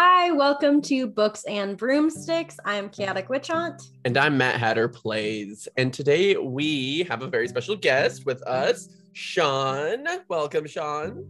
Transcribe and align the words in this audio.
Hi, 0.00 0.30
welcome 0.30 0.80
to 0.82 1.08
Books 1.08 1.42
and 1.48 1.76
Broomsticks. 1.76 2.56
I'm 2.64 2.88
Chaotic 2.88 3.28
Witch 3.28 3.50
Aunt. 3.50 3.82
And 4.04 4.16
I'm 4.16 4.38
Matt 4.38 4.54
Hatter 4.54 4.86
Plays. 4.86 5.66
And 5.76 5.92
today 5.92 6.36
we 6.36 7.02
have 7.10 7.22
a 7.22 7.26
very 7.26 7.48
special 7.48 7.74
guest 7.74 8.24
with 8.24 8.40
us, 8.44 8.90
Sian. 9.12 10.06
Welcome, 10.28 10.68
Sian. 10.68 11.28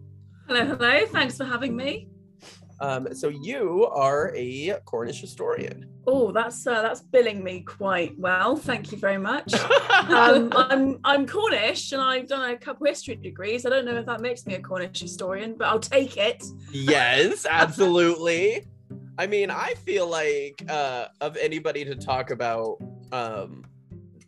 Hello, 0.48 0.66
hello. 0.66 1.06
Thanks 1.06 1.38
for 1.38 1.46
having 1.46 1.74
me. 1.74 2.10
Um, 2.80 3.12
so 3.12 3.28
you 3.28 3.86
are 3.86 4.32
a 4.36 4.78
Cornish 4.84 5.20
historian. 5.20 5.88
Oh, 6.06 6.30
that's 6.32 6.66
uh, 6.66 6.80
that's 6.80 7.00
billing 7.00 7.42
me 7.42 7.60
quite 7.60 8.18
well. 8.18 8.56
Thank 8.56 8.92
you 8.92 8.98
very 8.98 9.18
much. 9.18 9.52
um, 9.54 10.52
I'm 10.56 10.98
I'm 11.04 11.26
Cornish 11.26 11.92
and 11.92 12.00
I've 12.00 12.28
done 12.28 12.50
a 12.50 12.56
couple 12.56 12.86
history 12.86 13.16
degrees. 13.16 13.66
I 13.66 13.70
don't 13.70 13.84
know 13.84 13.96
if 13.96 14.06
that 14.06 14.20
makes 14.20 14.46
me 14.46 14.54
a 14.54 14.60
Cornish 14.60 15.00
historian, 15.00 15.54
but 15.58 15.68
I'll 15.68 15.80
take 15.80 16.16
it. 16.16 16.44
yes, 16.72 17.46
absolutely. 17.50 18.68
I 19.18 19.26
mean, 19.26 19.50
I 19.50 19.74
feel 19.84 20.08
like 20.08 20.62
uh, 20.68 21.08
of 21.20 21.36
anybody 21.36 21.84
to 21.84 21.96
talk 21.96 22.30
about 22.30 22.78
um, 23.10 23.64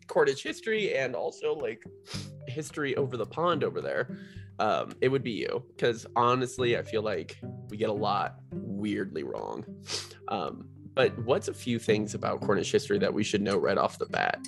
Cornish 0.07 0.43
history 0.43 0.95
and 0.95 1.15
also 1.15 1.55
like 1.55 1.81
history 2.47 2.97
over 2.97 3.15
the 3.15 3.25
pond 3.25 3.63
over 3.63 3.79
there 3.79 4.17
um, 4.61 4.93
it 5.01 5.09
would 5.09 5.23
be 5.23 5.31
you 5.31 5.63
because 5.69 6.05
honestly, 6.15 6.77
I 6.77 6.83
feel 6.83 7.01
like 7.01 7.39
we 7.69 7.77
get 7.77 7.89
a 7.89 7.93
lot 7.93 8.35
weirdly 8.51 9.23
wrong. 9.23 9.65
Um, 10.27 10.69
but 10.93 11.17
what's 11.25 11.47
a 11.47 11.53
few 11.53 11.79
things 11.79 12.13
about 12.13 12.41
Cornish 12.41 12.71
history 12.71 12.99
that 12.99 13.11
we 13.11 13.23
should 13.23 13.41
know 13.41 13.57
right 13.57 13.77
off 13.77 13.97
the 13.97 14.05
bat? 14.05 14.39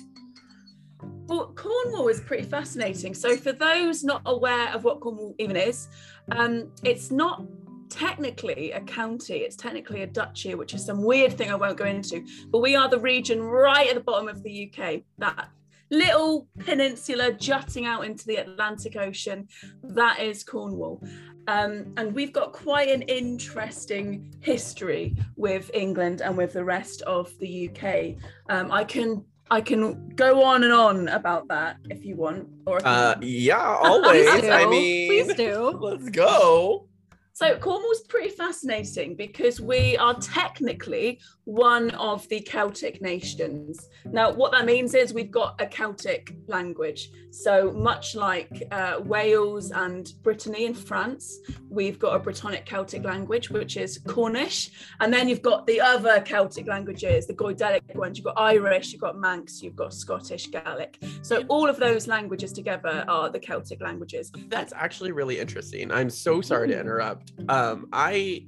Well, 1.26 1.52
Cornwall 1.56 2.06
is 2.08 2.20
pretty 2.20 2.44
fascinating. 2.44 3.12
So, 3.12 3.36
for 3.36 3.52
those 3.52 4.04
not 4.04 4.22
aware 4.26 4.72
of 4.72 4.84
what 4.84 5.00
Cornwall 5.00 5.34
even 5.38 5.56
is, 5.56 5.88
um, 6.30 6.70
it's 6.84 7.10
not 7.10 7.44
technically 7.88 8.70
a 8.70 8.80
county, 8.82 9.38
it's 9.38 9.56
technically 9.56 10.02
a 10.02 10.06
duchy, 10.06 10.54
which 10.54 10.74
is 10.74 10.84
some 10.84 11.02
weird 11.02 11.32
thing 11.32 11.50
I 11.50 11.56
won't 11.56 11.76
go 11.76 11.86
into. 11.86 12.24
But 12.50 12.60
we 12.60 12.76
are 12.76 12.88
the 12.88 13.00
region 13.00 13.42
right 13.42 13.88
at 13.88 13.94
the 13.94 14.00
bottom 14.00 14.28
of 14.28 14.44
the 14.44 14.70
UK 14.70 15.02
that 15.18 15.48
little 15.90 16.48
peninsula 16.58 17.32
jutting 17.32 17.86
out 17.86 18.04
into 18.04 18.26
the 18.26 18.36
Atlantic 18.36 18.96
Ocean. 18.96 19.48
That 19.82 20.20
is 20.20 20.42
Cornwall. 20.44 21.02
Um, 21.46 21.92
and 21.96 22.14
we've 22.14 22.32
got 22.32 22.52
quite 22.52 22.88
an 22.88 23.02
interesting 23.02 24.34
history 24.40 25.16
with 25.36 25.70
England 25.74 26.22
and 26.22 26.36
with 26.36 26.54
the 26.54 26.64
rest 26.64 27.02
of 27.02 27.30
the 27.38 27.68
UK. 27.68 28.16
Um, 28.48 28.72
I 28.72 28.84
can 28.84 29.24
I 29.50 29.60
can 29.60 30.08
go 30.16 30.42
on 30.42 30.64
and 30.64 30.72
on 30.72 31.08
about 31.08 31.48
that 31.48 31.76
if 31.90 32.04
you 32.04 32.16
want. 32.16 32.48
Or 32.66 32.80
uh, 32.84 33.16
yeah, 33.20 33.58
always. 33.82 34.26
I 34.28 34.66
mean, 34.66 35.08
please 35.08 35.34
do. 35.34 35.78
Let's 35.80 36.08
go. 36.10 36.88
So 37.36 37.56
Cornwall's 37.58 38.02
pretty 38.02 38.28
fascinating 38.28 39.16
because 39.16 39.60
we 39.60 39.96
are 39.96 40.14
technically 40.14 41.18
one 41.46 41.90
of 41.96 42.28
the 42.28 42.40
Celtic 42.40 43.02
nations. 43.02 43.88
Now, 44.04 44.32
what 44.32 44.52
that 44.52 44.64
means 44.64 44.94
is 44.94 45.12
we've 45.12 45.32
got 45.32 45.60
a 45.60 45.66
Celtic 45.66 46.32
language. 46.46 47.10
So 47.32 47.72
much 47.72 48.14
like 48.14 48.62
uh, 48.70 49.00
Wales 49.04 49.72
and 49.72 50.12
Brittany 50.22 50.66
in 50.66 50.74
France, 50.74 51.40
we've 51.68 51.98
got 51.98 52.14
a 52.14 52.20
Brittonic 52.20 52.66
Celtic 52.66 53.02
language, 53.02 53.50
which 53.50 53.76
is 53.76 53.98
Cornish. 54.06 54.70
And 55.00 55.12
then 55.12 55.28
you've 55.28 55.42
got 55.42 55.66
the 55.66 55.80
other 55.80 56.20
Celtic 56.20 56.68
languages, 56.68 57.26
the 57.26 57.34
Goidelic 57.34 57.96
ones. 57.96 58.16
You've 58.16 58.26
got 58.26 58.38
Irish, 58.38 58.92
you've 58.92 59.00
got 59.00 59.18
Manx, 59.18 59.60
you've 59.60 59.74
got 59.74 59.92
Scottish 59.92 60.52
Gaelic. 60.52 61.02
So 61.22 61.42
all 61.48 61.68
of 61.68 61.78
those 61.78 62.06
languages 62.06 62.52
together 62.52 63.04
are 63.08 63.28
the 63.28 63.40
Celtic 63.40 63.82
languages. 63.82 64.30
That's 64.46 64.72
actually 64.72 65.10
really 65.10 65.40
interesting. 65.40 65.90
I'm 65.90 66.10
so 66.10 66.40
sorry 66.40 66.68
to 66.68 66.78
interrupt 66.78 67.23
um 67.48 67.88
i 67.92 68.44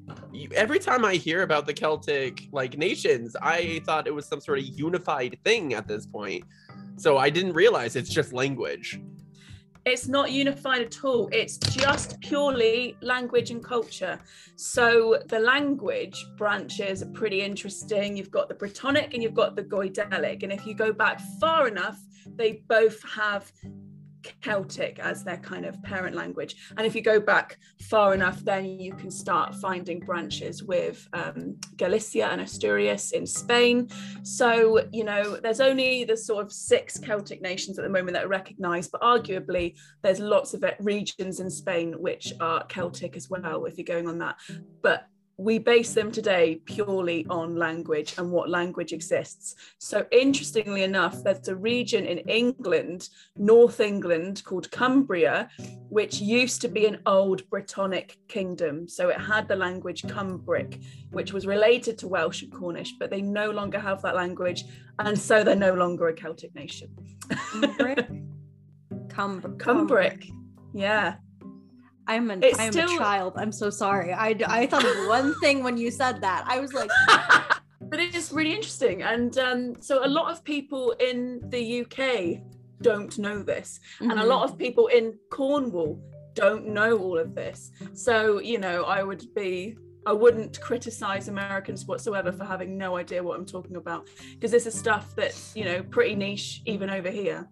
every 0.55 0.79
time 0.79 1.05
i 1.05 1.15
hear 1.15 1.43
about 1.43 1.67
the 1.67 1.73
celtic 1.73 2.49
like 2.53 2.79
nations 2.79 3.35
i 3.43 3.81
thought 3.85 4.07
it 4.07 4.15
was 4.15 4.27
some 4.27 4.41
sort 4.41 4.59
of 4.59 4.65
unified 4.65 5.39
thing 5.45 5.75
at 5.75 5.87
this 5.89 6.07
point. 6.07 6.45
So 6.97 7.19
i 7.19 7.29
didn't 7.31 7.53
realize 7.53 7.97
it's 7.97 8.11
just 8.11 8.33
language. 8.33 9.01
It's 9.85 10.09
not 10.09 10.33
unified 10.33 10.83
at 10.83 11.05
all. 11.05 11.29
It's 11.31 11.59
just 11.59 12.19
purely 12.21 12.97
language 13.03 13.53
and 13.53 13.63
culture. 13.63 14.19
So 14.57 15.23
the 15.29 15.39
language 15.39 16.27
branches 16.37 17.05
are 17.05 17.13
pretty 17.13 17.41
interesting. 17.41 18.17
You've 18.17 18.33
got 18.33 18.49
the 18.49 18.57
brittonic 18.57 19.15
and 19.15 19.23
you've 19.23 19.41
got 19.43 19.55
the 19.55 19.63
goidelic. 19.63 20.43
And 20.43 20.53
if 20.53 20.67
you 20.67 20.75
go 20.75 20.93
back 20.93 21.21
far 21.39 21.69
enough 21.69 22.01
they 22.35 22.63
both 22.69 23.03
have 23.09 23.53
Celtic 24.41 24.99
as 24.99 25.25
their 25.25 25.37
kind 25.39 25.65
of 25.65 25.83
parent 25.83 26.15
language. 26.17 26.57
And 26.77 26.87
if 26.87 26.95
you 26.95 27.03
go 27.03 27.21
back 27.21 27.59
far 27.81 28.15
enough, 28.15 28.45
then 28.45 28.65
you 28.67 28.93
can 28.95 29.11
start 29.11 29.55
finding 29.57 30.01
branches 30.01 30.63
with 30.63 31.07
um, 31.13 31.57
Galicia 31.77 32.27
and 32.27 32.41
Asturias 32.41 33.13
in 33.13 33.27
Spain. 33.27 33.89
So, 34.23 34.81
you 34.93 35.05
know, 35.05 35.37
there's 35.37 35.61
only 35.61 36.05
the 36.05 36.17
sort 36.17 36.45
of 36.45 36.53
six 36.53 36.99
Celtic 36.99 37.43
nations 37.43 37.79
at 37.79 37.83
the 37.83 37.91
moment 37.91 38.15
that 38.15 38.25
are 38.25 38.29
recognized, 38.29 38.93
but 38.93 39.01
arguably 39.03 39.75
there's 40.03 40.21
lots 40.21 40.55
of 40.55 40.65
regions 40.81 41.41
in 41.41 41.51
Spain 41.51 41.95
which 42.01 42.33
are 42.41 42.65
Celtic 42.67 43.17
as 43.17 43.29
well, 43.31 43.65
if 43.65 43.79
you're 43.79 43.85
going 43.85 44.09
on 44.09 44.19
that. 44.19 44.37
But 44.83 45.07
we 45.39 45.59
base 45.59 45.93
them 45.93 46.11
today 46.11 46.61
purely 46.65 47.27
on 47.29 47.57
language 47.57 48.15
and 48.17 48.31
what 48.31 48.49
language 48.49 48.93
exists. 48.93 49.55
So, 49.79 50.07
interestingly 50.11 50.83
enough, 50.83 51.23
there's 51.23 51.49
a 51.49 51.57
region 51.57 52.07
in 52.07 52.19
England, 52.21 53.11
North 53.37 53.81
England, 53.81 54.43
called 54.45 54.71
Cumbria, 54.71 55.51
which 55.91 56.21
used 56.21 56.63
to 56.63 56.69
be 56.69 56.87
an 56.87 57.01
old 57.05 57.49
Brittonic 57.51 58.17
kingdom. 58.29 58.89
So, 58.89 59.11
it 59.11 59.21
had 59.21 59.47
the 59.47 59.57
language 59.57 60.03
Cumbric, 60.05 60.83
which 61.11 61.35
was 61.35 61.47
related 61.47 61.99
to 61.99 62.09
Welsh 62.09 62.43
and 62.43 62.53
Cornish, 62.53 62.95
but 62.99 63.11
they 63.11 63.21
no 63.21 63.51
longer 63.51 63.79
have 63.79 64.01
that 64.03 64.15
language. 64.15 64.65
And 64.99 65.19
so, 65.19 65.45
they're 65.45 65.55
no 65.55 65.75
longer 65.75 66.09
a 66.09 66.15
Celtic 66.15 66.55
nation. 66.55 66.89
Cumbric? 67.31 68.09
Cumbric. 69.09 70.31
Yeah. 70.73 71.17
I'm 72.07 72.31
an 72.31 72.45
I'm 72.59 72.73
still... 72.73 72.95
a 72.95 72.99
child. 72.99 73.35
I'm 73.37 73.53
so 73.53 73.71
sorry. 73.71 74.13
I 74.13 74.37
I 74.47 74.67
thought 74.67 74.85
of 74.85 75.09
one 75.09 75.39
thing 75.41 75.63
when 75.63 75.77
you 75.77 75.91
said 75.91 76.21
that. 76.21 76.45
I 76.47 76.61
was 76.61 76.73
like 76.73 76.91
but 77.81 78.01
it 78.01 78.15
is 78.15 78.33
really 78.33 78.53
interesting 78.53 79.03
and 79.03 79.39
um, 79.39 79.75
so 79.81 80.05
a 80.05 80.09
lot 80.09 80.33
of 80.33 80.43
people 80.43 80.93
in 80.99 81.41
the 81.51 81.83
UK 81.83 82.43
don't 82.83 83.17
know 83.19 83.43
this 83.43 83.79
mm-hmm. 84.01 84.11
and 84.11 84.21
a 84.21 84.25
lot 84.25 84.43
of 84.43 84.51
mm-hmm. 84.51 84.59
people 84.59 84.87
in 84.89 85.15
Cornwall 85.31 86.01
don't 86.37 86.69
know 86.69 86.99
all 86.99 87.19
of 87.19 87.35
this. 87.35 87.73
So, 87.95 88.39
you 88.41 88.59
know, 88.59 88.85
I 88.85 89.03
would 89.03 89.25
be 89.35 89.77
I 90.07 90.13
wouldn't 90.13 90.61
criticize 90.61 91.27
Americans 91.27 91.85
whatsoever 91.87 92.31
for 92.31 92.45
having 92.45 92.79
no 92.79 92.97
idea 92.97 93.21
what 93.21 93.37
I'm 93.37 93.47
talking 93.47 93.75
about 93.75 94.09
because 94.35 94.53
this 94.53 94.65
is 94.65 94.75
stuff 94.79 95.17
that's, 95.17 95.57
you 95.57 95.65
know, 95.65 95.83
pretty 95.83 96.15
niche 96.15 96.63
even 96.65 96.91
over 96.91 97.11
here. 97.11 97.49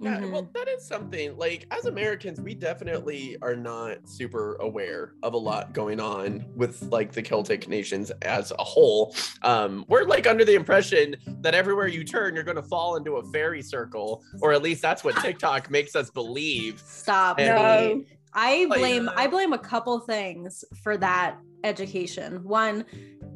Yeah, 0.00 0.18
mm-hmm. 0.18 0.32
well, 0.32 0.50
that 0.54 0.68
is 0.68 0.86
something 0.86 1.36
like 1.36 1.66
as 1.70 1.86
Americans, 1.86 2.40
we 2.40 2.54
definitely 2.54 3.36
are 3.40 3.56
not 3.56 4.08
super 4.08 4.56
aware 4.56 5.14
of 5.22 5.34
a 5.34 5.38
lot 5.38 5.72
going 5.72 6.00
on 6.00 6.44
with 6.54 6.82
like 6.90 7.12
the 7.12 7.22
Celtic 7.22 7.68
nations 7.68 8.12
as 8.22 8.52
a 8.58 8.64
whole. 8.64 9.14
Um, 9.42 9.84
we're 9.88 10.04
like 10.04 10.26
under 10.26 10.44
the 10.44 10.54
impression 10.54 11.16
that 11.40 11.54
everywhere 11.54 11.88
you 11.88 12.04
turn, 12.04 12.34
you're 12.34 12.44
going 12.44 12.56
to 12.56 12.62
fall 12.62 12.96
into 12.96 13.16
a 13.16 13.24
fairy 13.32 13.62
circle, 13.62 14.22
or 14.42 14.52
at 14.52 14.62
least 14.62 14.82
that's 14.82 15.02
what 15.02 15.16
TikTok 15.22 15.70
makes 15.70 15.96
us 15.96 16.10
believe. 16.10 16.80
Stop. 16.80 17.38
And 17.38 17.48
no. 17.48 18.04
I 18.34 18.66
blame 18.66 19.08
I 19.16 19.26
blame 19.28 19.54
a 19.54 19.58
couple 19.58 19.98
things 20.00 20.62
for 20.82 20.98
that 20.98 21.38
education. 21.64 22.44
One, 22.44 22.84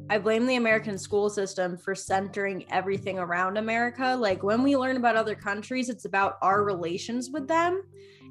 I 0.09 0.17
blame 0.17 0.45
the 0.45 0.55
American 0.55 0.97
school 0.97 1.29
system 1.29 1.77
for 1.77 1.95
centering 1.95 2.65
everything 2.71 3.19
around 3.19 3.57
America. 3.57 4.15
Like 4.17 4.43
when 4.43 4.63
we 4.63 4.75
learn 4.75 4.97
about 4.97 5.15
other 5.15 5.35
countries, 5.35 5.89
it's 5.89 6.05
about 6.05 6.37
our 6.41 6.63
relations 6.63 7.29
with 7.29 7.47
them 7.47 7.83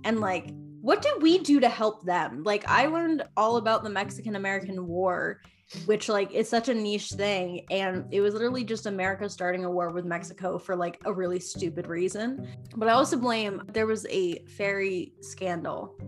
and 0.05 0.21
like 0.21 0.51
what 0.81 1.03
did 1.03 1.23
we 1.23 1.39
do 1.39 1.61
to 1.61 1.69
help 1.69 2.05
them? 2.05 2.43
Like 2.43 2.65
I 2.67 2.87
learned 2.87 3.25
all 3.37 3.59
about 3.59 3.85
the 3.85 3.91
Mexican 3.91 4.37
American 4.37 4.87
War, 4.87 5.41
which 5.85 6.09
like 6.09 6.33
is 6.33 6.49
such 6.49 6.69
a 6.69 6.75
niche 6.75 7.11
thing 7.11 7.67
and 7.71 8.07
it 8.11 8.21
was 8.21 8.33
literally 8.33 8.65
just 8.65 8.87
America 8.87 9.29
starting 9.29 9.65
a 9.65 9.71
war 9.71 9.91
with 9.91 10.05
Mexico 10.05 10.59
for 10.59 10.75
like 10.75 10.99
a 11.05 11.13
really 11.13 11.39
stupid 11.39 11.87
reason. 11.87 12.49
But 12.77 12.89
I 12.89 12.93
also 12.93 13.19
blame 13.19 13.63
there 13.69 13.87
was 13.87 14.07
a 14.09 14.45
fairy 14.47 15.13
scandal 15.21 15.99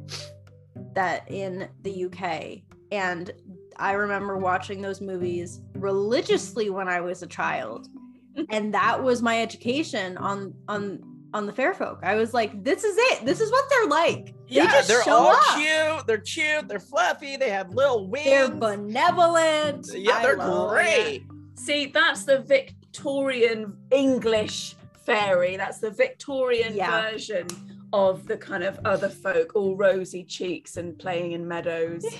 that 0.94 1.30
in 1.30 1.68
the 1.82 2.06
UK 2.06 2.62
and 2.90 3.30
I 3.76 3.92
remember 3.92 4.36
watching 4.36 4.80
those 4.80 5.00
movies 5.00 5.60
religiously 5.74 6.70
when 6.70 6.88
I 6.88 7.00
was 7.00 7.22
a 7.22 7.26
child. 7.26 7.88
And 8.48 8.72
that 8.72 9.02
was 9.02 9.20
my 9.20 9.42
education 9.42 10.16
on 10.16 10.54
on 10.66 11.02
on 11.34 11.44
the 11.44 11.52
fair 11.52 11.74
folk. 11.74 12.00
I 12.02 12.14
was 12.14 12.32
like, 12.32 12.64
this 12.64 12.82
is 12.82 12.96
it. 12.96 13.26
This 13.26 13.42
is 13.42 13.50
what 13.50 13.68
they're 13.68 13.88
like. 13.88 14.34
Yeah, 14.48 14.80
they 14.80 14.94
are 14.94 15.02
all 15.06 15.32
up. 15.32 15.56
cute. 15.56 16.06
They're 16.06 16.18
cute. 16.18 16.66
They're 16.66 16.80
fluffy. 16.80 17.36
They 17.36 17.50
have 17.50 17.74
little 17.74 18.06
wings. 18.06 18.24
They're 18.24 18.48
benevolent. 18.48 19.86
Yeah, 19.94 20.22
they're 20.22 20.36
great. 20.36 21.24
See, 21.56 21.86
that's 21.86 22.24
the 22.24 22.38
Victorian 22.40 23.76
English 23.90 24.76
fairy. 25.04 25.56
That's 25.58 25.78
the 25.78 25.90
Victorian 25.90 26.74
yeah. 26.74 27.10
version 27.10 27.48
of 27.92 28.26
the 28.26 28.36
kind 28.36 28.64
of 28.64 28.78
other 28.84 29.08
folk, 29.08 29.52
all 29.54 29.76
rosy 29.76 30.24
cheeks 30.24 30.76
and 30.76 30.98
playing 30.98 31.32
in 31.32 31.46
meadows. 31.46 32.04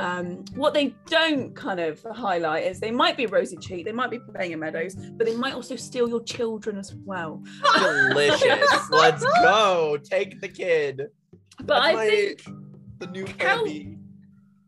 Um, 0.00 0.44
what 0.54 0.74
they 0.74 0.94
don't 1.06 1.56
kind 1.56 1.80
of 1.80 2.00
highlight 2.12 2.62
is 2.64 2.78
they 2.78 2.92
might 2.92 3.16
be 3.16 3.26
rosy 3.26 3.56
cheek, 3.56 3.84
they 3.84 3.90
might 3.90 4.12
be 4.12 4.20
playing 4.20 4.52
in 4.52 4.60
meadows, 4.60 4.94
but 4.94 5.26
they 5.26 5.34
might 5.34 5.54
also 5.54 5.74
steal 5.74 6.08
your 6.08 6.22
children 6.22 6.78
as 6.78 6.94
well. 7.04 7.42
Delicious. 7.74 8.70
Let's 8.92 9.24
go. 9.42 9.98
Take 10.04 10.40
the 10.40 10.46
kid. 10.46 11.08
But 11.64 11.66
That's 11.66 11.86
I 11.86 11.92
my- 11.94 12.06
think 12.08 12.44
the 12.98 13.06
new 13.08 13.24
Cal- 13.24 13.64
candy. 13.64 13.98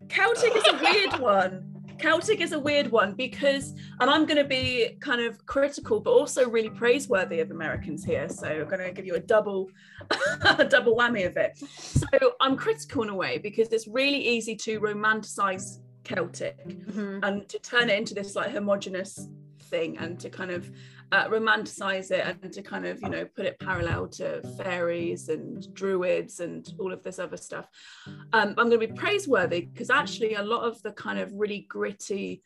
Celtic 0.09 0.57
is 0.57 0.65
a 0.67 0.77
weird 0.83 1.21
one. 1.21 1.70
Celtic 2.01 2.41
is 2.41 2.53
a 2.53 2.59
weird 2.59 2.91
one 2.91 3.13
because, 3.15 3.75
and 4.01 4.09
I'm 4.11 4.25
going 4.25 4.39
to 4.39 4.45
be 4.45 4.97
kind 5.01 5.21
of 5.21 5.45
critical, 5.47 6.01
but 6.01 6.11
also 6.11 6.49
really 6.49 6.71
praiseworthy 6.71 7.41
of 7.41 7.51
Americans 7.51 8.05
here. 8.05 8.29
So 8.29 8.47
I'm 8.49 8.69
going 8.69 8.81
to 8.85 8.91
give 8.93 9.05
you 9.07 9.15
a 9.17 9.21
double, 9.21 9.69
a 10.59 10.65
double 10.65 10.97
whammy 10.97 11.27
of 11.27 11.37
it. 11.37 11.59
So 11.59 12.07
I'm 12.41 12.57
critical 12.57 13.03
in 13.03 13.11
a 13.11 13.15
way 13.15 13.39
because 13.39 13.69
it's 13.69 13.87
really 13.87 14.27
easy 14.27 14.57
to 14.57 14.81
romanticize 14.81 15.79
Celtic 16.05 16.57
Mhm. 16.67 17.21
and 17.23 17.49
to 17.49 17.59
turn 17.59 17.91
it 17.91 17.99
into 17.99 18.15
this 18.15 18.35
like 18.35 18.51
homogenous 18.51 19.29
thing 19.65 19.99
and 19.99 20.19
to 20.21 20.31
kind 20.31 20.51
of 20.51 20.71
uh, 21.13 21.29
romanticize 21.29 22.11
it 22.11 22.37
and 22.43 22.53
to 22.53 22.63
kind 22.63 22.87
of 22.87 23.01
you 23.03 23.09
know 23.09 23.25
put 23.37 23.47
it 23.47 23.59
parallel 23.59 24.09
to 24.09 24.43
fairies 24.57 25.29
and 25.29 25.73
druids 25.75 26.41
and 26.41 26.73
all 26.79 26.93
of 26.93 27.03
this 27.03 27.19
other 27.19 27.37
stuff. 27.37 27.67
Um, 28.33 28.55
i'm 28.59 28.69
going 28.69 28.71
to 28.71 28.79
be 28.79 28.87
praiseworthy 28.87 29.63
because 29.63 29.91
actually 29.91 30.35
a 30.35 30.43
lot 30.43 30.63
of 30.63 30.81
the 30.83 30.93
kind 30.93 31.19
of 31.19 31.33
really 31.35 31.67
gritty 31.69 32.43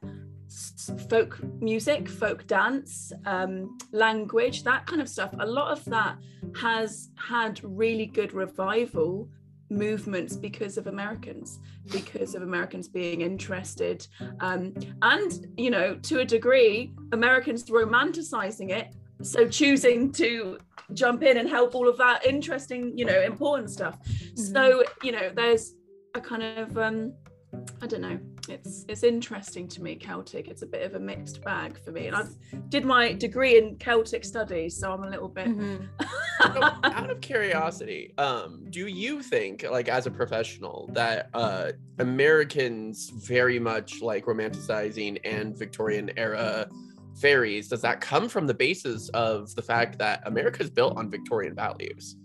folk 1.08 1.42
music 1.60 2.08
folk 2.08 2.46
dance 2.46 3.12
um, 3.26 3.76
language 3.92 4.62
that 4.62 4.86
kind 4.86 5.00
of 5.00 5.08
stuff 5.08 5.34
a 5.38 5.46
lot 5.46 5.72
of 5.72 5.84
that 5.86 6.16
has 6.56 7.10
had 7.16 7.60
really 7.64 8.06
good 8.06 8.32
revival 8.32 9.28
movements 9.70 10.36
because 10.36 10.76
of 10.76 10.86
americans 10.86 11.58
because 11.90 12.34
of 12.34 12.42
americans 12.42 12.88
being 12.88 13.22
interested 13.22 14.06
um, 14.40 14.72
and 15.02 15.46
you 15.56 15.70
know 15.70 15.94
to 15.96 16.20
a 16.20 16.24
degree 16.24 16.92
americans 17.12 17.64
romanticizing 17.64 18.70
it 18.70 18.94
so 19.22 19.48
choosing 19.48 20.12
to 20.12 20.58
jump 20.92 21.22
in 21.22 21.38
and 21.38 21.48
help 21.48 21.74
all 21.74 21.88
of 21.88 21.96
that 21.98 22.24
interesting 22.26 22.96
you 22.96 23.04
know 23.04 23.20
important 23.22 23.70
stuff. 23.70 23.98
So 24.34 24.84
you 25.02 25.12
know 25.12 25.30
there's 25.34 25.74
a 26.14 26.20
kind 26.20 26.42
of 26.42 26.76
um 26.76 27.12
i 27.80 27.86
don't 27.86 28.00
know 28.00 28.18
it's 28.48 28.84
it's 28.88 29.02
interesting 29.02 29.66
to 29.66 29.82
me 29.82 29.94
celtic 29.96 30.48
it's 30.48 30.62
a 30.62 30.66
bit 30.66 30.82
of 30.82 30.94
a 30.94 31.00
mixed 31.00 31.42
bag 31.42 31.78
for 31.84 31.92
me 31.92 32.06
and 32.08 32.16
i 32.16 32.24
did 32.68 32.84
my 32.84 33.12
degree 33.12 33.56
in 33.58 33.76
celtic 33.76 34.24
studies 34.24 34.78
so 34.78 34.92
i'm 34.92 35.02
a 35.02 35.08
little 35.08 35.28
bit 35.28 35.46
Mhm. 35.46 35.88
So, 36.42 36.60
out 36.84 37.10
of 37.10 37.20
curiosity, 37.20 38.12
um, 38.18 38.66
do 38.70 38.86
you 38.88 39.22
think, 39.22 39.64
like 39.70 39.88
as 39.88 40.06
a 40.06 40.10
professional, 40.10 40.90
that 40.92 41.30
uh, 41.32 41.72
Americans 41.98 43.10
very 43.10 43.58
much 43.58 44.02
like 44.02 44.24
romanticizing 44.24 45.18
and 45.24 45.56
Victorian 45.56 46.10
era 46.16 46.68
fairies? 47.20 47.68
Does 47.68 47.82
that 47.82 48.00
come 48.00 48.28
from 48.28 48.46
the 48.46 48.54
basis 48.54 49.08
of 49.10 49.54
the 49.54 49.62
fact 49.62 49.98
that 49.98 50.22
America 50.26 50.62
is 50.62 50.70
built 50.70 50.96
on 50.96 51.08
Victorian 51.10 51.54
values? 51.54 52.16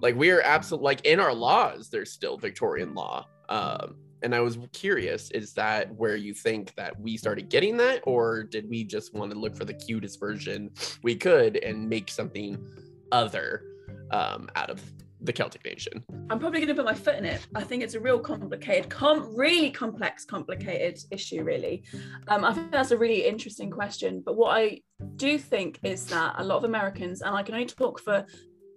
Like 0.00 0.16
we 0.16 0.30
are 0.30 0.40
absolutely 0.42 0.84
like 0.84 1.04
in 1.04 1.20
our 1.20 1.34
laws, 1.34 1.90
there's 1.90 2.10
still 2.10 2.36
Victorian 2.38 2.94
law. 2.94 3.26
Um, 3.48 3.96
and 4.22 4.34
I 4.34 4.40
was 4.40 4.58
curious, 4.72 5.30
is 5.30 5.52
that 5.54 5.94
where 5.94 6.16
you 6.16 6.34
think 6.34 6.74
that 6.76 6.98
we 6.98 7.16
started 7.16 7.48
getting 7.48 7.76
that, 7.78 8.02
or 8.04 8.42
did 8.44 8.68
we 8.68 8.84
just 8.84 9.14
want 9.14 9.32
to 9.32 9.38
look 9.38 9.56
for 9.56 9.64
the 9.64 9.74
cutest 9.74 10.20
version 10.20 10.70
we 11.02 11.14
could 11.14 11.56
and 11.56 11.88
make 11.88 12.10
something 12.10 12.64
other 13.10 13.64
um, 14.10 14.48
out 14.56 14.70
of 14.70 14.82
the 15.22 15.32
Celtic 15.32 15.64
nation. 15.64 16.04
I'm 16.30 16.38
probably 16.38 16.60
going 16.60 16.68
to 16.68 16.74
put 16.74 16.84
my 16.84 16.94
foot 16.94 17.14
in 17.14 17.24
it. 17.24 17.46
I 17.54 17.62
think 17.62 17.82
it's 17.82 17.94
a 17.94 18.00
real 18.00 18.18
complicated, 18.18 18.90
com- 18.90 19.34
really 19.36 19.70
complex, 19.70 20.24
complicated 20.24 20.98
issue, 21.10 21.44
really. 21.44 21.84
Um, 22.28 22.44
I 22.44 22.52
think 22.52 22.72
that's 22.72 22.90
a 22.90 22.98
really 22.98 23.24
interesting 23.24 23.70
question. 23.70 24.22
But 24.24 24.36
what 24.36 24.56
I 24.56 24.80
do 25.16 25.38
think 25.38 25.78
is 25.82 26.06
that 26.06 26.34
a 26.38 26.44
lot 26.44 26.56
of 26.56 26.64
Americans, 26.64 27.22
and 27.22 27.36
I 27.36 27.42
can 27.42 27.54
only 27.54 27.66
talk 27.66 28.00
for 28.00 28.26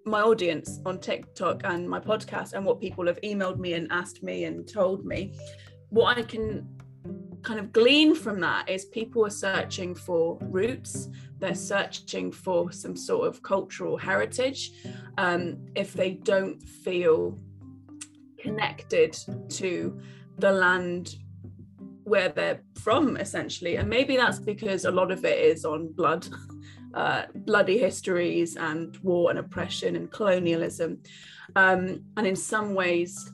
my 0.06 0.22
audience 0.22 0.80
on 0.86 1.00
TikTok 1.00 1.62
and 1.64 1.90
my 1.90 2.00
podcast, 2.00 2.54
and 2.54 2.66
what 2.66 2.80
people 2.80 3.08
have 3.08 3.20
emailed 3.22 3.58
me 3.58 3.74
and 3.74 3.88
asked 3.92 4.24
me 4.24 4.46
and 4.46 4.68
told 4.68 5.06
me, 5.06 5.34
what 5.90 6.18
I 6.18 6.22
can 6.22 6.68
kind 7.42 7.60
of 7.60 7.72
glean 7.72 8.16
from 8.16 8.40
that 8.40 8.70
is 8.70 8.86
people 8.86 9.26
are 9.26 9.30
searching 9.30 9.96
for 9.96 10.38
roots. 10.42 11.10
They're 11.40 11.56
searching 11.56 12.32
for 12.32 12.72
some 12.72 12.96
sort 12.96 13.28
of 13.28 13.42
cultural 13.44 13.98
heritage. 13.98 14.72
Um, 15.18 15.58
if 15.76 15.94
they 15.94 16.12
don't 16.12 16.62
feel 16.62 17.38
connected 18.40 19.18
to 19.50 20.00
the 20.38 20.52
land 20.52 21.16
where 22.04 22.30
they're 22.30 22.62
from 22.76 23.18
essentially. 23.18 23.78
And 23.78 23.90
maybe 23.90 24.16
that's 24.16 24.40
because 24.40 24.86
a 24.86 24.92
lot 24.92 25.12
of 25.12 25.26
it 25.26 25.40
is 25.40 25.66
on 25.66 25.92
blood 25.94 26.28
uh, 26.96 27.24
bloody 27.34 27.78
histories 27.78 28.56
and 28.56 28.98
war 28.98 29.30
and 29.30 29.40
oppression 29.40 29.96
and 29.96 30.12
colonialism 30.12 30.98
um, 31.56 32.04
and 32.18 32.26
in 32.26 32.36
some 32.36 32.74
ways 32.74 33.32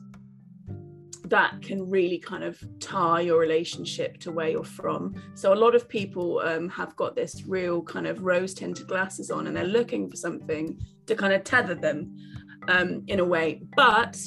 that 1.26 1.62
can 1.62 1.88
really 1.88 2.18
kind 2.18 2.44
of 2.44 2.62
tie 2.78 3.20
your 3.20 3.38
relationship 3.38 4.18
to 4.18 4.30
where 4.30 4.48
you're 4.48 4.64
from. 4.64 5.14
So 5.34 5.54
a 5.54 5.56
lot 5.56 5.74
of 5.74 5.88
people 5.88 6.40
um, 6.40 6.68
have 6.68 6.94
got 6.96 7.16
this 7.16 7.44
real 7.46 7.82
kind 7.82 8.06
of 8.06 8.22
rose 8.22 8.52
tinted 8.52 8.86
glasses 8.88 9.30
on 9.30 9.46
and 9.46 9.56
they're 9.56 9.64
looking 9.64 10.10
for 10.10 10.16
something 10.16 10.78
to 11.06 11.14
kind 11.14 11.32
of 11.32 11.42
tether 11.42 11.74
them 11.74 12.14
um, 12.68 13.02
in 13.06 13.20
a 13.20 13.24
way. 13.24 13.62
But 13.76 14.18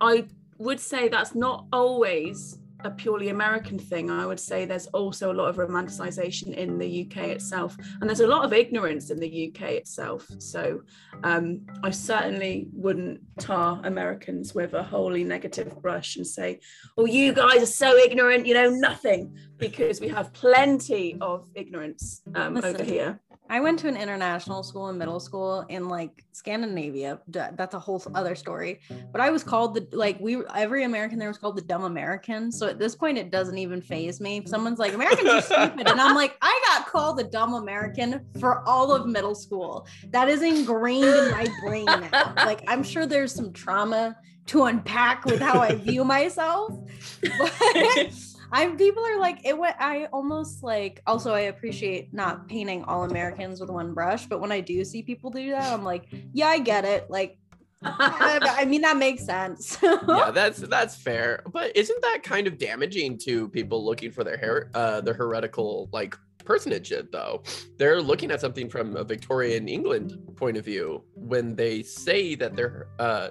I 0.00 0.26
would 0.58 0.80
say 0.80 1.08
that's 1.08 1.34
not 1.34 1.66
always 1.72 2.58
a 2.84 2.90
purely 2.90 3.28
American 3.28 3.78
thing. 3.78 4.10
I 4.10 4.26
would 4.26 4.40
say 4.40 4.64
there's 4.64 4.86
also 4.88 5.32
a 5.32 5.34
lot 5.34 5.48
of 5.48 5.56
romanticization 5.56 6.54
in 6.54 6.78
the 6.78 7.06
UK 7.06 7.28
itself, 7.28 7.76
and 8.00 8.08
there's 8.08 8.20
a 8.20 8.26
lot 8.26 8.44
of 8.44 8.52
ignorance 8.52 9.10
in 9.10 9.18
the 9.18 9.48
UK 9.48 9.70
itself. 9.72 10.26
So 10.38 10.82
um, 11.24 11.66
I 11.82 11.90
certainly 11.90 12.68
wouldn't 12.72 13.20
tar 13.38 13.80
Americans 13.84 14.54
with 14.54 14.74
a 14.74 14.82
wholly 14.82 15.24
negative 15.24 15.80
brush 15.80 16.16
and 16.16 16.26
say, 16.26 16.60
"Oh, 16.96 17.06
you 17.06 17.32
guys 17.32 17.62
are 17.62 17.66
so 17.66 17.96
ignorant, 17.96 18.46
you 18.46 18.54
know 18.54 18.70
nothing," 18.70 19.36
because 19.56 20.00
we 20.00 20.08
have 20.08 20.32
plenty 20.32 21.16
of 21.20 21.48
ignorance 21.54 22.22
um, 22.34 22.56
over 22.56 22.82
here. 22.82 23.20
I 23.50 23.58
went 23.58 23.80
to 23.80 23.88
an 23.88 23.96
international 23.96 24.62
school 24.62 24.88
in 24.90 24.96
middle 24.96 25.18
school 25.18 25.66
in 25.68 25.88
like 25.88 26.24
Scandinavia. 26.30 27.20
That's 27.26 27.74
a 27.74 27.80
whole 27.80 28.00
other 28.14 28.36
story. 28.36 28.78
But 29.10 29.20
I 29.20 29.30
was 29.30 29.42
called 29.42 29.74
the 29.74 29.88
like 29.96 30.20
we 30.20 30.42
every 30.54 30.84
American 30.84 31.18
there 31.18 31.28
was 31.28 31.36
called 31.36 31.56
the 31.56 31.62
dumb 31.62 31.82
American. 31.82 32.52
So 32.52 32.68
at 32.68 32.78
this 32.78 32.94
point, 32.94 33.18
it 33.18 33.32
doesn't 33.32 33.58
even 33.58 33.82
phase 33.82 34.20
me. 34.20 34.42
Someone's 34.46 34.78
like 34.78 34.94
Americans 34.94 35.28
are 35.28 35.42
stupid, 35.68 35.88
and 35.88 36.00
I'm 36.00 36.14
like, 36.14 36.36
I 36.40 36.60
got 36.68 36.86
called 36.86 37.18
the 37.18 37.24
dumb 37.24 37.54
American 37.54 38.24
for 38.38 38.66
all 38.68 38.92
of 38.92 39.06
middle 39.06 39.34
school. 39.34 39.84
That 40.10 40.28
is 40.28 40.42
ingrained 40.42 41.04
in 41.04 41.30
my 41.32 41.48
brain 41.60 41.86
now. 41.86 42.32
Like 42.36 42.62
I'm 42.68 42.84
sure 42.84 43.04
there's 43.04 43.34
some 43.34 43.52
trauma 43.52 44.16
to 44.46 44.64
unpack 44.64 45.24
with 45.24 45.40
how 45.40 45.60
I 45.60 45.74
view 45.74 46.04
myself. 46.04 46.72
But 47.22 48.12
I'm 48.52 48.76
people 48.76 49.04
are 49.04 49.18
like 49.18 49.40
it 49.44 49.56
went 49.56 49.76
I 49.78 50.06
almost 50.06 50.62
like 50.62 51.02
also 51.06 51.32
I 51.32 51.40
appreciate 51.42 52.12
not 52.12 52.48
painting 52.48 52.84
all 52.84 53.04
Americans 53.04 53.60
with 53.60 53.70
one 53.70 53.94
brush, 53.94 54.26
but 54.26 54.40
when 54.40 54.52
I 54.52 54.60
do 54.60 54.84
see 54.84 55.02
people 55.02 55.30
do 55.30 55.50
that, 55.50 55.72
I'm 55.72 55.84
like, 55.84 56.06
yeah, 56.32 56.48
I 56.48 56.58
get 56.58 56.84
it. 56.84 57.08
Like 57.10 57.38
I, 57.82 58.64
mean 58.68 58.82
that 58.82 58.96
makes 58.96 59.24
sense. 59.24 59.78
yeah, 59.82 60.30
that's 60.34 60.58
that's 60.58 60.96
fair. 60.96 61.42
But 61.52 61.76
isn't 61.76 62.02
that 62.02 62.22
kind 62.22 62.46
of 62.46 62.58
damaging 62.58 63.18
to 63.18 63.48
people 63.48 63.84
looking 63.84 64.10
for 64.10 64.24
their 64.24 64.36
hair 64.36 64.70
uh 64.74 65.00
their 65.00 65.14
heretical 65.14 65.88
like 65.92 66.16
personage 66.44 66.92
though? 67.12 67.42
They're 67.78 68.02
looking 68.02 68.30
at 68.30 68.40
something 68.40 68.68
from 68.68 68.96
a 68.96 69.04
Victorian 69.04 69.68
England 69.68 70.18
point 70.36 70.56
of 70.56 70.64
view 70.64 71.04
when 71.14 71.54
they 71.54 71.82
say 71.82 72.34
that 72.34 72.56
their 72.56 72.88
uh 72.98 73.30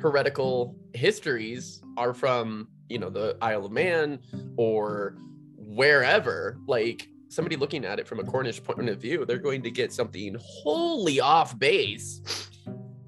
heretical 0.00 0.76
histories 0.94 1.82
are 1.96 2.14
from, 2.14 2.68
you 2.88 2.98
know, 2.98 3.10
the 3.10 3.36
Isle 3.40 3.66
of 3.66 3.72
Man 3.72 4.20
or 4.56 5.16
wherever, 5.56 6.58
like 6.66 7.08
somebody 7.28 7.56
looking 7.56 7.84
at 7.84 7.98
it 7.98 8.06
from 8.06 8.20
a 8.20 8.24
Cornish 8.24 8.62
point 8.62 8.88
of 8.88 9.00
view, 9.00 9.24
they're 9.24 9.38
going 9.38 9.62
to 9.62 9.70
get 9.70 9.92
something 9.92 10.36
wholly 10.40 11.20
off 11.20 11.58
base. 11.58 12.48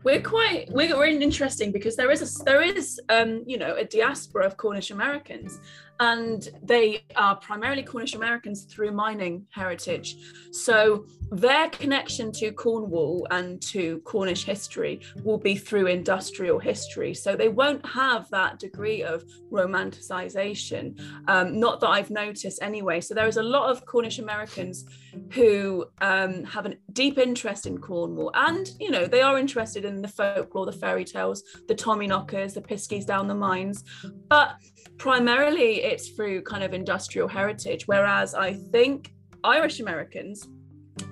We're 0.02 0.22
quite 0.22 0.70
we're, 0.70 0.96
we're 0.96 1.06
interesting 1.06 1.72
because 1.72 1.94
there 1.94 2.10
is 2.10 2.22
a 2.22 2.44
there 2.44 2.62
is 2.62 2.98
um 3.10 3.44
you 3.46 3.58
know 3.58 3.76
a 3.76 3.84
diaspora 3.84 4.46
of 4.46 4.56
Cornish 4.56 4.90
Americans, 4.90 5.60
and 6.00 6.48
they 6.62 7.04
are 7.14 7.36
primarily 7.36 7.82
Cornish 7.82 8.14
Americans 8.14 8.64
through 8.64 8.90
mining 8.90 9.46
heritage. 9.50 10.16
So 10.50 11.04
their 11.30 11.68
connection 11.68 12.32
to 12.32 12.52
Cornwall 12.52 13.26
and 13.30 13.60
to 13.62 14.00
Cornish 14.00 14.44
history 14.44 15.00
will 15.22 15.36
be 15.38 15.54
through 15.54 15.86
industrial 15.86 16.58
history. 16.58 17.12
So 17.12 17.36
they 17.36 17.48
won't 17.48 17.86
have 17.86 18.28
that 18.30 18.58
degree 18.58 19.02
of 19.02 19.24
romanticization, 19.52 20.98
um, 21.28 21.60
not 21.60 21.80
that 21.80 21.88
I've 21.88 22.10
noticed 22.10 22.62
anyway. 22.62 23.02
So 23.02 23.14
there 23.14 23.28
is 23.28 23.36
a 23.36 23.42
lot 23.42 23.70
of 23.70 23.84
Cornish 23.84 24.18
Americans 24.18 24.86
who 25.32 25.84
um, 26.00 26.44
have 26.44 26.64
a 26.64 26.76
deep 26.92 27.18
interest 27.18 27.66
in 27.66 27.76
Cornwall, 27.78 28.30
and 28.34 28.70
you 28.80 28.90
know 28.90 29.06
they 29.06 29.20
are 29.20 29.38
interested 29.38 29.84
in 29.84 30.00
the 30.00 30.08
folklore, 30.08 30.66
the 30.66 30.72
fairy 30.72 31.04
tales, 31.04 31.42
the 31.68 31.74
Tommyknockers, 31.74 32.54
the 32.54 32.62
Piskies 32.62 33.04
down 33.04 33.28
the 33.28 33.34
mines, 33.34 33.84
but 34.28 34.56
primarily 34.98 35.82
it's 35.82 36.08
through 36.10 36.42
kind 36.42 36.62
of 36.62 36.74
industrial 36.74 37.28
heritage. 37.28 37.86
Whereas 37.86 38.34
I 38.34 38.54
think 38.54 39.12
Irish 39.44 39.80
Americans 39.80 40.46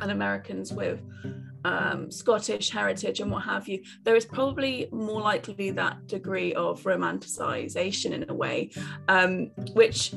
and 0.01 0.11
Americans 0.11 0.73
with 0.73 1.01
um, 1.65 2.11
Scottish 2.11 2.71
heritage 2.71 3.21
and 3.21 3.31
what 3.31 3.45
have 3.45 3.69
you, 3.69 3.83
there 4.05 4.17
is 4.17 4.25
probably 4.25 4.89
more 4.93 5.21
likely 5.21 5.71
that 5.73 6.07
degree 6.07 6.55
of 6.55 6.83
romanticization 6.83 8.13
in 8.13 8.29
a 8.29 8.35
way, 8.35 8.71
um, 9.09 9.51
which 9.73 10.13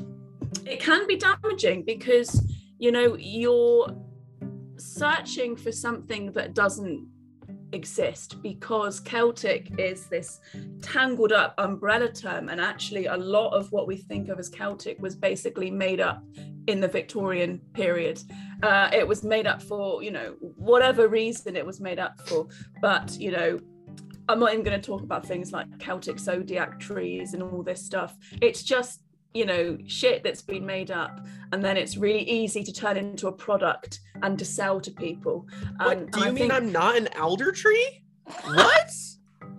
it 0.66 0.80
can 0.80 1.06
be 1.06 1.16
damaging 1.16 1.82
because 1.84 2.46
you 2.78 2.92
know 2.92 3.16
you're 3.16 3.88
searching 4.76 5.56
for 5.56 5.72
something 5.72 6.32
that 6.32 6.54
doesn't 6.54 7.06
exist 7.72 8.42
because 8.42 9.00
Celtic 9.00 9.70
is 9.78 10.06
this 10.06 10.40
tangled 10.82 11.32
up 11.32 11.54
umbrella 11.58 12.12
term, 12.12 12.48
and 12.48 12.60
actually, 12.60 13.06
a 13.06 13.16
lot 13.16 13.50
of 13.50 13.70
what 13.72 13.86
we 13.86 13.96
think 13.96 14.28
of 14.28 14.38
as 14.38 14.48
Celtic 14.48 15.00
was 15.00 15.16
basically 15.16 15.70
made 15.70 16.00
up 16.00 16.22
in 16.66 16.80
the 16.80 16.88
Victorian 16.88 17.60
period. 17.72 18.22
Uh, 18.62 18.88
it 18.92 19.06
was 19.06 19.24
made 19.24 19.46
up 19.46 19.60
for, 19.62 20.02
you 20.02 20.10
know, 20.10 20.34
whatever 20.40 21.08
reason 21.08 21.56
it 21.56 21.66
was 21.66 21.80
made 21.80 21.98
up 21.98 22.20
for. 22.28 22.46
But, 22.80 23.18
you 23.18 23.32
know, 23.32 23.58
I'm 24.28 24.38
not 24.38 24.52
even 24.52 24.64
going 24.64 24.80
to 24.80 24.86
talk 24.86 25.02
about 25.02 25.26
things 25.26 25.52
like 25.52 25.66
Celtic 25.78 26.18
zodiac 26.18 26.78
trees 26.78 27.34
and 27.34 27.42
all 27.42 27.62
this 27.62 27.84
stuff. 27.84 28.16
It's 28.40 28.62
just 28.62 29.02
you 29.34 29.46
know 29.46 29.78
shit 29.86 30.22
that's 30.22 30.42
been 30.42 30.64
made 30.66 30.90
up 30.90 31.24
and 31.52 31.64
then 31.64 31.76
it's 31.76 31.96
really 31.96 32.28
easy 32.28 32.62
to 32.64 32.72
turn 32.72 32.96
into 32.96 33.28
a 33.28 33.32
product 33.32 34.00
and 34.22 34.38
to 34.38 34.44
sell 34.44 34.80
to 34.80 34.90
people. 34.90 35.46
What, 35.76 35.98
um, 35.98 36.06
do 36.06 36.20
you 36.20 36.26
mean 36.26 36.36
think... 36.36 36.52
i'm 36.52 36.72
not 36.72 36.96
an 36.96 37.08
elder 37.14 37.52
tree? 37.52 38.04
What? 38.44 38.90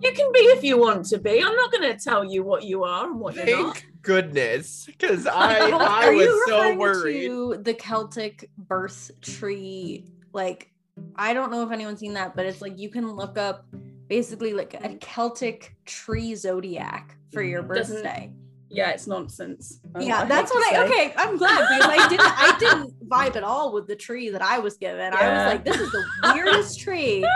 You 0.00 0.12
can 0.12 0.30
be 0.32 0.40
if 0.40 0.62
you 0.62 0.76
want 0.76 1.06
to 1.06 1.18
be. 1.18 1.40
I'm 1.42 1.54
not 1.54 1.72
going 1.72 1.90
to 1.90 1.98
tell 1.98 2.24
you 2.24 2.42
what 2.42 2.64
you 2.64 2.82
are 2.82 3.06
and 3.06 3.18
what 3.18 3.36
Thank 3.36 3.48
you're 3.48 3.62
not. 3.62 3.84
goodness 4.02 4.84
because 4.86 5.26
i 5.32 5.70
i 5.70 6.10
was 6.10 6.46
so 6.46 6.74
worried 6.74 7.28
to 7.28 7.56
the 7.62 7.72
celtic 7.72 8.50
birth 8.58 9.12
tree? 9.22 10.04
Like 10.32 10.72
i 11.16 11.32
don't 11.32 11.50
know 11.50 11.62
if 11.62 11.70
anyone's 11.70 12.00
seen 12.00 12.12
that 12.14 12.34
but 12.36 12.44
it's 12.44 12.60
like 12.60 12.78
you 12.78 12.90
can 12.90 13.12
look 13.12 13.38
up 13.38 13.66
basically 14.08 14.52
like 14.52 14.74
a 14.74 14.96
celtic 14.96 15.76
tree 15.86 16.34
zodiac 16.34 17.16
for 17.32 17.42
your 17.42 17.62
birthday. 17.62 17.80
Doesn't 17.80 18.43
yeah, 18.74 18.90
it's 18.90 19.06
nonsense. 19.06 19.80
Oh, 19.94 20.00
yeah, 20.00 20.20
I 20.20 20.24
that's 20.24 20.52
what 20.52 20.74
I. 20.74 20.84
Okay, 20.84 21.14
I'm 21.16 21.36
glad 21.36 21.68
because 21.68 21.88
I 21.88 22.08
didn't. 22.08 22.26
I 22.26 22.56
didn't 22.58 23.08
vibe 23.08 23.36
at 23.36 23.44
all 23.44 23.72
with 23.72 23.86
the 23.86 23.96
tree 23.96 24.30
that 24.30 24.42
I 24.42 24.58
was 24.58 24.76
given. 24.76 25.12
Yeah. 25.12 25.18
I 25.18 25.28
was 25.28 25.52
like, 25.52 25.64
this 25.64 25.80
is 25.80 25.90
the 25.92 26.04
weirdest 26.34 26.80
tree. 26.84 27.26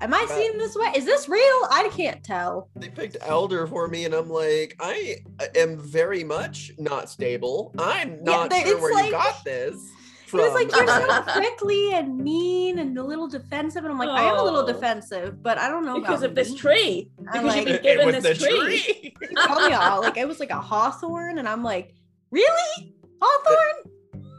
Am 0.00 0.12
I 0.12 0.26
seeing 0.28 0.58
this 0.58 0.76
way? 0.76 0.92
Is 0.94 1.04
this 1.04 1.28
real? 1.28 1.40
I 1.40 1.90
can't 1.92 2.22
tell. 2.22 2.68
They 2.76 2.88
picked 2.88 3.16
elder 3.22 3.66
for 3.66 3.88
me, 3.88 4.04
and 4.04 4.14
I'm 4.14 4.28
like, 4.28 4.76
I 4.80 5.16
am 5.56 5.78
very 5.78 6.24
much 6.24 6.72
not 6.78 7.08
stable. 7.08 7.72
I'm 7.78 8.22
not 8.22 8.52
yeah, 8.52 8.64
sure 8.64 8.80
where 8.80 8.92
like, 8.92 9.06
you 9.06 9.12
got 9.12 9.44
this 9.44 9.76
from. 10.26 10.40
He 10.40 10.46
was 10.46 10.54
like, 10.54 10.74
"You're 10.74 10.86
so 10.86 11.22
prickly 11.32 11.94
and 11.94 12.18
mean 12.18 12.78
and 12.78 12.96
a 12.98 13.02
little 13.02 13.28
defensive," 13.28 13.84
and 13.84 13.92
I'm 13.92 13.98
like, 13.98 14.08
oh. 14.08 14.12
"I 14.12 14.22
am 14.30 14.36
a 14.36 14.42
little 14.42 14.66
defensive, 14.66 15.42
but 15.42 15.58
I 15.58 15.68
don't 15.68 15.84
know 15.84 16.00
because 16.00 16.22
of 16.22 16.32
me. 16.32 16.34
this 16.34 16.54
tree. 16.54 17.10
I'm 17.18 17.24
because 17.24 17.44
like, 17.44 17.56
you've 17.56 17.82
been 17.82 17.96
given 17.98 18.22
this 18.22 18.38
tree." 18.38 18.80
tree. 18.80 19.16
Tell 19.46 19.68
me 19.68 19.74
all. 19.74 20.00
Like 20.02 20.16
it 20.16 20.28
was 20.28 20.40
like 20.40 20.50
a 20.50 20.60
hawthorn, 20.60 21.38
and 21.38 21.48
I'm 21.48 21.62
like, 21.62 21.94
"Really, 22.30 22.94
hawthorn?" 23.20 23.90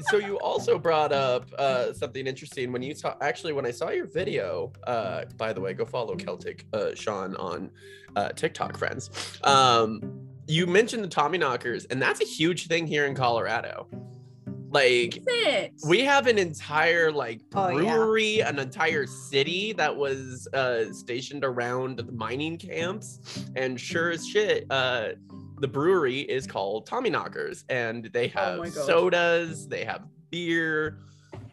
so 0.10 0.18
you 0.18 0.38
also 0.40 0.78
brought 0.78 1.12
up 1.12 1.52
uh, 1.58 1.94
something 1.94 2.28
interesting 2.28 2.72
when 2.72 2.82
you 2.82 2.94
saw 2.94 3.16
actually 3.22 3.54
when 3.54 3.66
I 3.66 3.72
saw 3.72 3.90
your 3.90 4.06
video. 4.06 4.72
Uh, 4.86 5.26
by 5.38 5.54
the 5.54 5.62
way, 5.62 5.74
go 5.74 5.86
follow 5.86 6.16
Celtic 6.16 6.66
uh, 6.74 6.94
Sian 6.96 7.36
on 7.36 7.72
uh, 8.16 8.30
TikTok, 8.30 8.78
friends. 8.78 9.10
Um, 9.44 10.02
you 10.48 10.68
mentioned 10.68 11.04
the 11.04 11.08
Tommyknockers, 11.08 11.86
and 11.90 12.02
that's 12.02 12.22
a 12.22 12.26
huge 12.26 12.68
thing 12.68 12.86
here 12.86 13.06
in 13.06 13.16
Colorado. 13.16 13.88
Like 14.70 15.20
we 15.88 16.02
have 16.02 16.28
an 16.28 16.38
entire 16.38 17.12
like 17.12 17.42
brewery, 17.50 18.36
oh, 18.36 18.46
yeah. 18.46 18.50
an 18.50 18.60
entire 18.60 19.06
city 19.06 19.74
that 19.74 19.96
was 19.96 20.48
uh, 20.54 20.92
stationed 20.92 21.46
around 21.46 21.98
the 21.98 22.12
mining 22.12 22.58
camps, 22.58 23.46
and 23.56 23.80
sure 23.80 24.12
as 24.12 24.28
shit, 24.28 24.66
uh, 24.70 25.10
the 25.60 25.68
brewery 25.68 26.22
is 26.22 26.46
called 26.46 26.86
Tommy 26.86 27.10
Tommyknockers, 27.10 27.64
and 27.70 28.06
they 28.06 28.28
oh 28.36 28.40
have 28.40 28.60
oh 28.60 28.66
sodas, 28.66 29.68
they 29.68 29.86
have 29.86 30.04
beer. 30.30 31.00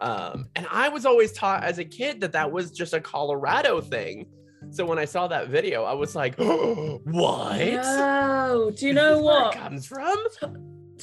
Um, 0.00 0.49
and 0.57 0.66
I 0.71 0.88
was 0.88 1.07
always 1.07 1.33
taught 1.33 1.62
as 1.62 1.78
a 1.78 1.85
kid 1.85 2.21
that 2.23 2.33
that 2.33 2.50
was 2.50 2.73
just 2.73 2.92
a 2.92 3.00
Colorado 3.00 3.81
thing. 3.81 4.26
So 4.71 4.85
when 4.85 4.99
I 4.99 5.04
saw 5.04 5.28
that 5.28 5.49
video, 5.49 5.85
I 5.85 5.92
was 5.92 6.14
like, 6.14 6.35
oh, 6.38 7.00
"What? 7.04 7.59
No, 7.59 8.73
do 8.75 8.87
you 8.87 8.95
know 8.95 9.19
what 9.19 9.54
comes 9.54 9.87
from?" 9.87 10.16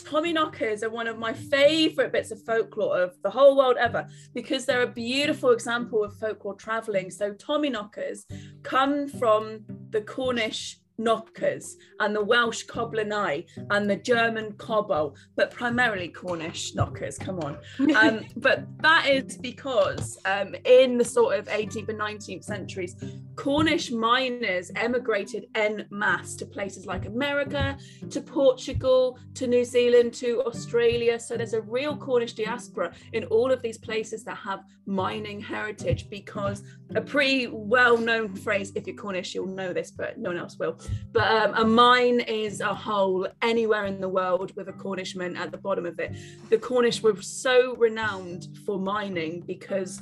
Tommyknockers 0.04 0.84
are 0.84 0.90
one 0.90 1.08
of 1.08 1.18
my 1.18 1.34
favorite 1.34 2.12
bits 2.12 2.32
of 2.32 2.44
folklore 2.44 3.02
of 3.02 3.22
the 3.24 3.30
whole 3.30 3.58
world 3.58 3.78
ever 3.80 4.08
because 4.34 4.66
they're 4.66 4.84
a 4.84 4.88
beautiful 4.88 5.52
example 5.52 6.04
of 6.04 6.16
folklore 6.18 6.56
traveling. 6.56 7.10
So, 7.12 7.34
Tommyknockers 7.34 8.26
come 8.64 9.08
from 9.08 9.62
the 9.92 10.02
Cornish 10.02 10.80
knockers 11.00 11.78
and 12.00 12.16
the 12.16 12.24
Welsh 12.24 12.66
coblynau 12.66 13.46
and 13.72 13.90
the 13.90 13.96
German 13.96 14.52
kobold, 14.54 15.18
but 15.36 15.50
primarily 15.50 16.10
Cornish 16.10 16.76
knockers. 16.76 17.18
Come 17.18 17.40
on. 17.40 17.58
Um, 17.96 18.26
but 18.36 18.66
that 18.82 19.08
is 19.08 19.38
because 19.38 20.20
um, 20.26 20.56
in 20.66 20.98
the 20.98 21.06
sort 21.06 21.40
of 21.40 21.48
18th 21.48 21.90
and 21.90 22.00
19th 22.00 22.44
centuries, 22.44 22.96
Cornish 23.40 23.90
miners 23.90 24.70
emigrated 24.76 25.46
en 25.56 25.86
masse 25.90 26.36
to 26.36 26.46
places 26.46 26.86
like 26.86 27.06
America, 27.06 27.78
to 28.10 28.20
Portugal, 28.20 29.18
to 29.34 29.48
New 29.48 29.64
Zealand, 29.64 30.14
to 30.16 30.44
Australia. 30.46 31.18
So 31.18 31.38
there's 31.38 31.54
a 31.54 31.62
real 31.62 31.96
Cornish 31.96 32.34
diaspora 32.34 32.92
in 33.14 33.24
all 33.26 33.50
of 33.50 33.62
these 33.62 33.78
places 33.78 34.26
that 34.26 34.36
have 34.36 34.66
mining 34.86 35.40
heritage 35.40 36.10
because 36.10 36.64
a 36.96 37.02
pretty 37.02 37.48
well 37.48 37.98
known 37.98 38.36
phrase, 38.36 38.74
if 38.76 38.86
you're 38.86 38.98
Cornish, 38.98 39.34
you'll 39.34 39.48
know 39.48 39.72
this, 39.72 39.90
but 39.92 40.18
no 40.18 40.32
one 40.32 40.38
else 40.38 40.58
will 40.60 40.78
but 41.12 41.32
um, 41.32 41.54
a 41.56 41.66
mine 41.66 42.20
is 42.22 42.62
a 42.62 42.74
hole 42.74 43.28
anywhere 43.42 43.86
in 43.86 44.00
the 44.02 44.10
world 44.10 44.56
with 44.56 44.68
a 44.68 44.74
Cornishman 44.74 45.36
at 45.38 45.52
the 45.52 45.58
bottom 45.58 45.86
of 45.86 46.00
it. 46.00 46.16
The 46.50 46.58
Cornish 46.58 47.02
were 47.02 47.22
so 47.22 47.76
renowned 47.76 48.48
for 48.66 48.78
mining 48.78 49.42
because 49.42 50.02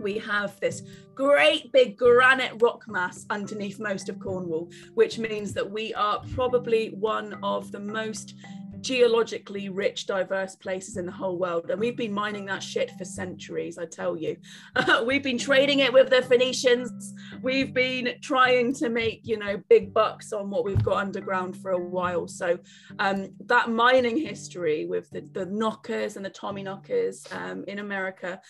we 0.00 0.18
have 0.18 0.58
this 0.60 0.82
great 1.14 1.70
big 1.72 1.96
granite 1.96 2.60
rock 2.60 2.84
mass 2.88 3.26
underneath 3.30 3.78
most 3.78 4.08
of 4.08 4.18
Cornwall, 4.18 4.70
which 4.94 5.18
means 5.18 5.52
that 5.52 5.70
we 5.70 5.92
are 5.94 6.22
probably 6.34 6.88
one 6.90 7.38
of 7.42 7.70
the 7.72 7.80
most 7.80 8.34
geologically 8.80 9.68
rich, 9.68 10.06
diverse 10.06 10.56
places 10.56 10.96
in 10.96 11.06
the 11.06 11.12
whole 11.12 11.38
world. 11.38 11.70
And 11.70 11.80
we've 11.80 11.96
been 11.96 12.12
mining 12.12 12.46
that 12.46 12.62
shit 12.62 12.90
for 12.92 13.04
centuries, 13.04 13.78
I 13.78 13.86
tell 13.86 14.16
you. 14.16 14.36
We've 15.04 15.22
been 15.22 15.38
trading 15.38 15.80
it 15.80 15.92
with 15.92 16.10
the 16.10 16.22
Phoenicians. 16.22 17.14
We've 17.42 17.72
been 17.72 18.14
trying 18.22 18.74
to 18.74 18.88
make, 18.88 19.20
you 19.24 19.38
know, 19.38 19.62
big 19.68 19.92
bucks 19.92 20.32
on 20.32 20.50
what 20.50 20.64
we've 20.64 20.82
got 20.82 20.98
underground 20.98 21.56
for 21.56 21.72
a 21.72 21.78
while. 21.78 22.28
So 22.28 22.58
um, 22.98 23.30
that 23.46 23.70
mining 23.70 24.16
history 24.16 24.86
with 24.86 25.10
the, 25.10 25.22
the 25.32 25.46
knockers 25.46 26.16
and 26.16 26.24
the 26.24 26.30
Tommyknockers 26.30 27.32
um, 27.34 27.64
in 27.66 27.78
America, 27.78 28.40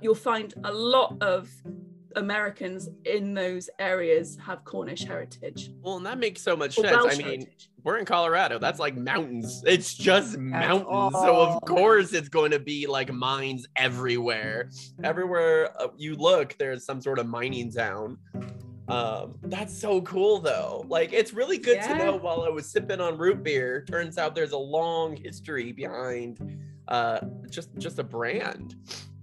you'll 0.00 0.14
find 0.14 0.54
a 0.64 0.72
lot 0.72 1.16
of 1.22 1.50
Americans 2.16 2.88
in 3.04 3.34
those 3.34 3.70
areas 3.78 4.38
have 4.44 4.64
Cornish 4.64 5.04
heritage. 5.04 5.70
Well, 5.80 5.96
and 5.96 6.06
that 6.06 6.18
makes 6.18 6.42
so 6.42 6.56
much 6.56 6.78
or 6.78 6.82
sense. 6.82 6.96
Welsh 6.96 7.14
I 7.14 7.16
mean, 7.18 7.26
heritage. 7.26 7.70
we're 7.82 7.98
in 7.98 8.04
Colorado. 8.04 8.58
That's 8.58 8.78
like 8.78 8.96
mountains. 8.96 9.62
It's 9.66 9.94
just 9.94 10.38
mountains. 10.38 11.14
So 11.14 11.36
of 11.36 11.62
course 11.62 12.12
it's 12.12 12.28
going 12.28 12.50
to 12.52 12.58
be 12.58 12.86
like 12.86 13.12
mines 13.12 13.66
everywhere. 13.76 14.70
Everywhere 15.02 15.70
uh, 15.80 15.88
you 15.96 16.16
look, 16.16 16.56
there's 16.58 16.84
some 16.84 17.00
sort 17.00 17.18
of 17.18 17.26
mining 17.26 17.70
town. 17.72 18.18
Um, 18.88 19.36
that's 19.44 19.78
so 19.78 20.02
cool 20.02 20.40
though. 20.40 20.84
Like 20.88 21.12
it's 21.12 21.32
really 21.32 21.58
good 21.58 21.76
yeah. 21.76 21.88
to 21.88 22.04
know 22.04 22.16
while 22.16 22.42
I 22.42 22.48
was 22.48 22.70
sipping 22.70 23.00
on 23.00 23.16
root 23.18 23.42
beer, 23.42 23.84
turns 23.88 24.18
out 24.18 24.34
there's 24.34 24.52
a 24.52 24.58
long 24.58 25.16
history 25.16 25.72
behind 25.72 26.58
uh 26.88 27.20
just 27.48 27.70
just 27.78 28.00
a 28.00 28.04
brand. 28.04 28.74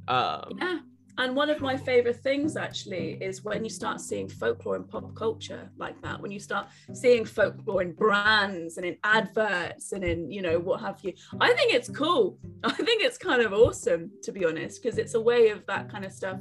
Um 0.07 0.53
yeah 0.57 0.79
And 1.17 1.35
one 1.35 1.49
of 1.49 1.61
my 1.61 1.75
favorite 1.75 2.17
things 2.17 2.55
actually 2.55 3.17
is 3.21 3.43
when 3.43 3.63
you 3.63 3.69
start 3.69 3.99
seeing 3.99 4.27
folklore 4.27 4.75
in 4.75 4.83
pop 4.83 5.15
culture 5.15 5.69
like 5.77 5.99
that, 6.03 6.21
when 6.21 6.31
you 6.31 6.39
start 6.39 6.67
seeing 6.93 7.25
folklore 7.25 7.81
in 7.81 7.93
brands 7.93 8.77
and 8.77 8.85
in 8.85 8.97
adverts 9.03 9.93
and 9.93 10.03
in, 10.03 10.31
you 10.31 10.43
know, 10.43 10.59
what 10.59 10.79
have 10.81 10.99
you. 11.01 11.13
I 11.41 11.53
think 11.53 11.73
it's 11.73 11.89
cool. 11.89 12.37
I 12.63 12.71
think 12.71 13.01
it's 13.01 13.17
kind 13.17 13.41
of 13.41 13.51
awesome, 13.51 14.11
to 14.23 14.31
be 14.31 14.45
honest, 14.45 14.81
because 14.81 14.99
it's 14.99 15.15
a 15.15 15.21
way 15.21 15.49
of 15.49 15.65
that 15.65 15.89
kind 15.89 16.05
of 16.05 16.11
stuff 16.11 16.39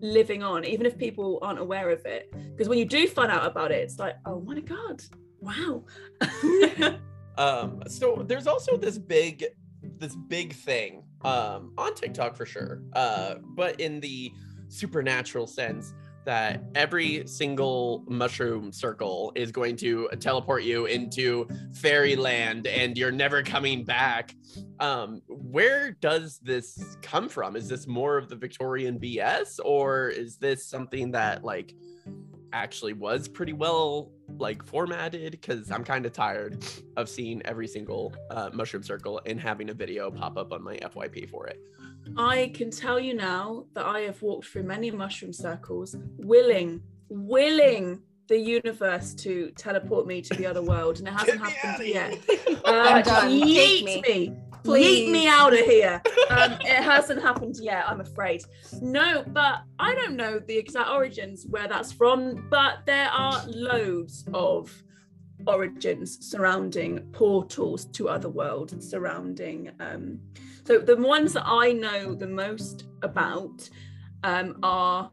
living 0.00 0.42
on, 0.42 0.64
even 0.64 0.84
if 0.84 0.98
people 0.98 1.38
aren't 1.40 1.58
aware 1.58 1.90
of 1.90 2.04
it. 2.04 2.32
Because 2.50 2.68
when 2.68 2.78
you 2.78 2.84
do 2.84 3.08
find 3.08 3.32
out 3.32 3.46
about 3.46 3.72
it, 3.72 3.78
it's 3.78 3.98
like, 3.98 4.16
oh 4.26 4.40
my 4.40 4.60
God, 4.60 5.02
wow. 5.40 5.84
um, 7.38 7.82
so 7.86 8.22
there's 8.26 8.46
also 8.46 8.76
this 8.76 8.98
big 8.98 9.46
this 9.98 10.14
big 10.14 10.52
thing 10.52 11.02
um, 11.24 11.72
on 11.78 11.94
TikTok 11.94 12.36
for 12.36 12.46
sure, 12.46 12.82
uh, 12.94 13.36
but 13.42 13.80
in 13.80 14.00
the 14.00 14.32
supernatural 14.68 15.46
sense 15.46 15.94
that 16.24 16.62
every 16.74 17.26
single 17.26 18.04
mushroom 18.06 18.72
circle 18.72 19.32
is 19.34 19.50
going 19.50 19.76
to 19.76 20.08
teleport 20.20 20.62
you 20.62 20.86
into 20.86 21.48
fairyland 21.74 22.66
and 22.66 22.96
you're 22.96 23.10
never 23.10 23.42
coming 23.42 23.84
back. 23.84 24.34
Um, 24.78 25.20
where 25.26 25.92
does 26.00 26.38
this 26.38 26.96
come 27.02 27.28
from? 27.28 27.56
Is 27.56 27.68
this 27.68 27.86
more 27.86 28.16
of 28.16 28.28
the 28.28 28.36
Victorian 28.36 29.00
BS 29.00 29.58
or 29.64 30.08
is 30.10 30.36
this 30.36 30.64
something 30.64 31.10
that 31.10 31.42
like 31.42 31.74
actually 32.52 32.92
was 32.92 33.28
pretty 33.28 33.52
well 33.52 34.10
like 34.38 34.64
formatted 34.64 35.32
because 35.32 35.70
I'm 35.70 35.84
kind 35.84 36.06
of 36.06 36.12
tired 36.12 36.64
of 36.96 37.08
seeing 37.08 37.42
every 37.44 37.66
single 37.66 38.14
uh, 38.30 38.50
mushroom 38.52 38.82
circle 38.82 39.20
and 39.26 39.40
having 39.40 39.70
a 39.70 39.74
video 39.74 40.10
pop 40.10 40.36
up 40.36 40.52
on 40.52 40.62
my 40.62 40.76
FYP 40.76 41.28
for 41.30 41.46
it. 41.46 41.60
I 42.16 42.50
can 42.54 42.70
tell 42.70 42.98
you 42.98 43.14
now 43.14 43.66
that 43.74 43.86
I 43.86 44.00
have 44.00 44.20
walked 44.22 44.46
through 44.46 44.64
many 44.64 44.90
mushroom 44.90 45.32
circles, 45.32 45.96
willing, 46.18 46.82
willing 47.08 48.02
the 48.28 48.38
universe 48.38 49.14
to 49.14 49.52
teleport 49.56 50.06
me 50.06 50.22
to 50.22 50.34
the 50.34 50.46
other 50.46 50.62
world, 50.62 50.98
and 50.98 51.08
it 51.08 51.12
hasn't 51.12 51.40
happened 51.40 51.86
yet. 51.86 52.18
Uh, 52.64 53.02
yeet 53.26 53.84
me. 53.84 54.02
me. 54.02 54.36
Please. 54.64 55.08
Yeet 55.08 55.12
me 55.12 55.26
out 55.26 55.52
of 55.52 55.60
here. 55.60 56.02
Um, 56.30 56.52
it 56.62 56.82
hasn't 56.82 57.20
happened 57.20 57.56
yet, 57.60 57.84
I'm 57.86 58.00
afraid. 58.00 58.42
No, 58.80 59.22
but 59.26 59.64
I 59.78 59.94
don't 59.94 60.16
know 60.16 60.38
the 60.38 60.56
exact 60.56 60.88
origins 60.88 61.44
where 61.46 61.68
that's 61.68 61.92
from, 61.92 62.46
but 62.48 62.86
there 62.86 63.10
are 63.10 63.44
loads 63.48 64.24
of 64.32 64.72
origins 65.46 66.18
surrounding 66.26 67.00
portals 67.12 67.84
to 67.86 68.08
other 68.08 68.30
worlds, 68.30 68.88
surrounding. 68.88 69.72
Um, 69.78 70.20
so 70.64 70.78
the 70.78 70.96
ones 70.96 71.34
that 71.34 71.44
I 71.46 71.72
know 71.72 72.14
the 72.14 72.28
most 72.28 72.84
about 73.02 73.68
um, 74.24 74.58
are 74.62 75.10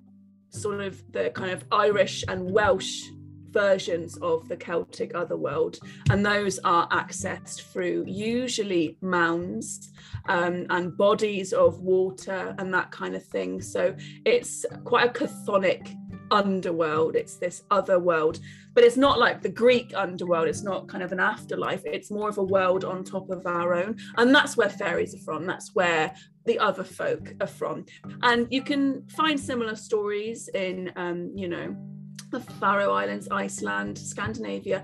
sort 0.52 0.82
of 0.82 1.04
the 1.12 1.32
kind 1.32 1.52
of 1.52 1.66
Irish 1.72 2.24
and 2.28 2.50
Welsh 2.50 3.04
versions 3.52 4.18
of 4.18 4.48
the 4.48 4.58
Celtic 4.58 5.16
otherworld, 5.16 5.80
and 6.10 6.26
those 6.26 6.60
are 6.60 6.88
accessed 6.90 7.62
through 7.72 8.06
usually 8.08 8.98
mounds 9.02 9.92
um, 10.28 10.66
and 10.70 10.98
bodies 10.98 11.54
of 11.54 11.80
water 11.80 12.56
and 12.58 12.74
that 12.74 12.92
kind 12.92 13.16
of 13.16 13.26
thing. 13.26 13.62
So 13.62 13.96
it's 14.26 14.66
quite 14.84 15.10
a 15.10 15.14
chthonic 15.14 15.96
underworld. 16.32 17.16
It's 17.16 17.38
this 17.38 17.64
other 17.72 18.00
world, 18.00 18.40
but 18.74 18.84
it's 18.84 18.98
not 18.98 19.20
like 19.20 19.42
the 19.42 19.50
Greek 19.50 19.94
underworld. 19.96 20.48
It's 20.48 20.64
not 20.64 20.88
kind 20.88 21.04
of 21.04 21.12
an 21.12 21.20
afterlife. 21.20 21.82
It's 21.86 22.12
more 22.12 22.30
of 22.30 22.38
a 22.38 22.44
world 22.44 22.86
on 22.86 23.04
top 23.04 23.30
of 23.30 23.46
our 23.46 23.74
own, 23.74 23.98
and 24.18 24.34
that's 24.34 24.58
where 24.58 24.70
fairies 24.70 25.16
are 25.16 25.20
from. 25.20 25.46
That's 25.46 25.74
where 25.74 26.14
the 26.46 26.60
other 26.60 26.84
folk 26.84 27.34
are 27.42 27.48
from, 27.48 27.86
and 28.24 28.48
you 28.50 28.62
can 28.62 29.08
find 29.10 29.40
similar 29.40 29.76
stories 29.76 30.50
in, 30.54 30.92
um, 30.96 31.32
you 31.36 31.48
know 31.48 31.76
the 32.32 32.40
Faroe 32.40 32.94
Islands, 32.94 33.28
Iceland, 33.32 33.98
Scandinavia. 33.98 34.84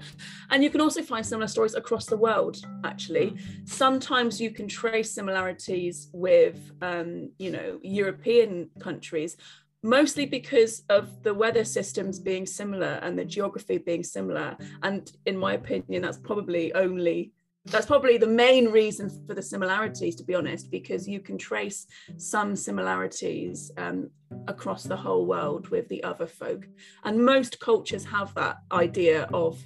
And 0.50 0.64
you 0.64 0.70
can 0.70 0.82
also 0.82 1.02
find 1.02 1.26
similar 1.26 1.48
stories 1.48 1.76
across 1.76 2.06
the 2.06 2.18
world, 2.18 2.58
actually. 2.84 3.38
Sometimes 3.66 4.42
you 4.42 4.52
can 4.52 4.68
trace 4.68 5.12
similarities 5.12 6.10
with, 6.14 6.72
um, 6.82 7.32
you 7.38 7.52
know, 7.52 7.80
European 7.84 8.70
countries, 8.80 9.38
mostly 9.84 10.26
because 10.26 10.84
of 10.90 11.22
the 11.24 11.34
weather 11.34 11.64
systems 11.64 12.20
being 12.20 12.46
similar 12.46 13.00
and 13.04 13.18
the 13.18 13.26
geography 13.26 13.78
being 13.78 14.04
similar. 14.04 14.58
And 14.82 15.12
in 15.26 15.38
my 15.38 15.54
opinion, 15.54 16.02
that's 16.02 16.18
probably 16.18 16.74
only 16.74 17.32
that's 17.66 17.86
probably 17.86 18.18
the 18.18 18.28
main 18.28 18.68
reason 18.70 19.10
for 19.26 19.34
the 19.34 19.42
similarities 19.42 20.16
to 20.16 20.24
be 20.24 20.36
honest 20.36 20.70
because 20.70 21.08
you 21.08 21.20
can 21.20 21.38
trace 21.38 21.88
some 22.18 22.56
similarities 22.56 23.72
um, 23.78 24.10
across 24.48 24.84
the 24.84 24.96
whole 24.96 25.26
world 25.26 25.68
with 25.70 25.88
the 25.90 26.04
other 26.04 26.28
folk 26.28 26.68
and 27.04 27.24
most 27.24 27.60
cultures 27.60 28.06
have 28.06 28.34
that 28.36 28.58
idea 28.72 29.24
of 29.34 29.60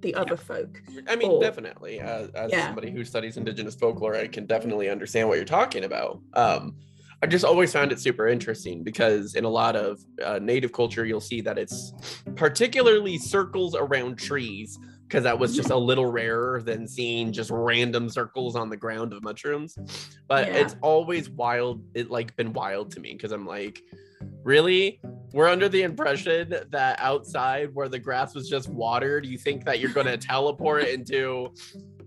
the 0.00 0.14
other 0.14 0.36
yeah. 0.38 0.54
folk 0.54 0.82
i 1.08 1.16
mean 1.16 1.30
or, 1.30 1.40
definitely 1.40 2.00
uh, 2.00 2.28
as 2.34 2.50
yeah. 2.50 2.66
somebody 2.66 2.90
who 2.90 3.04
studies 3.04 3.36
indigenous 3.36 3.74
folklore 3.74 4.14
i 4.14 4.26
can 4.26 4.46
definitely 4.46 4.88
understand 4.88 5.28
what 5.28 5.36
you're 5.36 5.44
talking 5.44 5.84
about 5.84 6.20
um, 6.34 6.74
I 7.20 7.26
just 7.26 7.44
always 7.44 7.72
found 7.72 7.90
it 7.90 7.98
super 7.98 8.28
interesting 8.28 8.84
because 8.84 9.34
in 9.34 9.44
a 9.44 9.48
lot 9.48 9.74
of 9.74 9.98
uh, 10.24 10.38
native 10.40 10.72
culture, 10.72 11.04
you'll 11.04 11.20
see 11.20 11.40
that 11.40 11.58
it's 11.58 11.92
particularly 12.36 13.18
circles 13.18 13.74
around 13.74 14.18
trees 14.18 14.78
because 15.08 15.24
that 15.24 15.38
was 15.38 15.56
just 15.56 15.70
a 15.70 15.76
little 15.76 16.04
rarer 16.04 16.60
than 16.62 16.86
seeing 16.86 17.32
just 17.32 17.50
random 17.50 18.10
circles 18.10 18.54
on 18.54 18.68
the 18.68 18.76
ground 18.76 19.14
of 19.14 19.22
mushrooms. 19.22 19.78
But 20.26 20.48
yeah. 20.48 20.58
it's 20.58 20.76
always 20.82 21.30
wild. 21.30 21.82
It 21.94 22.10
like 22.10 22.36
been 22.36 22.52
wild 22.52 22.90
to 22.92 23.00
me 23.00 23.14
because 23.14 23.32
I'm 23.32 23.46
like, 23.46 23.82
really? 24.42 25.00
We're 25.32 25.48
under 25.48 25.68
the 25.68 25.82
impression 25.82 26.54
that 26.70 27.00
outside 27.00 27.74
where 27.74 27.88
the 27.88 27.98
grass 27.98 28.34
was 28.34 28.50
just 28.50 28.68
watered, 28.68 29.24
you 29.24 29.38
think 29.38 29.64
that 29.64 29.80
you're 29.80 29.92
going 29.92 30.06
to 30.06 30.18
teleport 30.18 30.84
into 30.88 31.54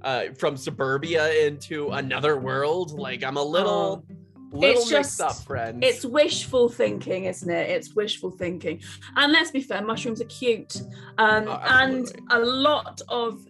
uh, 0.03 0.25
from 0.37 0.55
suburbia 0.55 1.33
into 1.45 1.89
another 1.89 2.37
world? 2.37 2.91
Like 2.91 3.23
I'm 3.23 3.37
a 3.37 3.43
little. 3.43 4.05
Oh 4.07 4.15
Little 4.51 4.81
it's 4.81 4.89
just 4.89 5.21
up, 5.21 5.35
friends. 5.35 5.79
It's 5.81 6.05
wishful 6.05 6.67
thinking, 6.67 7.25
isn't 7.25 7.49
it? 7.49 7.69
It's 7.69 7.95
wishful 7.95 8.31
thinking. 8.31 8.81
And 9.15 9.31
let's 9.31 9.51
be 9.51 9.61
fair, 9.61 9.81
mushrooms 9.81 10.21
are 10.21 10.25
cute. 10.25 10.81
Um, 11.17 11.47
oh, 11.47 11.61
and 11.63 12.11
a 12.29 12.39
lot 12.39 13.01
of 13.07 13.41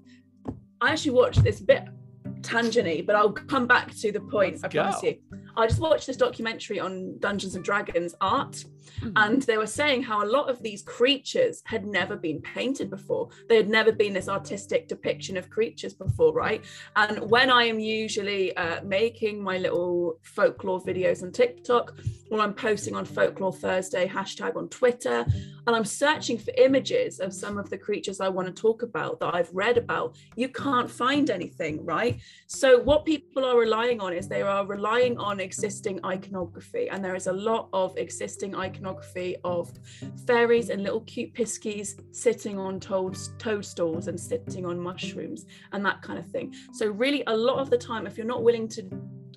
I 0.82 0.92
actually 0.92 1.12
watched 1.12 1.44
this 1.44 1.60
bit 1.60 1.84
tangenty, 2.42 3.06
but 3.06 3.16
I'll 3.16 3.32
come 3.32 3.68
back 3.68 3.96
to 3.98 4.12
the 4.12 4.20
point. 4.20 4.54
Let's 4.54 4.64
I 4.64 4.68
promise 4.68 5.02
go. 5.02 5.08
you. 5.08 5.18
I 5.56 5.68
just 5.68 5.80
watched 5.80 6.08
this 6.08 6.18
documentary 6.18 6.80
on 6.80 7.18
Dungeons 7.20 7.56
and 7.56 7.64
Dragons 7.64 8.16
art, 8.22 8.64
mm-hmm. 9.00 9.12
and 9.16 9.42
they 9.44 9.58
were 9.58 9.68
saying 9.68 10.04
how 10.04 10.24
a 10.24 10.28
lot 10.28 10.50
of 10.50 10.62
these 10.62 10.82
creatures 10.82 11.62
had 11.66 11.86
never 11.86 12.16
been 12.16 12.42
painted 12.42 12.90
before. 12.90 13.30
They 13.50 13.56
had 13.56 13.70
never 13.70 13.92
been 13.92 14.14
this 14.14 14.30
artistic 14.30 14.88
depiction 14.88 15.38
of 15.38 15.50
creatures 15.50 15.94
before, 15.94 16.34
right? 16.34 16.64
And 16.96 17.30
when 17.30 17.50
I 17.50 17.64
am 17.64 17.80
usually 17.80 18.56
uh, 18.58 18.84
making 18.84 19.42
my 19.42 19.58
little 19.58 20.20
folklore 20.24 20.82
videos 20.82 21.24
on 21.24 21.32
TikTok, 21.32 21.94
or 22.30 22.40
I'm 22.40 22.54
posting 22.54 22.96
on 22.96 23.06
Folklore 23.06 23.54
Thursday 23.54 24.08
hashtag 24.08 24.56
on 24.56 24.70
Twitter, 24.70 25.26
and 25.68 25.76
I'm 25.76 25.86
searching 25.86 26.38
for 26.38 26.52
images 26.58 27.20
of 27.20 27.34
some 27.34 27.58
of 27.58 27.70
the 27.70 27.78
creatures 27.78 28.22
I 28.22 28.30
want 28.30 28.48
to 28.48 28.54
talk 28.54 28.84
about 28.84 29.20
that 29.20 29.36
I've 29.36 29.54
read 29.54 29.78
about, 29.78 30.16
you 30.36 30.48
can't 30.48 30.90
find 30.90 31.30
anything, 31.30 31.84
right? 31.86 32.20
So 32.48 32.80
what 32.80 33.06
people 33.06 33.44
are 33.46 33.58
relying 33.58 34.00
on 34.00 34.14
is 34.14 34.28
they 34.28 34.42
are 34.42 34.66
relying 34.66 35.18
on 35.18 35.40
existing 35.40 36.00
iconography, 36.06 36.90
and 36.90 37.04
there 37.04 37.16
is 37.16 37.28
a 37.28 37.34
lot 37.34 37.68
of 37.74 37.98
existing 37.98 38.56
iconography 38.56 38.71
of 39.44 39.72
fairies 40.26 40.70
and 40.70 40.84
little 40.84 41.02
cute 41.02 41.34
piskies 41.34 42.00
sitting 42.12 42.58
on 42.60 42.80
toad, 42.80 43.18
toadstools 43.38 44.08
and 44.08 44.20
sitting 44.20 44.66
on 44.66 44.80
mushrooms 44.80 45.46
and 45.72 45.86
that 45.86 46.02
kind 46.02 46.20
of 46.20 46.28
thing. 46.28 46.54
So, 46.74 46.90
really, 46.90 47.24
a 47.28 47.36
lot 47.36 47.60
of 47.60 47.70
the 47.70 47.78
time, 47.78 48.08
if 48.08 48.18
you're 48.18 48.26
not 48.26 48.44
willing 48.44 48.68
to 48.70 48.84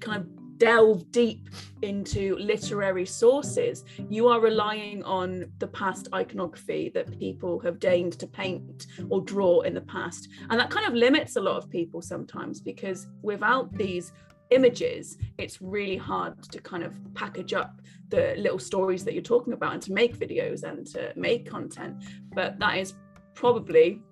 kind 0.01 0.20
of 0.23 0.44
delve 0.59 1.11
deep 1.11 1.49
into 1.83 2.37
literary 2.37 3.07
sources, 3.07 3.85
you 4.09 4.29
are 4.29 4.40
relying 4.40 5.03
on 5.05 5.47
the 5.59 5.66
past 5.66 6.09
iconography 6.14 6.90
that 6.94 7.18
people 7.18 7.59
have 7.61 7.79
deigned 7.79 8.18
to 8.18 8.27
paint 8.27 8.87
or 9.11 9.20
draw 9.20 9.61
in 9.62 9.75
the 9.75 9.81
past. 9.83 10.29
And 10.51 10.59
that 10.61 10.70
kind 10.70 10.87
of 10.87 10.94
limits 10.94 11.37
a 11.37 11.40
lot 11.40 11.57
of 11.57 11.68
people 11.70 12.01
sometimes 12.01 12.61
because 12.61 13.09
without 13.23 13.73
these 13.77 14.12
images, 14.50 15.18
it's 15.38 15.61
really 15.61 15.96
hard 15.96 16.42
to 16.44 16.61
kind 16.61 16.83
of 16.83 16.94
package 17.14 17.54
up 17.54 17.80
the 18.09 18.35
little 18.37 18.59
stories 18.59 19.04
that 19.04 19.14
you're 19.14 19.22
talking 19.22 19.52
about 19.52 19.72
and 19.72 19.83
to 19.83 19.92
make 19.92 20.16
videos 20.18 20.62
and 20.62 20.87
to 20.88 21.12
make 21.16 21.48
content. 21.48 22.04
But 22.35 22.59
that 22.59 22.78
is 22.78 22.94
probably 23.35 24.02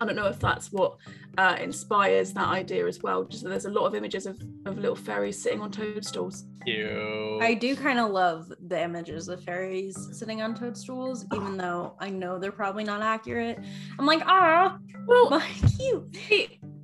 I 0.00 0.06
don't 0.06 0.16
know 0.16 0.26
if 0.26 0.40
that's 0.40 0.72
what 0.72 0.96
uh, 1.38 1.56
inspires 1.60 2.32
that 2.32 2.48
idea 2.48 2.86
as 2.86 3.00
well. 3.02 3.24
Just 3.24 3.44
there's 3.44 3.64
a 3.64 3.70
lot 3.70 3.86
of 3.86 3.94
images 3.94 4.26
of, 4.26 4.40
of 4.66 4.76
little 4.76 4.96
fairies 4.96 5.40
sitting 5.40 5.60
on 5.60 5.70
toadstools. 5.70 6.44
Ew. 6.66 7.38
I 7.40 7.54
do 7.54 7.76
kind 7.76 8.00
of 8.00 8.10
love 8.10 8.52
the 8.66 8.82
images 8.82 9.28
of 9.28 9.42
fairies 9.44 9.96
sitting 10.12 10.42
on 10.42 10.54
toadstools, 10.54 11.24
even 11.32 11.56
though 11.56 11.94
I 12.00 12.10
know 12.10 12.38
they're 12.38 12.52
probably 12.52 12.84
not 12.84 13.02
accurate. 13.02 13.58
I'm 13.98 14.06
like, 14.06 14.22
ah, 14.26 14.78
well, 15.06 15.40
cute 15.76 16.12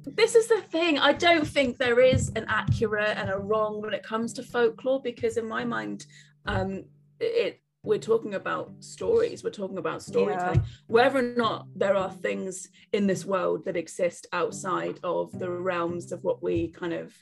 this 0.05 0.35
is 0.35 0.49
the 0.49 0.61
thing. 0.61 0.99
I 0.99 1.13
don't 1.13 1.47
think 1.47 1.79
there 1.79 2.01
is 2.01 2.31
an 2.37 2.47
accurate 2.49 3.17
and 3.17 3.31
a 3.31 3.39
wrong 3.39 3.81
when 3.81 3.95
it 3.95 4.03
comes 4.03 4.33
to 4.35 4.43
folklore 4.43 5.01
because, 5.03 5.37
in 5.37 5.47
my 5.47 5.65
mind, 5.65 6.07
um, 6.47 6.85
it 7.19 7.61
we're 7.83 7.99
talking 7.99 8.35
about 8.35 8.71
stories 8.81 9.43
we're 9.43 9.49
talking 9.49 9.79
about 9.79 10.03
storytelling 10.03 10.61
yeah. 10.61 10.67
whether 10.87 11.19
or 11.19 11.35
not 11.35 11.67
there 11.75 11.97
are 11.97 12.11
things 12.11 12.69
in 12.93 13.07
this 13.07 13.25
world 13.25 13.65
that 13.65 13.75
exist 13.75 14.27
outside 14.35 15.01
of 15.03 15.33
the 15.39 15.49
realms 15.49 16.13
of 16.13 16.23
what 16.23 16.43
we 16.43 16.69
kind 16.69 16.93
of 16.93 17.15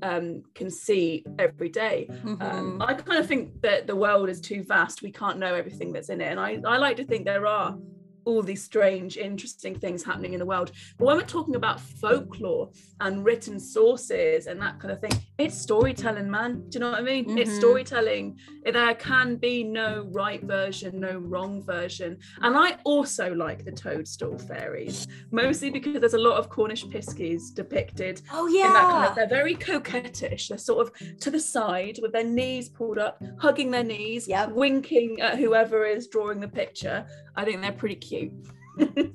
um, 0.00 0.42
can 0.54 0.70
see 0.70 1.24
every 1.38 1.68
day. 1.68 2.06
Um, 2.08 2.16
mm-hmm. 2.16 2.42
Um, 2.42 2.82
I 2.82 2.94
kind 2.94 3.18
of 3.18 3.26
think 3.26 3.60
that 3.62 3.86
the 3.86 3.96
world 3.96 4.28
is 4.28 4.40
too 4.40 4.62
vast. 4.62 5.02
We 5.02 5.12
can't 5.12 5.38
know 5.38 5.54
everything 5.54 5.92
that's 5.92 6.08
in 6.08 6.20
it. 6.20 6.30
And 6.30 6.40
I, 6.40 6.60
I 6.66 6.78
like 6.78 6.96
to 6.96 7.04
think 7.04 7.24
there 7.24 7.46
are 7.46 7.76
all 8.24 8.42
these 8.42 8.62
strange, 8.62 9.16
interesting 9.16 9.78
things 9.78 10.02
happening 10.02 10.32
in 10.32 10.38
the 10.38 10.46
world. 10.46 10.72
But 10.98 11.06
when 11.06 11.16
we're 11.16 11.22
talking 11.22 11.56
about 11.56 11.80
folklore 11.80 12.70
and 13.00 13.24
written 13.24 13.58
sources 13.58 14.46
and 14.46 14.60
that 14.60 14.78
kind 14.78 14.92
of 14.92 15.00
thing, 15.00 15.12
it's 15.38 15.56
storytelling, 15.56 16.30
man. 16.30 16.64
Do 16.68 16.76
you 16.76 16.80
know 16.80 16.90
what 16.90 17.00
I 17.00 17.02
mean? 17.02 17.24
Mm-hmm. 17.24 17.38
It's 17.38 17.54
storytelling. 17.56 18.38
There 18.64 18.94
can 18.94 19.36
be 19.36 19.64
no 19.64 20.08
right 20.10 20.42
version, 20.42 21.00
no 21.00 21.18
wrong 21.18 21.62
version. 21.64 22.18
And 22.40 22.56
I 22.56 22.78
also 22.84 23.34
like 23.34 23.64
the 23.64 23.72
toadstool 23.72 24.38
fairies, 24.38 25.08
mostly 25.30 25.70
because 25.70 26.00
there's 26.00 26.14
a 26.14 26.18
lot 26.18 26.38
of 26.38 26.48
Cornish 26.48 26.84
piskies 26.86 27.52
depicted. 27.52 28.22
Oh, 28.32 28.46
yeah. 28.46 28.72
Kind 28.72 29.08
of, 29.08 29.14
they're 29.16 29.28
very 29.28 29.54
coquettish. 29.54 30.48
They're 30.48 30.58
sort 30.58 30.86
of 30.86 31.18
to 31.18 31.30
the 31.30 31.40
side 31.40 31.98
with 32.00 32.12
their 32.12 32.24
knees 32.24 32.68
pulled 32.68 32.98
up, 32.98 33.22
hugging 33.38 33.70
their 33.70 33.84
knees, 33.84 34.28
yep. 34.28 34.50
winking 34.50 35.20
at 35.20 35.38
whoever 35.38 35.84
is 35.84 36.06
drawing 36.06 36.40
the 36.40 36.48
picture. 36.48 37.06
I 37.34 37.44
think 37.44 37.62
they're 37.62 37.72
pretty 37.72 37.96
cute. 37.96 38.11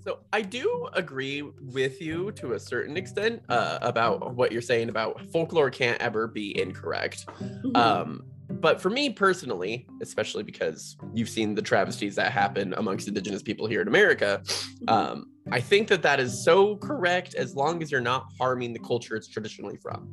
So 0.04 0.20
I 0.32 0.42
do 0.42 0.88
agree 0.94 1.42
with 1.42 2.02
you 2.02 2.32
to 2.34 2.54
a 2.54 2.60
certain 2.60 2.98
extent 2.98 3.42
uh, 3.50 3.80
about 3.82 4.36
what 4.36 4.52
you're 4.52 4.62
saying 4.62 4.90
about 4.90 5.22
folklore 5.32 5.70
can't 5.70 6.00
ever 6.02 6.28
be 6.28 6.60
incorrect. 6.60 7.26
Mm-hmm. 7.42 7.76
Um, 7.76 8.24
but 8.50 8.80
for 8.82 8.90
me 8.90 9.10
personally, 9.10 9.88
especially 10.02 10.44
because 10.44 10.96
you've 11.14 11.30
seen 11.30 11.56
the 11.56 11.62
travesties 11.62 12.16
that 12.16 12.32
happen 12.32 12.74
amongst 12.78 13.08
Indigenous 13.08 13.42
people 13.42 13.68
here 13.68 13.82
in 13.82 13.88
America, 13.88 14.42
mm-hmm. 14.44 14.90
um, 14.90 15.32
I 15.52 15.60
think 15.60 15.88
that 15.90 16.02
that 16.04 16.20
is 16.20 16.44
so 16.44 16.78
correct 16.78 17.36
as 17.36 17.56
long 17.56 17.82
as 17.82 17.92
you're 17.92 18.02
not 18.02 18.26
harming 18.40 18.74
the 18.74 18.80
culture 18.80 19.16
it's 19.16 19.28
traditionally 19.28 19.78
from. 19.78 20.10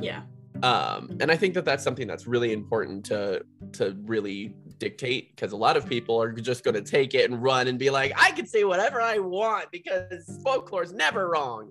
Yeah. 0.00 0.22
Um, 0.62 1.16
and 1.20 1.30
I 1.30 1.36
think 1.36 1.54
that 1.54 1.64
that's 1.64 1.82
something 1.82 2.06
that's 2.06 2.26
really 2.26 2.52
important 2.52 3.04
to 3.06 3.44
to 3.72 3.96
really 4.04 4.54
dictate 4.78 5.34
because 5.34 5.52
a 5.52 5.56
lot 5.56 5.76
of 5.76 5.86
people 5.86 6.20
are 6.20 6.32
just 6.32 6.64
going 6.64 6.74
to 6.74 6.82
take 6.82 7.14
it 7.14 7.30
and 7.30 7.42
run 7.42 7.68
and 7.68 7.78
be 7.78 7.90
like, 7.90 8.12
I 8.16 8.30
can 8.32 8.46
say 8.46 8.64
whatever 8.64 9.00
I 9.00 9.18
want 9.18 9.70
because 9.70 10.40
folklore 10.42 10.82
is 10.82 10.92
never 10.92 11.30
wrong. 11.30 11.70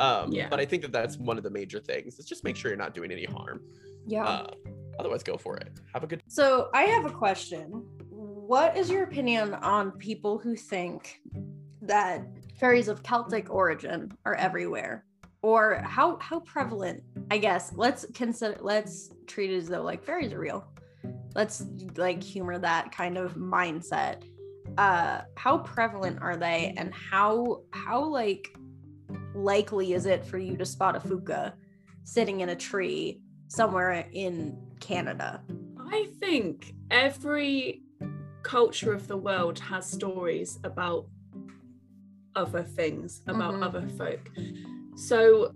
Um, 0.00 0.32
yeah. 0.32 0.48
But 0.48 0.60
I 0.60 0.64
think 0.64 0.82
that 0.82 0.92
that's 0.92 1.16
one 1.16 1.38
of 1.38 1.44
the 1.44 1.50
major 1.50 1.80
things. 1.80 2.18
Is 2.18 2.26
just 2.26 2.44
make 2.44 2.56
sure 2.56 2.70
you're 2.70 2.78
not 2.78 2.94
doing 2.94 3.10
any 3.10 3.24
harm. 3.24 3.60
Yeah. 4.06 4.24
Uh, 4.24 4.46
otherwise, 4.98 5.22
go 5.22 5.36
for 5.36 5.56
it. 5.56 5.72
Have 5.92 6.04
a 6.04 6.06
good. 6.06 6.22
So 6.28 6.68
I 6.74 6.82
have 6.82 7.06
a 7.06 7.10
question. 7.10 7.84
What 8.10 8.76
is 8.76 8.90
your 8.90 9.02
opinion 9.02 9.54
on 9.54 9.92
people 9.92 10.38
who 10.38 10.54
think 10.54 11.20
that 11.82 12.24
fairies 12.58 12.88
of 12.88 13.02
Celtic 13.02 13.50
origin 13.50 14.16
are 14.24 14.34
everywhere? 14.34 15.04
Or 15.42 15.80
how 15.82 16.18
how 16.20 16.40
prevalent? 16.40 17.02
I 17.30 17.38
guess 17.38 17.72
let's 17.74 18.06
consider 18.14 18.56
let's 18.60 19.10
treat 19.26 19.50
it 19.50 19.56
as 19.56 19.68
though 19.68 19.82
like 19.82 20.02
fairies 20.02 20.32
are 20.32 20.40
real 20.40 20.66
let's 21.34 21.64
like 21.96 22.22
humor 22.22 22.58
that 22.58 22.92
kind 22.92 23.16
of 23.16 23.34
mindset. 23.34 24.22
Uh 24.78 25.22
how 25.36 25.58
prevalent 25.58 26.18
are 26.20 26.36
they 26.36 26.74
and 26.76 26.92
how 26.94 27.62
how 27.72 28.04
like 28.04 28.56
likely 29.34 29.92
is 29.92 30.06
it 30.06 30.24
for 30.24 30.38
you 30.38 30.56
to 30.56 30.64
spot 30.64 30.96
a 30.96 31.00
fuka 31.00 31.52
sitting 32.04 32.40
in 32.40 32.50
a 32.50 32.56
tree 32.56 33.20
somewhere 33.48 34.08
in 34.12 34.56
canada? 34.80 35.42
I 35.78 36.08
think 36.20 36.74
every 36.90 37.82
culture 38.42 38.92
of 38.92 39.08
the 39.08 39.16
world 39.16 39.58
has 39.58 39.90
stories 39.90 40.58
about 40.64 41.06
other 42.36 42.62
things 42.62 43.22
about 43.26 43.54
mm-hmm. 43.54 43.62
other 43.62 43.88
folk. 43.98 44.30
So 44.94 45.52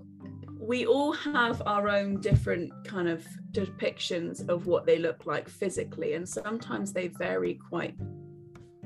we 0.61 0.85
all 0.85 1.13
have 1.13 1.63
our 1.65 1.89
own 1.89 2.21
different 2.21 2.71
kind 2.85 3.09
of 3.09 3.27
depictions 3.51 4.47
of 4.49 4.67
what 4.67 4.85
they 4.85 4.99
look 4.99 5.25
like 5.25 5.49
physically, 5.49 6.13
and 6.13 6.29
sometimes 6.29 6.93
they 6.93 7.09
vary 7.09 7.55
quite 7.55 7.97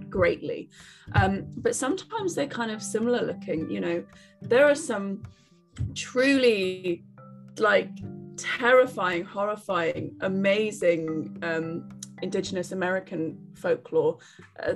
greatly. 0.08 0.70
Um, 1.14 1.46
but 1.56 1.74
sometimes 1.74 2.36
they're 2.36 2.46
kind 2.46 2.70
of 2.70 2.80
similar 2.80 3.22
looking. 3.22 3.68
You 3.68 3.80
know, 3.80 4.04
there 4.40 4.66
are 4.66 4.76
some 4.76 5.24
truly 5.94 7.04
like 7.58 7.90
terrifying, 8.36 9.24
horrifying, 9.24 10.16
amazing 10.20 11.36
um, 11.42 11.88
Indigenous 12.22 12.70
American 12.70 13.36
folklore. 13.56 14.18
Uh, 14.64 14.74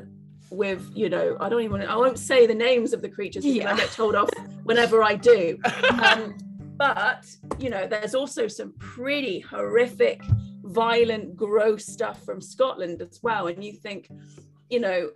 with 0.50 0.90
you 0.94 1.10
know 1.10 1.36
i 1.40 1.48
don't 1.50 1.60
even 1.60 1.82
i 1.82 1.94
won't 1.94 2.18
say 2.18 2.46
the 2.46 2.54
names 2.54 2.94
of 2.94 3.02
the 3.02 3.08
creatures 3.10 3.44
because 3.44 3.58
yeah. 3.58 3.70
i 3.70 3.76
get 3.76 3.90
told 3.90 4.14
off 4.14 4.30
whenever 4.62 5.04
i 5.04 5.14
do 5.14 5.58
um, 6.02 6.34
but, 6.78 7.26
you 7.58 7.70
know, 7.70 7.86
there's 7.86 8.14
also 8.14 8.46
some 8.46 8.72
pretty 8.78 9.40
horrific, 9.40 10.22
violent, 10.62 11.36
gross 11.36 11.86
stuff 11.86 12.24
from 12.24 12.40
Scotland 12.40 13.02
as 13.02 13.20
well. 13.22 13.48
And 13.48 13.62
you 13.62 13.72
think, 13.72 14.08
you 14.70 14.80
know, 14.80 15.10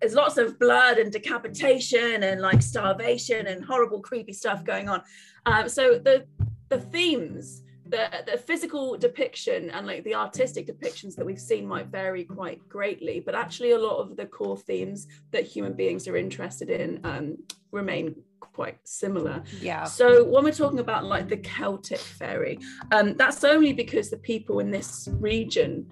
there's 0.00 0.14
lots 0.14 0.36
of 0.36 0.58
blood 0.58 0.98
and 0.98 1.10
decapitation 1.10 2.22
and 2.22 2.40
like 2.40 2.62
starvation 2.62 3.46
and 3.48 3.64
horrible, 3.64 4.00
creepy 4.00 4.32
stuff 4.32 4.64
going 4.64 4.88
on. 4.88 5.02
Um, 5.46 5.68
so 5.68 5.98
the 5.98 6.26
the 6.68 6.80
themes 6.80 7.62
the, 7.86 8.08
the 8.26 8.38
physical 8.38 8.96
depiction 8.96 9.70
and 9.70 9.86
like 9.86 10.04
the 10.04 10.14
artistic 10.14 10.66
depictions 10.66 11.14
that 11.16 11.24
we've 11.24 11.40
seen 11.40 11.66
might 11.66 11.88
vary 11.88 12.24
quite 12.24 12.66
greatly, 12.68 13.20
but 13.20 13.34
actually 13.34 13.72
a 13.72 13.78
lot 13.78 13.98
of 13.98 14.16
the 14.16 14.26
core 14.26 14.56
themes 14.56 15.06
that 15.32 15.44
human 15.44 15.74
beings 15.74 16.08
are 16.08 16.16
interested 16.16 16.70
in 16.70 17.00
um, 17.04 17.36
remain 17.72 18.16
quite 18.54 18.78
similar. 18.84 19.42
Yeah. 19.60 19.84
So 19.84 20.24
when 20.24 20.44
we're 20.44 20.52
talking 20.52 20.78
about 20.78 21.04
like 21.04 21.28
the 21.28 21.36
Celtic 21.36 21.98
fairy, 21.98 22.58
um, 22.92 23.16
that's 23.16 23.44
only 23.44 23.72
because 23.72 24.10
the 24.10 24.16
people 24.16 24.60
in 24.60 24.70
this 24.70 25.08
region 25.12 25.86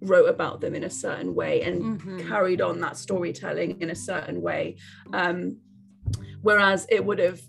wrote 0.00 0.28
about 0.28 0.60
them 0.60 0.74
in 0.74 0.84
a 0.84 0.90
certain 0.90 1.34
way 1.34 1.62
and 1.62 2.00
mm-hmm. 2.00 2.28
carried 2.28 2.60
on 2.60 2.80
that 2.80 2.96
storytelling 2.96 3.80
in 3.80 3.90
a 3.90 3.94
certain 3.94 4.40
way. 4.40 4.76
Um, 5.12 5.58
whereas 6.42 6.86
it 6.90 7.04
would 7.04 7.18
have 7.18 7.40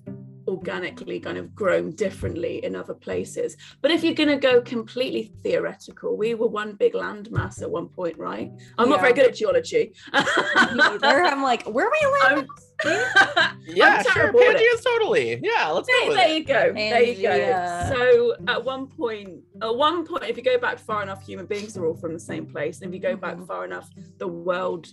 organically 0.47 1.19
kind 1.19 1.37
of 1.37 1.55
grown 1.55 1.91
differently 1.91 2.63
in 2.63 2.75
other 2.75 2.93
places. 2.93 3.57
But 3.81 3.91
if 3.91 4.03
you're 4.03 4.13
going 4.13 4.29
to 4.29 4.37
go 4.37 4.61
completely 4.61 5.31
theoretical, 5.43 6.17
we 6.17 6.33
were 6.33 6.47
one 6.47 6.73
big 6.73 6.93
landmass 6.93 7.61
at 7.61 7.69
one 7.69 7.87
point, 7.87 8.17
right? 8.17 8.51
I'm 8.77 8.87
yeah. 8.87 8.91
not 8.91 9.01
very 9.01 9.13
good 9.13 9.27
at 9.27 9.35
geology. 9.35 9.93
I'm 10.13 11.41
like, 11.41 11.63
where 11.63 11.87
are 11.87 11.91
we 11.91 12.19
landing? 12.23 12.47
yeah, 13.67 14.03
sure. 14.03 14.33
Pangea's 14.33 14.83
totally. 14.83 15.39
Yeah, 15.41 15.69
let's 15.69 15.87
there, 15.87 16.09
go. 16.09 16.13
there 16.13 16.29
you 16.29 16.43
go. 16.43 16.73
Pangea. 16.73 16.89
There 16.89 17.03
you 17.03 17.21
go. 17.21 17.93
So 17.93 18.35
at 18.47 18.63
one 18.63 18.87
point, 18.87 19.41
at 19.61 19.75
one 19.75 20.05
point, 20.05 20.25
if 20.25 20.37
you 20.37 20.43
go 20.43 20.57
back 20.57 20.77
far 20.77 21.01
enough, 21.01 21.25
human 21.25 21.45
beings 21.45 21.77
are 21.77 21.85
all 21.85 21.95
from 21.95 22.13
the 22.13 22.19
same 22.19 22.45
place. 22.45 22.81
And 22.81 22.89
if 22.89 22.93
you 22.93 23.01
go 23.01 23.15
back 23.15 23.35
mm-hmm. 23.35 23.45
far 23.45 23.65
enough, 23.65 23.89
the 24.17 24.27
world 24.27 24.87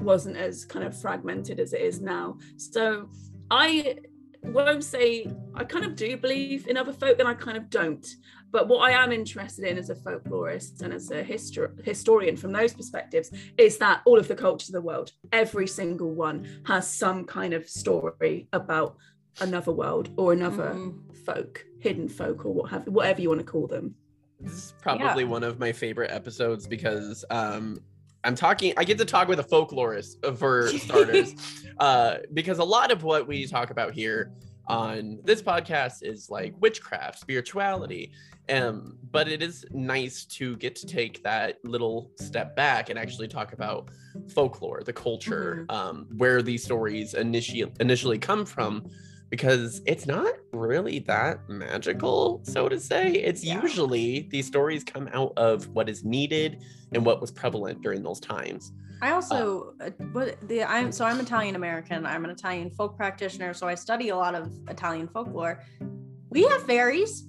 wasn't 0.00 0.36
as 0.36 0.64
kind 0.64 0.84
of 0.84 0.96
fragmented 0.96 1.60
as 1.60 1.72
it 1.72 1.80
is 1.80 2.00
now. 2.00 2.38
So 2.56 3.08
I 3.50 3.96
won't 4.42 4.84
say 4.84 5.26
I 5.54 5.64
kind 5.64 5.84
of 5.84 5.96
do 5.96 6.16
believe 6.16 6.66
in 6.68 6.76
other 6.76 6.92
folk 6.92 7.18
and 7.18 7.28
I 7.28 7.34
kind 7.34 7.56
of 7.56 7.68
don't. 7.70 8.06
But 8.50 8.68
what 8.68 8.90
I 8.90 8.92
am 8.92 9.12
interested 9.12 9.64
in 9.66 9.76
as 9.76 9.90
a 9.90 9.94
folklorist 9.94 10.80
and 10.80 10.94
as 10.94 11.10
a 11.10 11.22
histor- 11.22 11.84
historian 11.84 12.36
from 12.36 12.52
those 12.52 12.72
perspectives 12.72 13.30
is 13.58 13.76
that 13.78 14.00
all 14.06 14.18
of 14.18 14.28
the 14.28 14.34
cultures 14.34 14.70
of 14.70 14.74
the 14.74 14.80
world, 14.80 15.12
every 15.32 15.66
single 15.66 16.10
one, 16.10 16.46
has 16.64 16.88
some 16.88 17.24
kind 17.24 17.52
of 17.52 17.68
story 17.68 18.48
about 18.52 18.96
another 19.40 19.72
world 19.72 20.10
or 20.16 20.32
another 20.32 20.70
mm-hmm. 20.70 21.12
folk, 21.26 21.64
hidden 21.80 22.08
folk, 22.08 22.46
or 22.46 22.54
what 22.54 22.70
have 22.70 22.86
whatever 22.86 23.20
you 23.20 23.28
want 23.28 23.40
to 23.40 23.46
call 23.46 23.66
them. 23.66 23.94
This 24.40 24.52
is 24.52 24.74
probably 24.80 25.24
yeah. 25.24 25.30
one 25.30 25.42
of 25.42 25.58
my 25.58 25.72
favorite 25.72 26.10
episodes 26.10 26.66
because 26.66 27.24
um, 27.30 27.80
I'm 28.24 28.34
talking, 28.34 28.74
I 28.76 28.84
get 28.84 28.98
to 28.98 29.04
talk 29.04 29.28
with 29.28 29.38
a 29.38 29.44
folklorist 29.44 30.16
uh, 30.24 30.32
for 30.32 30.68
starters, 30.78 31.34
uh, 31.78 32.16
because 32.34 32.58
a 32.58 32.64
lot 32.64 32.90
of 32.90 33.02
what 33.02 33.26
we 33.26 33.46
talk 33.46 33.70
about 33.70 33.92
here 33.92 34.32
on 34.66 35.18
this 35.24 35.40
podcast 35.40 36.02
is 36.02 36.28
like 36.28 36.54
witchcraft, 36.60 37.18
spirituality. 37.20 38.12
Um, 38.50 38.96
but 39.10 39.28
it 39.28 39.42
is 39.42 39.66
nice 39.70 40.24
to 40.24 40.56
get 40.56 40.74
to 40.76 40.86
take 40.86 41.22
that 41.22 41.58
little 41.64 42.10
step 42.16 42.56
back 42.56 42.88
and 42.88 42.98
actually 42.98 43.28
talk 43.28 43.52
about 43.52 43.90
folklore, 44.28 44.82
the 44.82 44.92
culture, 44.92 45.66
mm-hmm. 45.68 45.76
um, 45.76 46.06
where 46.16 46.40
these 46.42 46.64
stories 46.64 47.14
initially 47.14 47.70
initially 47.80 48.18
come 48.18 48.46
from, 48.46 48.88
because 49.30 49.82
it's 49.86 50.06
not 50.06 50.32
really 50.52 51.00
that 51.00 51.48
magical, 51.48 52.40
so 52.44 52.68
to 52.68 52.80
say. 52.80 53.12
It's 53.12 53.44
yeah. 53.44 53.60
usually 53.60 54.28
these 54.30 54.46
stories 54.46 54.84
come 54.84 55.08
out 55.12 55.32
of 55.36 55.68
what 55.68 55.88
is 55.88 56.04
needed 56.04 56.62
and 56.92 57.04
what 57.04 57.20
was 57.20 57.30
prevalent 57.30 57.82
during 57.82 58.02
those 58.02 58.20
times. 58.20 58.72
I 59.00 59.12
also, 59.12 59.74
uh, 59.80 59.90
but 60.12 60.36
the 60.48 60.64
I'm 60.64 60.90
so 60.90 61.04
I'm 61.04 61.20
Italian 61.20 61.54
American. 61.54 62.04
I'm 62.04 62.24
an 62.24 62.30
Italian 62.30 62.70
folk 62.70 62.96
practitioner, 62.96 63.54
so 63.54 63.68
I 63.68 63.74
study 63.74 64.08
a 64.08 64.16
lot 64.16 64.34
of 64.34 64.50
Italian 64.68 65.06
folklore. 65.08 65.62
We 66.30 66.42
have 66.42 66.64
fairies. 66.64 67.24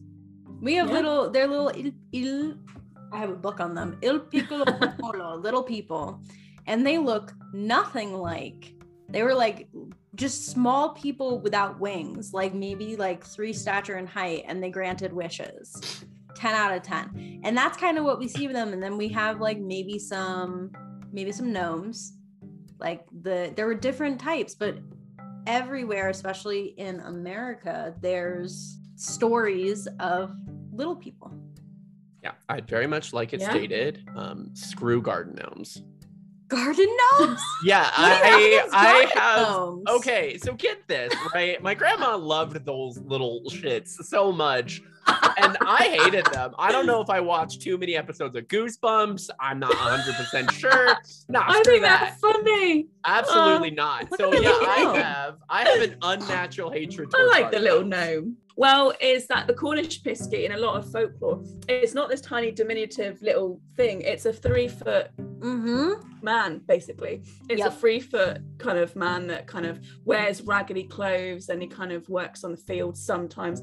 We 0.61 0.73
have 0.75 0.87
yeah. 0.87 0.93
little, 0.93 1.29
they're 1.29 1.47
little 1.47 1.69
il, 1.69 1.91
il, 2.11 2.57
I 3.13 3.17
have 3.17 3.29
a 3.29 3.35
book 3.35 3.59
on 3.59 3.75
them. 3.75 3.97
Il 4.01 4.19
piccolo 4.19 4.65
popolo, 4.65 5.35
little 5.35 5.63
people, 5.63 6.19
and 6.65 6.85
they 6.85 6.97
look 6.97 7.33
nothing 7.53 8.13
like. 8.13 8.73
They 9.09 9.23
were 9.23 9.35
like 9.35 9.67
just 10.15 10.47
small 10.47 10.89
people 10.89 11.39
without 11.39 11.79
wings, 11.79 12.33
like 12.33 12.53
maybe 12.53 12.95
like 12.95 13.23
three 13.23 13.53
stature 13.53 13.97
in 13.97 14.07
height, 14.07 14.43
and 14.47 14.61
they 14.61 14.69
granted 14.69 15.13
wishes. 15.13 16.03
10 16.35 16.53
out 16.55 16.73
of 16.75 16.81
10. 16.83 17.41
And 17.43 17.57
that's 17.57 17.77
kind 17.77 17.97
of 17.97 18.05
what 18.05 18.17
we 18.17 18.27
see 18.27 18.45
of 18.45 18.53
them. 18.53 18.71
And 18.71 18.81
then 18.81 18.97
we 18.97 19.09
have 19.09 19.41
like 19.41 19.59
maybe 19.59 19.99
some, 19.99 20.71
maybe 21.11 21.31
some 21.31 21.51
gnomes. 21.51 22.13
Like 22.79 23.05
the 23.21 23.51
there 23.55 23.65
were 23.65 23.73
different 23.75 24.21
types, 24.21 24.55
but 24.55 24.77
everywhere, 25.47 26.07
especially 26.09 26.67
in 26.77 27.01
America, 27.01 27.93
there's 27.99 28.79
stories 28.95 29.85
of 29.99 30.33
little 30.71 30.95
people. 30.95 31.33
Yeah, 32.23 32.31
I'd 32.47 32.69
very 32.69 32.87
much 32.87 33.11
like 33.11 33.33
it 33.33 33.41
Yeah. 33.41 33.49
stated. 33.49 34.07
Um, 34.15 34.51
screw 34.53 35.01
garden 35.01 35.35
gnomes. 35.35 35.83
Garden 36.49 36.87
gnomes. 37.19 37.41
Yeah, 37.63 37.83
What 37.83 37.93
I 37.95 38.67
I 38.73 39.11
have 39.13 39.47
gnomes? 39.47 39.83
Okay, 39.87 40.37
so 40.39 40.53
get 40.53 40.85
this, 40.87 41.13
right? 41.33 41.61
My 41.61 41.75
grandma 41.75 42.17
loved 42.17 42.65
those 42.65 42.97
little 42.97 43.41
shits 43.49 44.03
so 44.03 44.31
much, 44.31 44.81
and 45.07 45.57
I 45.61 45.99
hated 46.01 46.25
them. 46.27 46.55
I 46.57 46.71
don't 46.71 46.87
know 46.87 47.01
if 47.01 47.09
I 47.09 47.19
watched 47.19 47.61
too 47.61 47.77
many 47.77 47.95
episodes 47.95 48.35
of 48.35 48.47
Goosebumps. 48.47 49.29
I'm 49.39 49.59
not 49.59 49.71
100% 49.71 50.51
sure. 50.51 50.97
Nah, 51.29 51.43
I 51.47 51.61
think 51.63 51.83
that. 51.83 52.01
that's 52.01 52.19
funny. 52.19 52.87
Absolutely 53.05 53.71
oh, 53.71 53.75
not. 53.75 54.07
So 54.17 54.33
yeah, 54.33 54.49
I 54.49 55.01
have 55.01 55.37
I 55.49 55.69
have 55.69 55.81
an 55.81 55.97
unnatural 56.01 56.71
hatred 56.71 57.11
I 57.13 57.23
like 57.25 57.51
the 57.51 57.59
little 57.59 57.85
gnome. 57.85 58.37
Well, 58.59 58.91
is 58.99 59.25
that 59.27 59.47
the 59.47 59.53
Cornish 59.53 60.03
pisky 60.03 60.43
in 60.43 60.51
a 60.51 60.57
lot 60.57 60.75
of 60.75 60.91
folklore? 60.91 61.41
It's 61.69 61.93
not 61.93 62.09
this 62.09 62.19
tiny 62.19 62.51
diminutive 62.51 63.21
little 63.21 63.61
thing. 63.77 64.01
It's 64.01 64.25
a 64.25 64.33
three 64.33 64.67
foot 64.67 65.07
Mm-hmm. 65.39 65.91
man, 66.21 66.59
basically. 66.67 67.23
It's 67.47 67.63
a 67.63 67.71
three 67.71 68.01
foot 68.01 68.39
kind 68.57 68.77
of 68.77 68.93
man 68.97 69.27
that 69.27 69.47
kind 69.47 69.65
of 69.65 69.79
wears 70.03 70.41
raggedy 70.41 70.83
clothes 70.83 71.47
and 71.47 71.61
he 71.61 71.69
kind 71.69 71.93
of 71.93 72.09
works 72.09 72.43
on 72.43 72.51
the 72.51 72.57
field 72.57 72.97
sometimes. 72.97 73.61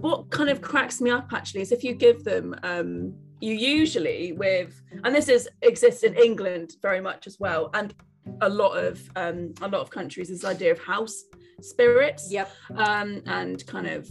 What 0.00 0.28
kind 0.28 0.50
of 0.50 0.60
cracks 0.60 1.00
me 1.00 1.10
up 1.10 1.32
actually 1.32 1.62
is 1.62 1.72
if 1.72 1.82
you 1.82 1.94
give 1.94 2.22
them 2.24 2.54
um 2.62 3.14
you 3.40 3.54
usually 3.54 4.32
with 4.32 4.82
and 5.04 5.14
this 5.14 5.28
is 5.28 5.48
exists 5.62 6.02
in 6.02 6.14
England 6.16 6.76
very 6.82 7.00
much 7.00 7.26
as 7.26 7.40
well 7.40 7.70
and 7.72 7.94
a 8.42 8.48
lot 8.50 8.76
of 8.76 9.00
um 9.16 9.54
a 9.62 9.68
lot 9.68 9.80
of 9.80 9.88
countries 9.88 10.28
this 10.28 10.44
idea 10.44 10.72
of 10.72 10.78
house 10.78 11.24
spirits 11.62 12.30
Yep. 12.30 12.50
um, 12.76 13.22
and 13.26 13.66
kind 13.66 13.86
of 13.86 14.06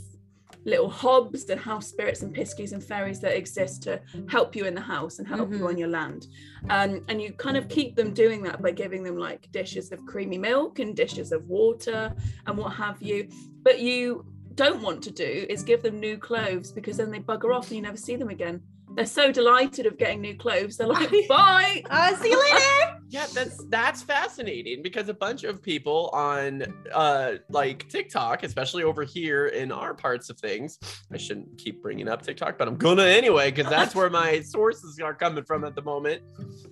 little 0.65 0.89
hobs 0.89 1.49
and 1.49 1.59
house 1.59 1.87
spirits 1.87 2.21
and 2.21 2.33
piskies 2.35 2.71
and 2.73 2.83
fairies 2.83 3.19
that 3.19 3.35
exist 3.35 3.83
to 3.83 3.99
help 4.29 4.55
you 4.55 4.65
in 4.65 4.73
the 4.73 4.81
house 4.81 5.19
and 5.19 5.27
help 5.27 5.51
you 5.51 5.59
Mhm. 5.59 5.67
on 5.67 5.77
your 5.77 5.89
land. 5.89 6.27
Um, 6.69 7.03
and 7.09 7.21
you 7.21 7.33
kind 7.33 7.57
of 7.57 7.67
keep 7.67 7.95
them 7.95 8.13
doing 8.13 8.41
that 8.43 8.61
by 8.61 8.71
giving 8.71 9.03
them 9.03 9.17
like 9.17 9.51
dishes 9.51 9.91
of 9.91 10.05
creamy 10.05 10.37
milk 10.37 10.79
and 10.79 10.95
dishes 10.95 11.31
of 11.31 11.47
water 11.47 12.13
and 12.47 12.57
what 12.57 12.69
have 12.73 13.01
you. 13.01 13.27
But 13.63 13.79
you 13.81 14.25
don't 14.55 14.81
want 14.81 15.01
to 15.03 15.11
do 15.11 15.45
is 15.49 15.63
give 15.63 15.81
them 15.81 15.99
new 15.99 16.17
clothes 16.17 16.71
because 16.71 16.97
then 16.97 17.11
they 17.11 17.19
bugger 17.19 17.55
off 17.55 17.67
and 17.67 17.75
you 17.75 17.81
never 17.81 17.97
see 17.97 18.15
them 18.15 18.29
again. 18.29 18.61
They're 18.95 19.05
so 19.07 19.31
delighted 19.31 19.87
of 19.87 19.97
getting 19.97 20.21
new 20.21 20.35
clothes. 20.35 20.77
They're 20.77 20.87
like, 20.87 21.11
bye. 21.29 21.83
Uh, 21.89 22.15
see 22.17 22.29
you 22.29 22.39
later. 22.39 22.99
Yeah, 23.09 23.27
that's 23.33 23.63
that's 23.65 24.01
fascinating 24.01 24.81
because 24.81 25.09
a 25.09 25.13
bunch 25.13 25.43
of 25.43 25.61
people 25.61 26.09
on 26.13 26.63
uh 26.93 27.33
like 27.49 27.87
TikTok, 27.87 28.43
especially 28.43 28.83
over 28.83 29.03
here 29.03 29.47
in 29.47 29.71
our 29.71 29.93
parts 29.93 30.29
of 30.29 30.39
things, 30.39 30.79
I 31.11 31.17
shouldn't 31.17 31.57
keep 31.57 31.81
bringing 31.81 32.07
up 32.07 32.23
TikTok, 32.23 32.57
but 32.57 32.67
I'm 32.67 32.77
gonna 32.77 33.03
anyway 33.03 33.51
because 33.51 33.69
that's 33.69 33.93
where 33.93 34.09
my 34.09 34.41
sources 34.55 34.99
are 34.99 35.13
coming 35.13 35.43
from 35.43 35.63
at 35.63 35.75
the 35.75 35.83
moment. 35.83 36.23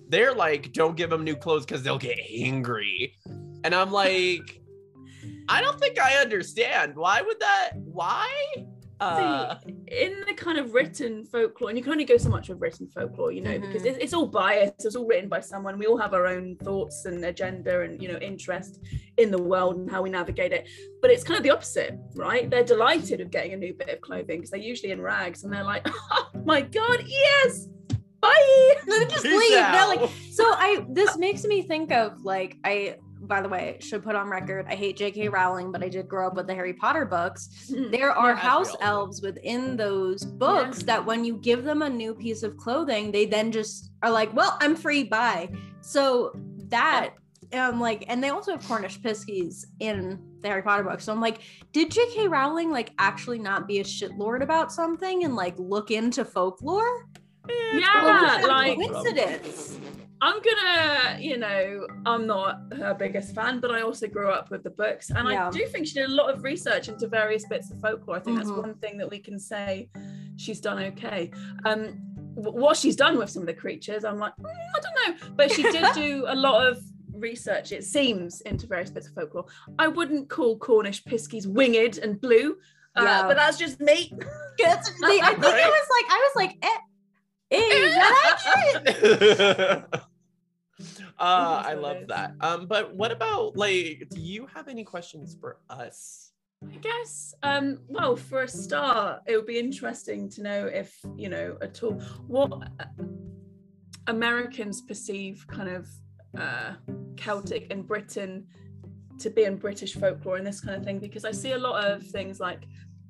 They're 0.08 0.34
like, 0.34 0.72
don't 0.72 0.96
give 0.96 1.10
them 1.10 1.22
new 1.22 1.36
clothes 1.36 1.64
because 1.64 1.82
they'll 1.82 1.98
get 1.98 2.18
angry, 2.30 3.16
and 3.62 3.74
I'm 3.74 3.92
like, 3.92 4.60
I 5.48 5.60
don't 5.60 5.78
think 5.78 6.00
I 6.00 6.16
understand. 6.16 6.96
Why 6.96 7.22
would 7.22 7.38
that? 7.40 7.70
Why? 7.76 8.28
Uh, 9.02 9.58
in 9.88 10.20
the 10.28 10.34
kind 10.34 10.58
of 10.58 10.74
written 10.74 11.24
folklore, 11.24 11.70
and 11.70 11.76
you 11.78 11.82
can 11.82 11.92
only 11.92 12.04
go 12.04 12.16
so 12.16 12.28
much 12.28 12.48
with 12.48 12.60
written 12.60 12.88
folklore, 12.88 13.32
you 13.32 13.40
know, 13.40 13.58
because 13.58 13.82
Mhm. 13.82 13.86
it's, 13.86 13.98
it's 13.98 14.14
all 14.14 14.26
biased. 14.26 14.84
It's 14.84 14.94
all 14.96 15.06
written 15.06 15.28
by 15.28 15.40
someone. 15.40 15.78
We 15.78 15.86
all 15.86 15.98
have 15.98 16.14
our 16.14 16.26
own 16.26 16.56
thoughts 16.62 17.04
and 17.04 17.24
agenda 17.24 17.80
and 17.82 18.00
you 18.02 18.08
know 18.10 18.18
interest 18.18 18.80
in 19.18 19.30
the 19.30 19.42
world 19.42 19.76
and 19.76 19.90
how 19.90 20.02
we 20.02 20.10
navigate 20.10 20.52
it. 20.52 20.68
But 21.00 21.10
it's 21.10 21.24
kind 21.24 21.36
of 21.36 21.42
the 21.42 21.50
opposite, 21.50 21.98
right? 22.14 22.48
They're 22.48 22.64
delighted 22.64 23.20
of 23.20 23.30
getting 23.30 23.52
a 23.54 23.56
new 23.56 23.74
bit 23.74 23.88
of 23.88 24.00
clothing 24.00 24.38
because 24.38 24.50
they're 24.50 24.60
usually 24.60 24.92
in 24.92 25.00
rags, 25.00 25.44
and 25.44 25.52
they're 25.52 25.64
like, 25.64 25.84
"Oh 26.12 26.30
my 26.44 26.60
god, 26.60 27.02
yes, 27.06 27.66
bye." 28.20 28.74
Let 28.86 29.00
me 29.00 29.06
just 29.06 29.24
peace 29.24 29.40
leave. 29.50 29.50
No, 29.58 29.64
out. 29.64 29.88
like 29.96 30.10
so 30.30 30.44
I 30.44 30.86
this 30.90 31.16
makes 31.18 31.44
me 31.44 31.62
think 31.62 31.90
of 31.92 32.22
like 32.24 32.56
I 32.64 32.96
by 33.22 33.40
the 33.40 33.48
way, 33.48 33.76
should 33.80 34.02
put 34.02 34.14
on 34.16 34.28
record, 34.28 34.66
I 34.68 34.74
hate 34.74 34.96
J.K. 34.96 35.28
Rowling, 35.28 35.70
but 35.72 35.82
I 35.82 35.88
did 35.88 36.08
grow 36.08 36.26
up 36.26 36.34
with 36.34 36.46
the 36.46 36.54
Harry 36.54 36.72
Potter 36.74 37.04
books. 37.04 37.70
There 37.90 38.10
are 38.12 38.30
Yeah, 38.30 38.36
house 38.36 38.74
elves 38.80 39.22
within 39.22 39.76
those 39.76 40.24
books 40.24 40.82
that 40.84 41.04
when 41.04 41.24
you 41.24 41.36
give 41.36 41.64
them 41.64 41.82
a 41.82 41.88
new 41.90 42.14
piece 42.14 42.42
of 42.42 42.56
clothing, 42.56 43.12
they 43.12 43.26
then 43.26 43.52
just 43.52 43.92
are 44.02 44.10
like, 44.10 44.32
"Well, 44.34 44.56
I'm 44.60 44.74
free, 44.76 45.04
bye." 45.04 45.50
So 45.80 46.32
that 46.68 47.14
um 47.52 47.78
like 47.80 48.04
and 48.08 48.22
they 48.24 48.30
also 48.30 48.52
have 48.52 48.66
Cornish 48.66 48.98
piskies 49.00 49.66
in 49.80 50.18
the 50.40 50.48
Harry 50.48 50.62
Potter 50.62 50.82
books. 50.82 51.04
So 51.04 51.12
I'm 51.12 51.20
like, 51.20 51.38
did 51.72 51.90
J.K. 51.90 52.28
Rowling 52.28 52.70
like 52.70 52.92
actually 52.98 53.38
not 53.38 53.68
be 53.68 53.78
a 53.80 53.84
shitlord 53.84 54.42
about 54.42 54.72
something 54.72 55.24
and 55.24 55.36
like 55.36 55.54
look 55.58 55.90
into 55.90 56.24
folklore? 56.24 57.06
Yeah, 57.48 57.82
that 58.40 58.44
like- 58.48 58.76
coincidence. 58.76 59.78
I'm 60.24 60.40
gonna, 60.40 61.18
you 61.20 61.36
know, 61.36 61.86
I'm 62.06 62.26
not 62.28 62.60
her 62.76 62.94
biggest 62.94 63.34
fan, 63.34 63.58
but 63.58 63.72
I 63.72 63.80
also 63.82 64.06
grew 64.06 64.30
up 64.30 64.50
with 64.50 64.62
the 64.62 64.70
books, 64.70 65.10
and 65.10 65.28
Yeah. 65.28 65.48
I 65.48 65.50
do 65.50 65.66
think 65.66 65.86
she 65.88 65.94
did 65.94 66.08
a 66.08 66.12
lot 66.14 66.30
of 66.32 66.44
research 66.44 66.88
into 66.88 67.08
various 67.08 67.44
bits 67.46 67.70
of 67.72 67.80
folklore. 67.80 68.16
I 68.16 68.20
think 68.20 68.36
that's 68.38 68.50
Mhm. 68.50 68.62
one 68.62 68.74
thing 68.76 68.98
that 68.98 69.10
we 69.10 69.18
can 69.18 69.38
say 69.38 69.90
she's 70.36 70.60
done 70.60 70.78
okay. 70.90 71.32
Um, 71.64 71.88
what 72.34 72.76
she's 72.76 72.94
done 72.96 73.18
with 73.18 73.30
some 73.30 73.42
of 73.42 73.46
the 73.48 73.54
creatures, 73.54 74.04
I'm 74.04 74.18
like, 74.18 74.34
"Mm, 74.36 74.46
I 74.46 74.80
don't 74.80 74.96
know, 75.20 75.28
but 75.36 75.50
she 75.50 75.62
did 75.64 75.84
do 75.94 76.24
a 76.28 76.34
lot 76.36 76.66
of 76.68 76.78
research. 77.14 77.72
It 77.72 77.84
seems 77.84 78.40
into 78.42 78.66
various 78.68 78.90
bits 78.90 79.08
of 79.08 79.14
folklore. 79.14 79.46
I 79.78 79.88
wouldn't 79.88 80.30
call 80.30 80.56
Cornish 80.56 81.02
piskies 81.04 81.46
winged 81.46 81.98
and 81.98 82.20
blue, 82.20 82.56
uh, 82.96 83.02
Yeah. 83.02 83.26
but 83.26 83.36
that's 83.36 83.58
just 83.58 83.80
me. 83.80 84.12
That's, 84.58 84.88
they, 85.00 85.20
I 85.20 85.30
think 85.30 85.42
Right. 85.42 85.64
I 85.64 85.68
was 85.68 85.88
like, 85.96 86.06
I 86.10 86.18
was 86.28 86.34
like, 86.36 86.56
eh, 86.62 86.78
is 87.56 87.94
that 87.94 88.82
accurate? 88.86 90.02
Uh, 91.22 91.62
I 91.70 91.74
love 91.74 92.08
that. 92.08 92.34
Um, 92.40 92.66
but 92.66 92.94
what 92.94 93.12
about 93.12 93.56
like, 93.56 94.08
do 94.10 94.20
you 94.20 94.46
have 94.54 94.66
any 94.68 94.84
questions 94.84 95.36
for 95.40 95.58
us? 95.70 96.32
I 96.64 96.76
guess, 96.76 97.34
um, 97.42 97.66
well, 97.88 98.14
for 98.14 98.42
a 98.42 98.48
start, 98.48 99.22
it 99.26 99.36
would 99.36 99.46
be 99.46 99.58
interesting 99.58 100.28
to 100.30 100.42
know 100.42 100.66
if, 100.66 100.96
you 101.16 101.28
know, 101.28 101.56
at 101.60 101.82
all 101.82 101.94
what 102.28 102.52
uh, 102.52 102.84
Americans 104.06 104.80
perceive 104.80 105.44
kind 105.48 105.68
of 105.68 105.88
uh, 106.38 106.74
Celtic 107.16 107.66
and 107.72 107.86
Britain 107.86 108.46
to 109.18 109.28
be 109.30 109.44
in 109.44 109.56
British 109.56 109.94
folklore 109.94 110.36
and 110.36 110.46
this 110.46 110.60
kind 110.60 110.76
of 110.76 110.84
thing, 110.84 110.98
because 110.98 111.24
I 111.24 111.32
see 111.32 111.52
a 111.52 111.58
lot 111.58 111.84
of 111.84 112.02
things 112.16 112.38
like, 112.38 112.62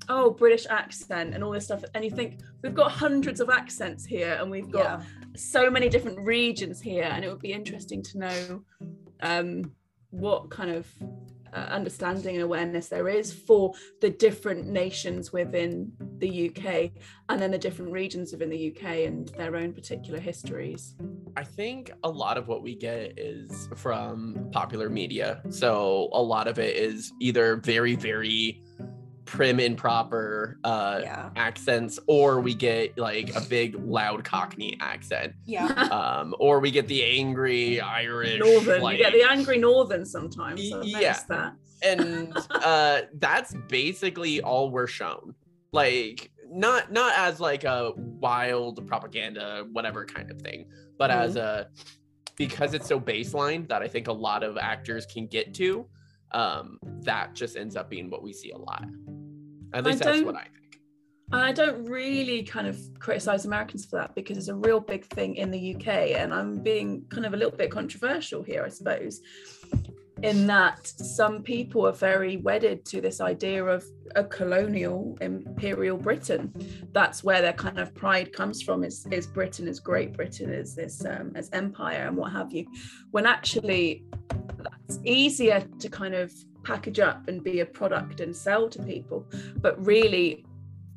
oh, 0.09 0.31
British 0.31 0.67
accent 0.69 1.35
and 1.35 1.43
all 1.45 1.51
this 1.53 1.65
stuff. 1.65 1.85
And 1.95 2.05
you 2.05 2.11
think 2.11 2.41
we've 2.63 2.75
got 2.75 2.91
hundreds 2.91 3.41
of 3.41 3.51
accents 3.51 4.05
here 4.05 4.37
and 4.41 4.51
we've 4.51 4.71
got 4.71 5.01
Yeah. 5.01 5.03
so 5.37 5.71
many 5.71 5.89
different 5.89 6.19
regions 6.21 6.81
here, 6.81 7.05
and 7.05 7.25
it 7.25 7.29
would 7.29 7.41
be 7.41 7.53
interesting 7.53 8.03
to 8.03 8.19
know 8.19 8.65
um, 9.21 9.73
what 10.11 10.51
kind 10.51 10.71
of 10.71 10.87
uh, 11.55 11.59
understanding 11.69 12.35
and 12.37 12.43
awareness 12.45 12.89
there 12.89 13.09
is 13.09 13.31
for 13.33 13.73
the 14.01 14.09
different 14.09 14.67
nations 14.67 15.33
within 15.33 15.93
the 16.19 16.49
UK 16.49 16.91
and 17.29 17.41
then 17.43 17.51
the 17.51 17.59
different 17.59 17.93
regions 17.93 18.33
within 18.33 18.49
the 18.49 18.71
UK 18.75 19.07
and 19.07 19.29
their 19.37 19.55
own 19.57 19.73
particular 19.75 20.19
histories. 20.19 20.95
I 21.37 21.45
think 21.45 21.93
a 22.05 22.09
lot 22.09 22.39
of 22.39 22.49
what 22.49 22.63
we 22.63 22.75
get 22.75 23.19
is 23.19 23.69
from 23.77 24.49
popular 24.51 24.89
media. 24.89 25.43
So 25.51 26.09
a 26.13 26.23
lot 26.23 26.49
of 26.49 26.59
it 26.59 26.75
is 26.77 27.13
either 27.21 27.57
very, 27.57 27.97
very 27.97 28.63
prim 29.25 29.61
and 29.61 29.77
proper 29.79 30.59
uh, 30.65 31.01
Yeah. 31.03 31.31
accents, 31.37 31.99
or 32.07 32.41
we 32.41 32.55
get 32.55 32.97
like 32.99 33.35
a 33.37 33.41
big, 33.41 33.75
loud 33.77 34.25
Cockney 34.25 34.77
accent, 34.81 35.33
Yeah. 35.47 35.67
um, 35.93 36.35
or 36.39 36.61
we 36.61 36.71
get 36.71 36.89
the 36.89 37.05
angry 37.05 37.81
Irish. 37.81 38.39
Northern, 38.41 38.83
like- 38.83 38.99
you 38.99 39.05
get 39.05 39.13
the 39.13 39.23
angry 39.29 39.59
Northern 39.59 40.05
sometimes. 40.05 40.69
So 40.69 40.83
Yeah. 40.83 41.19
that. 41.29 41.55
and 41.83 42.37
uh 42.51 43.03
that's 43.15 43.55
basically 43.69 44.41
all 44.41 44.71
we're 44.71 44.87
shown 44.87 45.35
like 45.73 46.31
not 46.49 46.93
not 46.93 47.13
as 47.17 47.41
like 47.41 47.65
a 47.65 47.93
wild 47.97 48.87
propaganda 48.87 49.67
whatever 49.73 50.05
kind 50.05 50.31
of 50.31 50.41
thing 50.41 50.65
but 50.97 51.11
as 51.11 51.35
a 51.35 51.67
because 52.37 52.73
it's 52.75 52.87
so 52.87 53.01
baseline 53.01 53.67
that 53.67 53.83
i 53.83 53.89
think 53.89 54.07
a 54.07 54.13
lot 54.13 54.45
of 54.45 54.57
actors 54.59 55.07
can 55.07 55.27
get 55.27 55.53
to 55.55 55.85
um 56.33 56.79
that 57.01 57.35
just 57.35 57.57
ends 57.57 57.75
up 57.75 57.91
being 57.91 58.09
what 58.11 58.23
we 58.23 58.33
see 58.33 58.53
a 58.53 58.59
lot 58.59 58.85
at 59.73 59.87
I 59.87 59.95
that's 59.95 60.23
what 60.23 60.35
don't- 60.35 60.37
i 60.37 60.45
think 60.45 60.63
I 61.33 61.51
don't 61.51 61.87
really 61.87 62.43
kind 62.43 62.67
of 62.67 62.79
criticize 62.99 63.47
Americans 63.47 63.87
for 63.87 63.97
that 63.97 64.15
because 64.15 64.37
it's 64.37 64.49
a 64.49 64.55
real 64.55 64.81
big 64.81 65.07
thing 65.07 65.37
in 65.37 65.51
the 65.51 65.75
UK. 65.75 65.89
And 66.15 66.33
I'm 66.33 66.59
being 66.59 67.07
kind 67.09 67.25
of 67.25 67.33
a 67.33 67.37
little 67.37 67.57
bit 67.57 67.71
controversial 67.71 68.43
here, 68.43 68.63
I 68.65 68.69
suppose, 68.69 69.23
in 70.23 70.47
that 70.49 70.87
some 70.87 71.43
people 71.43 71.87
are 71.87 71.93
very 71.93 72.37
wedded 72.37 72.85
to 72.87 73.01
this 73.01 73.23
idea 73.23 73.65
of 73.65 73.83
a 74.15 74.25
colonial 74.25 75.17
imperial 75.23 75.97
Britain. 75.97 76.53
That's 76.93 77.25
where 77.25 77.41
their 77.41 77.55
kind 77.55 77.79
of 77.79 77.95
pride 77.95 78.35
comes 78.35 78.61
from 78.61 78.85
is, 78.85 79.07
is 79.11 79.27
Britain, 79.27 79.67
is 79.67 79.81
Great 79.81 80.13
Britain, 80.13 80.53
is 80.53 80.75
this 80.75 81.03
um, 81.07 81.33
as 81.35 81.49
empire 81.55 82.09
and 82.09 82.17
what 82.17 82.33
have 82.33 82.53
you. 82.53 82.67
When 83.11 83.25
actually 83.25 84.05
that's 84.59 85.01
easier 85.03 85.67
to 85.79 85.89
kind 85.89 86.15
of 86.15 86.31
package 86.65 87.01
up 87.01 87.29
and 87.29 87.43
be 87.43 87.61
a 87.61 87.67
product 87.67 88.21
and 88.21 88.35
sell 88.35 88.69
to 88.69 88.83
people. 88.83 89.27
But 89.57 89.85
really 89.85 90.45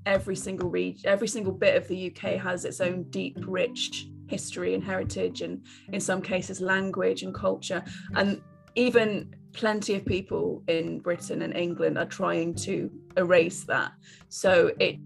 every 0.05 0.35
single 0.35 0.69
region, 0.69 1.09
every 1.09 1.27
single 1.27 1.53
bit 1.53 1.75
of 1.75 1.87
the 1.87 2.11
UK 2.11 2.39
has 2.39 2.65
its 2.65 2.81
own 2.81 3.03
deep, 3.09 3.37
rich 3.47 4.07
history 4.27 4.73
and 4.73 4.83
heritage, 4.83 5.41
and 5.41 5.63
in 5.91 5.99
some 5.99 6.21
cases, 6.21 6.61
language 6.61 7.23
and 7.23 7.33
culture. 7.33 7.83
And 8.15 8.41
even 8.75 9.35
plenty 9.53 9.95
of 9.95 10.05
people 10.05 10.63
in 10.67 10.99
Britain 10.99 11.41
and 11.41 11.55
England 11.55 11.97
are 11.97 12.05
trying 12.05 12.53
to 12.55 12.91
erase 13.17 13.63
that. 13.63 13.93
So 14.29 14.71
it 14.79 14.97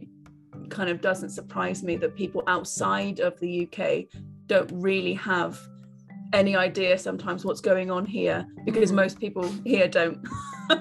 kind 0.70 0.90
of 0.90 1.02
doesn't 1.02 1.30
surprise 1.30 1.84
me 1.84 1.96
that 1.98 2.16
people 2.16 2.44
outside 2.48 3.20
of 3.20 3.40
the 3.40 3.68
UK 3.68 4.06
don't 4.48 4.72
really 4.74 5.14
have 5.14 5.60
any 6.34 6.56
idea 6.56 6.98
sometimes 6.98 7.46
what's 7.46 7.62
going 7.62 7.90
on 7.90 8.06
here 8.06 8.46
because 8.66 8.92
most 8.92 9.20
people 9.20 9.48
here 9.66 9.88
don't. 9.88 10.20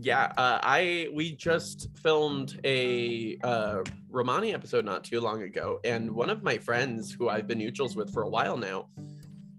yeah 0.00 0.32
uh, 0.36 0.58
i 0.62 1.08
we 1.14 1.32
just 1.32 1.88
filmed 2.02 2.58
a 2.64 3.36
uh, 3.44 3.82
romani 4.08 4.52
episode 4.52 4.84
not 4.84 5.04
too 5.04 5.20
long 5.20 5.42
ago 5.42 5.78
and 5.84 6.10
one 6.10 6.30
of 6.30 6.42
my 6.42 6.58
friends 6.58 7.12
who 7.12 7.28
i've 7.28 7.46
been 7.46 7.58
neutrals 7.58 7.94
with 7.94 8.12
for 8.12 8.22
a 8.22 8.28
while 8.28 8.56
now 8.56 8.86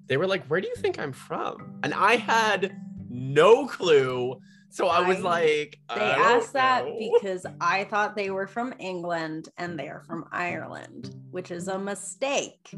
they 0.08 0.18
were 0.18 0.28
like 0.28 0.46
where 0.48 0.60
do 0.60 0.68
you 0.68 0.76
think 0.76 1.00
i'm 1.00 1.14
from? 1.14 1.80
And 1.84 1.94
i 1.94 2.16
had 2.16 2.76
no 3.10 3.68
clue. 3.68 4.40
So 4.70 4.88
i 4.88 5.08
was 5.08 5.20
I, 5.20 5.22
like 5.22 5.80
they 5.96 6.02
asked 6.02 6.54
that 6.54 6.86
because 7.00 7.46
i 7.62 7.84
thought 7.84 8.16
they 8.16 8.32
were 8.32 8.48
from 8.48 8.74
england 8.80 9.50
and 9.58 9.78
they 9.78 9.88
are 9.88 10.02
from 10.02 10.26
ireland 10.32 11.16
which 11.30 11.52
is 11.52 11.68
a 11.68 11.78
mistake 11.78 12.74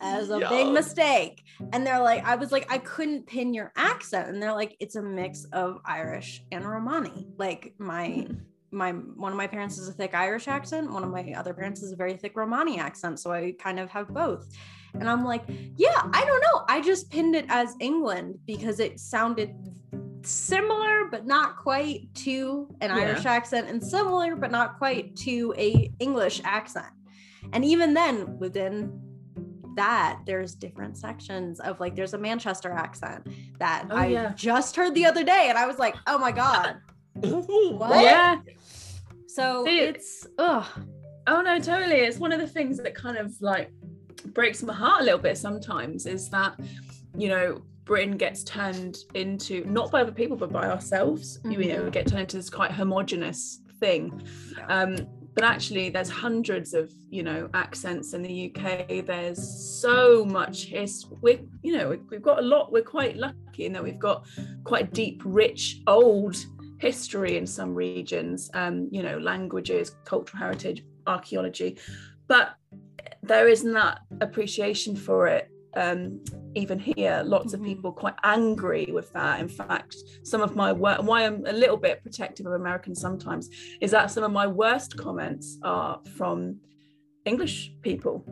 as 0.00 0.30
a 0.30 0.38
Yo. 0.38 0.48
big 0.48 0.68
mistake. 0.68 1.44
And 1.72 1.86
they're 1.86 2.02
like, 2.02 2.24
I 2.24 2.36
was 2.36 2.52
like, 2.52 2.70
I 2.72 2.78
couldn't 2.78 3.26
pin 3.26 3.54
your 3.54 3.72
accent. 3.76 4.28
And 4.28 4.42
they're 4.42 4.54
like, 4.54 4.76
it's 4.80 4.96
a 4.96 5.02
mix 5.02 5.44
of 5.52 5.80
Irish 5.84 6.42
and 6.50 6.64
Romani. 6.64 7.28
Like 7.38 7.74
my 7.78 8.26
my 8.72 8.92
one 8.92 9.32
of 9.32 9.36
my 9.36 9.46
parents 9.46 9.78
is 9.78 9.88
a 9.88 9.92
thick 9.92 10.14
Irish 10.14 10.46
accent, 10.46 10.92
one 10.92 11.02
of 11.02 11.10
my 11.10 11.34
other 11.36 11.52
parents 11.52 11.82
is 11.82 11.92
a 11.92 11.96
very 11.96 12.16
thick 12.16 12.36
Romani 12.36 12.78
accent. 12.78 13.18
So 13.18 13.32
I 13.32 13.54
kind 13.58 13.80
of 13.80 13.90
have 13.90 14.08
both. 14.08 14.48
And 14.94 15.08
I'm 15.08 15.24
like, 15.24 15.44
yeah, 15.76 16.02
I 16.12 16.24
don't 16.24 16.40
know. 16.40 16.64
I 16.68 16.80
just 16.80 17.10
pinned 17.10 17.34
it 17.34 17.46
as 17.48 17.74
England 17.80 18.38
because 18.46 18.80
it 18.80 18.98
sounded 18.98 19.54
similar 20.22 21.06
but 21.10 21.26
not 21.26 21.56
quite 21.56 22.12
to 22.14 22.68
an 22.80 22.90
yeah. 22.90 22.96
Irish 22.96 23.24
accent 23.24 23.68
and 23.68 23.82
similar 23.82 24.36
but 24.36 24.50
not 24.50 24.78
quite 24.78 25.16
to 25.16 25.54
a 25.56 25.92
English 25.98 26.40
accent. 26.44 26.92
And 27.52 27.64
even 27.64 27.94
then 27.94 28.38
within 28.38 29.09
that 29.80 30.18
there's 30.26 30.54
different 30.54 30.98
sections 30.98 31.58
of 31.60 31.80
like 31.80 31.96
there's 31.96 32.12
a 32.12 32.18
Manchester 32.18 32.70
accent 32.70 33.26
that 33.58 33.86
oh, 33.88 33.96
I 33.96 34.06
yeah. 34.08 34.32
just 34.36 34.76
heard 34.76 34.94
the 34.94 35.06
other 35.06 35.24
day 35.24 35.46
and 35.48 35.56
I 35.56 35.66
was 35.66 35.78
like, 35.78 35.96
oh 36.06 36.18
my 36.18 36.32
God. 36.32 36.76
what? 37.14 38.04
Yeah. 38.04 38.40
So 39.26 39.64
See, 39.64 39.78
it's 39.78 40.26
ugh. 40.36 40.66
Oh 41.26 41.40
no, 41.40 41.58
totally. 41.58 42.00
It's 42.00 42.18
one 42.18 42.30
of 42.30 42.40
the 42.40 42.46
things 42.46 42.76
that 42.76 42.94
kind 42.94 43.16
of 43.16 43.32
like 43.40 43.70
breaks 44.34 44.62
my 44.62 44.74
heart 44.74 45.00
a 45.00 45.04
little 45.04 45.18
bit 45.18 45.38
sometimes 45.38 46.04
is 46.04 46.28
that, 46.28 46.60
you 47.16 47.30
know, 47.30 47.62
Britain 47.84 48.18
gets 48.18 48.44
turned 48.44 48.98
into 49.14 49.64
not 49.64 49.90
by 49.90 50.02
other 50.02 50.12
people 50.12 50.36
but 50.36 50.52
by 50.52 50.68
ourselves. 50.68 51.38
Mm-hmm. 51.38 51.62
You 51.62 51.72
know, 51.72 51.84
we 51.84 51.90
get 51.90 52.06
turned 52.06 52.20
into 52.20 52.36
this 52.36 52.50
quite 52.50 52.70
homogenous 52.70 53.62
thing. 53.78 54.20
Yeah. 54.58 54.66
Um, 54.66 54.96
but 55.40 55.48
actually 55.48 55.88
there's 55.88 56.10
hundreds 56.10 56.74
of 56.74 56.92
you 57.08 57.22
know 57.22 57.48
accents 57.54 58.12
in 58.12 58.20
the 58.20 58.52
uk 58.54 59.06
there's 59.06 59.42
so 59.80 60.22
much 60.22 60.64
history 60.64 61.16
we 61.22 61.40
you 61.62 61.72
know 61.74 61.98
we've 62.10 62.20
got 62.20 62.40
a 62.40 62.42
lot 62.42 62.70
we're 62.70 62.82
quite 62.82 63.16
lucky 63.16 63.64
in 63.64 63.72
that 63.72 63.82
we've 63.82 63.98
got 63.98 64.26
quite 64.64 64.92
deep 64.92 65.22
rich 65.24 65.80
old 65.86 66.36
history 66.76 67.38
in 67.38 67.46
some 67.46 67.74
regions 67.74 68.50
um 68.52 68.86
you 68.90 69.02
know 69.02 69.16
languages 69.16 69.96
cultural 70.04 70.38
heritage 70.38 70.84
archaeology. 71.06 71.78
But 72.28 72.54
there 73.22 73.48
isn't 73.48 73.72
that 73.72 74.00
appreciation 74.20 74.96
for 74.96 75.26
it 75.26 75.49
um, 75.74 76.20
even 76.54 76.78
here 76.78 77.22
lots 77.24 77.52
of 77.52 77.60
mm-hmm. 77.60 77.68
people 77.68 77.92
quite 77.92 78.14
angry 78.24 78.90
with 78.92 79.12
that. 79.12 79.40
In 79.40 79.48
fact 79.48 79.96
some 80.22 80.40
of 80.40 80.56
my 80.56 80.72
work 80.72 81.02
why 81.02 81.24
i'm 81.24 81.44
a 81.46 81.52
little 81.52 81.76
bit 81.76 82.02
protective 82.02 82.46
of 82.46 82.52
americans 82.52 83.00
sometimes 83.00 83.48
is 83.80 83.90
that 83.90 84.10
some 84.10 84.24
of 84.24 84.32
my 84.32 84.46
worst 84.46 84.96
comments 84.96 85.58
are 85.62 86.00
from 86.16 86.56
english 87.24 87.72
people. 87.82 88.24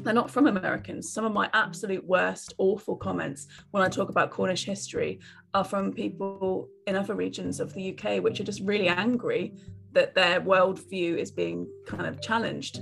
They're 0.00 0.12
not 0.12 0.30
from 0.30 0.46
americans. 0.46 1.12
Some 1.12 1.24
of 1.24 1.32
my 1.32 1.48
absolute 1.54 2.04
worst 2.06 2.54
awful 2.58 2.96
comments 2.96 3.46
when 3.70 3.82
i 3.82 3.88
talk 3.88 4.08
about 4.08 4.30
cornish 4.30 4.64
history 4.64 5.20
are 5.54 5.64
from 5.64 5.92
people 5.92 6.68
in 6.86 6.96
other 6.96 7.14
regions 7.14 7.60
of 7.60 7.72
the 7.74 7.92
uk 7.92 8.22
which 8.22 8.40
are 8.40 8.44
just 8.44 8.60
really 8.62 8.88
angry 8.88 9.54
that 9.92 10.14
their 10.14 10.40
worldview 10.40 11.16
is 11.16 11.30
being 11.30 11.66
kind 11.86 12.06
of 12.06 12.20
challenged. 12.20 12.80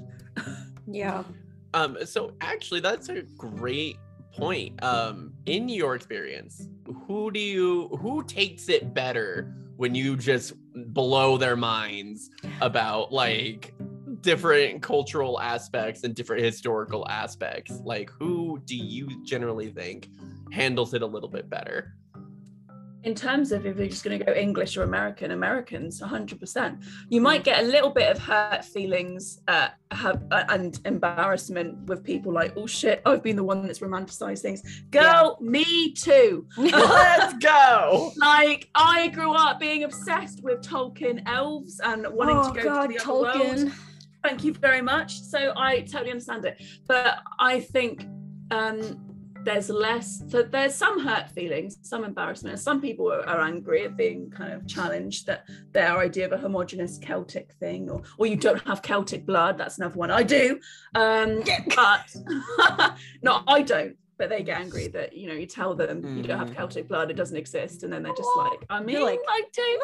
Yeah 0.87 1.23
um, 1.75 1.99
so 2.05 2.35
actually, 2.41 2.81
that's 2.81 3.09
a 3.09 3.23
great 3.23 3.97
point. 4.35 4.83
Um, 4.83 5.33
in 5.47 5.69
your 5.69 5.95
experience, 5.95 6.69
who 7.07 7.31
do 7.31 7.41
you 7.41 7.89
who 8.01 8.23
takes 8.25 8.69
it 8.69 8.95
better 8.95 9.55
when 9.77 9.95
you 9.95 10.17
just 10.17 10.55
blow 10.75 11.37
their 11.37 11.57
minds 11.57 12.31
about 12.61 13.13
like 13.13 13.75
different 14.21 14.83
cultural 14.83 15.41
aspects 15.41 16.05
and 16.05 16.15
different 16.15 16.43
historical 16.43 17.09
aspects? 17.09 17.81
Like, 17.85 18.11
who 18.11 18.61
do 18.65 18.77
you 18.77 19.25
generally 19.25 19.71
think 19.71 20.09
handles 20.53 20.95
it 20.95 21.03
a 21.03 21.07
little 21.07 21.29
bit 21.29 21.49
better? 21.49 21.95
In 23.05 23.15
terms 23.15 23.51
of 23.53 23.67
if 23.67 23.77
you're 23.77 23.89
just 23.89 24.05
going 24.05 24.19
to 24.19 24.25
go 24.25 24.33
English 24.33 24.77
or 24.77 24.85
American, 24.85 25.33
Americans, 25.33 26.01
100%. 26.01 26.85
You 27.09 27.21
might 27.21 27.43
get 27.43 27.63
a 27.63 27.67
little 27.67 27.91
bit 27.91 28.11
of 28.11 28.19
hurt 28.19 28.65
feelings 28.65 29.41
uh, 29.49 29.69
have, 29.91 30.23
uh, 30.31 30.45
and 30.49 30.79
embarrassment 30.85 31.87
with 31.87 32.05
people 32.05 32.33
like, 32.33 32.53
oh 32.57 32.67
shit, 32.67 33.03
I've 33.05 33.23
been 33.23 33.37
the 33.37 33.45
one 33.45 33.67
that's 33.67 33.81
romanticized 33.81 34.41
things. 34.41 34.63
Girl, 34.91 35.37
yeah. 35.41 35.51
me 35.51 35.93
too. 35.93 36.47
Let's 36.57 37.35
go. 37.39 38.13
Like, 38.17 38.69
I 38.75 39.09
grew 39.09 39.33
up 39.33 39.59
being 39.59 39.85
obsessed 39.85 40.43
with 40.43 40.61
Tolkien 40.63 41.23
elves 41.27 41.81
and 41.81 42.07
wanting 42.09 42.37
oh, 42.37 42.53
to 42.53 42.63
go 42.63 42.69
God, 42.69 42.87
to 42.87 42.93
the 42.93 42.99
Tolkien. 43.01 43.35
other 43.35 43.65
world. 43.65 43.73
Thank 44.23 44.45
you 44.45 44.55
very 44.55 44.83
much. 44.83 45.21
So 45.21 45.53
I 45.57 45.81
totally 45.81 46.13
understand 46.13 46.45
it. 46.45 46.63
But 46.87 47.19
I 47.41 47.59
think 47.59 48.07
um, 48.53 49.02
there's 49.45 49.69
less 49.69 50.23
so 50.29 50.43
there's 50.43 50.75
some 50.75 51.01
hurt 51.01 51.29
feelings 51.31 51.79
some 51.83 52.05
embarrassment 52.05 52.59
some 52.59 52.81
people 52.81 53.13
are, 53.13 53.27
are, 53.29 53.41
angry 53.41 53.85
at 53.85 53.97
being 53.97 54.31
kind 54.31 54.53
of 54.53 54.67
challenged 54.67 55.27
that 55.27 55.45
their 55.73 55.99
idea 55.99 56.27
of 56.27 56.33
a 56.33 56.39
homogenous 56.39 56.99
celtic 56.99 57.53
thing 57.55 57.91
or 57.91 58.03
or 58.19 58.27
you 58.27 58.37
don't 58.37 58.65
have 58.67 58.83
celtic 58.83 59.27
blood 59.27 59.59
that's 59.59 59.79
another 59.79 59.97
one 59.97 60.11
i 60.11 60.23
do 60.23 60.59
um 60.95 61.43
but 61.77 62.15
no 63.23 63.43
i 63.47 63.61
don't 63.63 63.97
but 64.19 64.29
they 64.29 64.43
get 64.43 64.61
angry 64.61 64.89
that 64.89 65.13
you 65.17 65.27
know 65.27 65.35
you 65.35 65.47
tell 65.47 65.75
them 65.75 66.03
mm. 66.03 66.17
you 66.17 66.23
don't 66.23 66.39
have 66.39 66.51
mm. 66.51 66.57
celtic 66.57 66.87
blood 66.89 67.11
it 67.11 67.15
doesn't 67.15 67.37
exist 67.37 67.83
and 67.83 67.93
then 67.93 68.03
they're 68.03 68.15
just 68.15 68.31
like 68.37 68.65
i 68.71 68.81
mean 68.81 69.03
like 69.03 69.21
i 69.29 69.43
do 69.53 69.79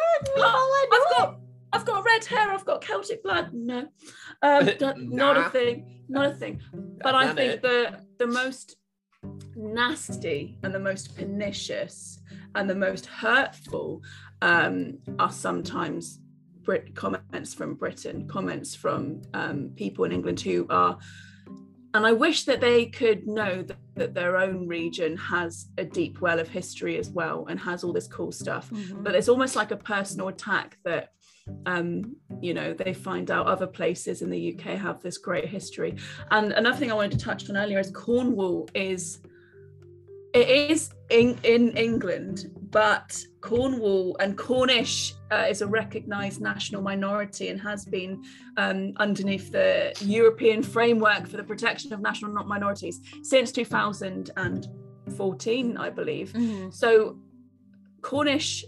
i've 0.92 1.18
got 1.18 1.38
I've 1.72 1.84
got 1.84 2.04
red 2.04 2.24
hair. 2.24 2.50
I've 2.50 2.64
got 2.64 2.80
Celtic 2.80 3.22
blood. 3.22 3.52
No, 3.52 3.88
um, 4.42 4.70
nah. 4.80 4.94
not 4.96 5.36
a 5.36 5.50
thing. 5.50 6.00
Not 6.08 6.26
a 6.26 6.34
thing. 6.34 6.60
But 7.02 7.14
I 7.14 7.34
think 7.34 7.54
it. 7.54 7.62
the 7.62 8.00
the 8.18 8.26
most 8.26 8.76
nasty 9.58 10.56
and 10.62 10.74
the 10.74 10.78
most 10.78 11.16
pernicious 11.16 12.20
and 12.54 12.68
the 12.68 12.74
most 12.74 13.06
hurtful 13.06 14.02
um, 14.42 14.98
are 15.18 15.32
sometimes 15.32 16.20
Brit- 16.62 16.94
comments 16.94 17.54
from 17.54 17.74
Britain, 17.74 18.28
comments 18.28 18.74
from 18.74 19.22
um, 19.34 19.70
people 19.74 20.04
in 20.04 20.12
England 20.12 20.40
who 20.40 20.66
are. 20.68 20.98
And 21.94 22.06
I 22.06 22.12
wish 22.12 22.44
that 22.44 22.60
they 22.60 22.86
could 22.86 23.26
know 23.26 23.62
that, 23.62 23.78
that, 23.96 24.14
their 24.14 24.36
own 24.36 24.68
region 24.68 25.16
has 25.16 25.68
a 25.78 25.84
deep 25.84 26.20
well 26.20 26.38
of 26.38 26.46
history 26.46 26.98
as 26.98 27.08
well 27.08 27.46
and 27.48 27.58
has 27.58 27.82
all 27.82 27.94
this 27.94 28.06
cool 28.06 28.30
stuff. 28.30 28.68
Mm-hmm. 28.70 29.02
But 29.02 29.14
it's 29.14 29.30
almost 29.30 29.56
like 29.56 29.70
a 29.70 29.76
personal 29.76 30.28
attack 30.28 30.76
that 30.84 31.12
um, 31.66 32.16
you 32.40 32.54
know, 32.54 32.74
they 32.74 32.92
find 32.92 33.30
out 33.30 33.46
other 33.46 33.66
places 33.66 34.22
in 34.22 34.30
the 34.30 34.54
UK 34.54 34.78
have 34.78 35.02
this 35.02 35.18
great 35.18 35.48
history. 35.48 35.96
And 36.30 36.52
another 36.52 36.76
thing 36.76 36.90
I 36.90 36.94
wanted 36.94 37.18
to 37.18 37.24
touch 37.24 37.48
on 37.50 37.56
earlier 37.56 37.78
is 37.78 37.90
Cornwall 37.90 38.68
is 38.74 39.20
it 40.34 40.70
is 40.70 40.90
in 41.10 41.38
in 41.42 41.76
England 41.76 42.50
but 42.70 43.18
Cornwall 43.40 44.16
and 44.20 44.36
Cornish 44.36 45.14
uh, 45.30 45.46
is 45.48 45.62
a 45.62 45.66
recognised 45.66 46.38
national 46.40 46.82
minority 46.82 47.48
and 47.48 47.60
has 47.60 47.84
been 47.84 48.22
um, 48.56 48.92
underneath 48.96 49.50
the 49.50 49.92
European 50.00 50.62
framework 50.62 51.26
for 51.26 51.38
the 51.38 51.42
protection 51.42 51.92
of 51.92 51.98
national 52.00 52.32
minorities 52.44 53.00
since 53.22 53.50
2014, 53.52 55.76
I 55.76 55.90
believe. 55.90 56.32
Mm-hmm. 56.32 56.70
So, 56.70 57.18
Cornish 58.02 58.64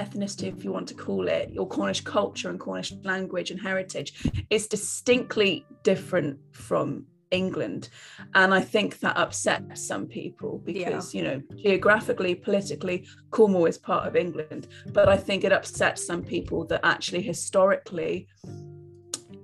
ethnicity, 0.00 0.56
if 0.56 0.64
you 0.64 0.72
want 0.72 0.88
to 0.88 0.94
call 0.94 1.28
it, 1.28 1.50
your 1.50 1.68
Cornish 1.68 2.00
culture 2.00 2.50
and 2.50 2.58
Cornish 2.58 2.92
language 3.04 3.50
and 3.50 3.60
heritage, 3.60 4.30
is 4.50 4.66
distinctly 4.66 5.66
different 5.82 6.38
from 6.52 7.06
England. 7.30 7.88
And 8.34 8.52
I 8.52 8.60
think 8.60 8.98
that 9.00 9.16
upsets 9.16 9.86
some 9.86 10.06
people 10.06 10.62
because, 10.64 11.14
yeah. 11.14 11.22
you 11.22 11.28
know, 11.28 11.42
geographically, 11.56 12.34
politically, 12.34 13.06
Cornwall 13.30 13.66
is 13.66 13.78
part 13.78 14.06
of 14.06 14.16
England. 14.16 14.68
But 14.92 15.08
I 15.08 15.16
think 15.16 15.44
it 15.44 15.52
upsets 15.52 16.04
some 16.04 16.22
people 16.22 16.64
that 16.66 16.80
actually 16.82 17.22
historically 17.22 18.26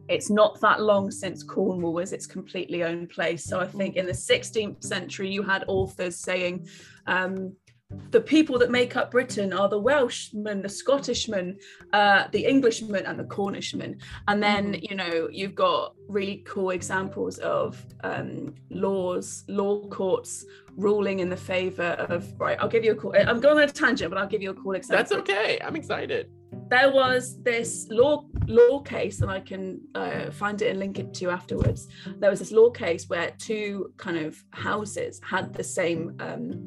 it's 0.09 0.31
not 0.31 0.61
that 0.61 0.81
long 0.81 1.11
since 1.11 1.43
Cornwall 1.43 1.93
was 1.93 2.13
its 2.13 2.27
completely 2.27 2.85
own 2.85 3.07
place. 3.09 3.45
So 3.45 3.59
I 3.59 3.67
think 3.67 3.97
in 3.97 4.07
the 4.07 4.13
16th 4.13 4.85
century, 4.85 5.29
you 5.29 5.43
had 5.43 5.65
authors 5.67 6.17
saying, 6.17 6.69
um, 7.07 7.57
the 8.11 8.21
people 8.21 8.59
that 8.59 8.71
make 8.71 8.97
up 8.97 9.11
Britain 9.11 9.53
are 9.53 9.69
the 9.69 9.79
Welshmen, 9.79 10.63
the 10.63 10.69
Scottishmen, 10.69 11.61
uh, 11.93 12.25
the 12.33 12.47
Englishmen, 12.47 13.07
and 13.07 13.19
the 13.19 13.25
Cornishmen. 13.25 14.01
And 14.27 14.43
then, 14.43 14.73
mm-hmm. 14.73 14.85
you 14.89 14.97
know, 14.97 15.29
you've 15.31 15.55
got 15.55 15.95
really 16.09 16.43
cool 16.47 16.71
examples 16.71 17.39
of 17.39 17.85
um, 18.03 18.55
laws, 18.71 19.45
law 19.49 19.87
courts 19.89 20.45
ruling 20.77 21.21
in 21.21 21.31
the 21.31 21.37
favor 21.37 21.95
of, 22.09 22.33
right, 22.41 22.59
I'll 22.61 22.69
give 22.69 22.85
you 22.85 22.93
a 22.93 22.95
call. 22.95 23.15
I'm 23.17 23.41
going 23.41 23.59
on 23.59 23.65
a 23.65 23.73
tangent, 23.73 24.11
but 24.11 24.19
I'll 24.19 24.27
give 24.27 24.43
you 24.43 24.51
a 24.51 24.55
cool 24.55 24.73
example. 24.73 24.97
That's 24.97 25.13
okay. 25.13 25.59
I'm 25.65 25.77
excited. 25.77 26.31
There 26.69 26.93
was 26.93 27.41
this 27.43 27.87
law 27.91 28.25
law 28.47 28.81
case, 28.81 29.21
and 29.21 29.31
I 29.31 29.41
can 29.41 29.81
uh, 29.95 30.31
find 30.31 30.61
it 30.63 30.71
and 30.71 30.79
link 30.79 30.99
it 30.99 31.13
to 31.15 31.23
you 31.23 31.31
afterwards. 31.31 31.87
There 32.19 32.31
was 32.31 32.39
this 32.39 32.51
law 32.51 32.71
case 32.71 33.09
where 33.09 33.33
two 33.39 33.93
kind 33.97 34.17
of 34.17 34.43
houses 34.51 35.21
had 35.29 35.53
the 35.55 35.63
same 35.63 36.17
um, 36.19 36.67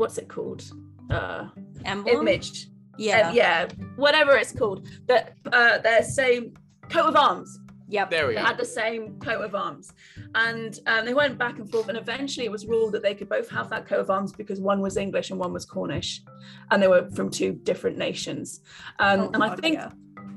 what's 0.00 0.18
it 0.18 0.28
called? 0.28 0.64
Uh, 1.10 1.48
Emblem? 1.84 2.26
Image. 2.26 2.68
Yeah. 2.98 3.28
Uh, 3.28 3.32
yeah. 3.32 3.68
Whatever 3.96 4.32
it's 4.36 4.50
called. 4.50 4.88
That 5.06 5.34
uh, 5.52 5.78
their 5.78 6.02
same 6.02 6.54
coat 6.88 7.10
of 7.10 7.16
arms. 7.16 7.58
Yep. 7.88 8.10
There 8.10 8.26
we 8.26 8.34
they 8.34 8.40
go. 8.40 8.46
had 8.46 8.56
the 8.56 8.64
same 8.64 9.18
coat 9.20 9.44
of 9.44 9.54
arms. 9.54 9.92
And 10.34 10.78
um, 10.86 11.04
they 11.04 11.12
went 11.12 11.38
back 11.38 11.58
and 11.58 11.70
forth. 11.70 11.88
And 11.88 11.98
eventually 11.98 12.46
it 12.46 12.52
was 12.52 12.66
ruled 12.66 12.92
that 12.92 13.02
they 13.02 13.14
could 13.14 13.28
both 13.28 13.48
have 13.50 13.68
that 13.70 13.86
coat 13.86 14.00
of 14.00 14.10
arms 14.10 14.32
because 14.32 14.58
one 14.58 14.80
was 14.80 14.96
English 14.96 15.30
and 15.30 15.38
one 15.38 15.52
was 15.52 15.66
Cornish. 15.66 16.22
And 16.70 16.82
they 16.82 16.88
were 16.88 17.10
from 17.10 17.30
two 17.30 17.52
different 17.52 17.98
nations. 17.98 18.60
Um, 18.98 19.20
oh, 19.20 19.30
and 19.34 19.44
I 19.44 19.54
think 19.56 19.74
yeah. 19.74 19.90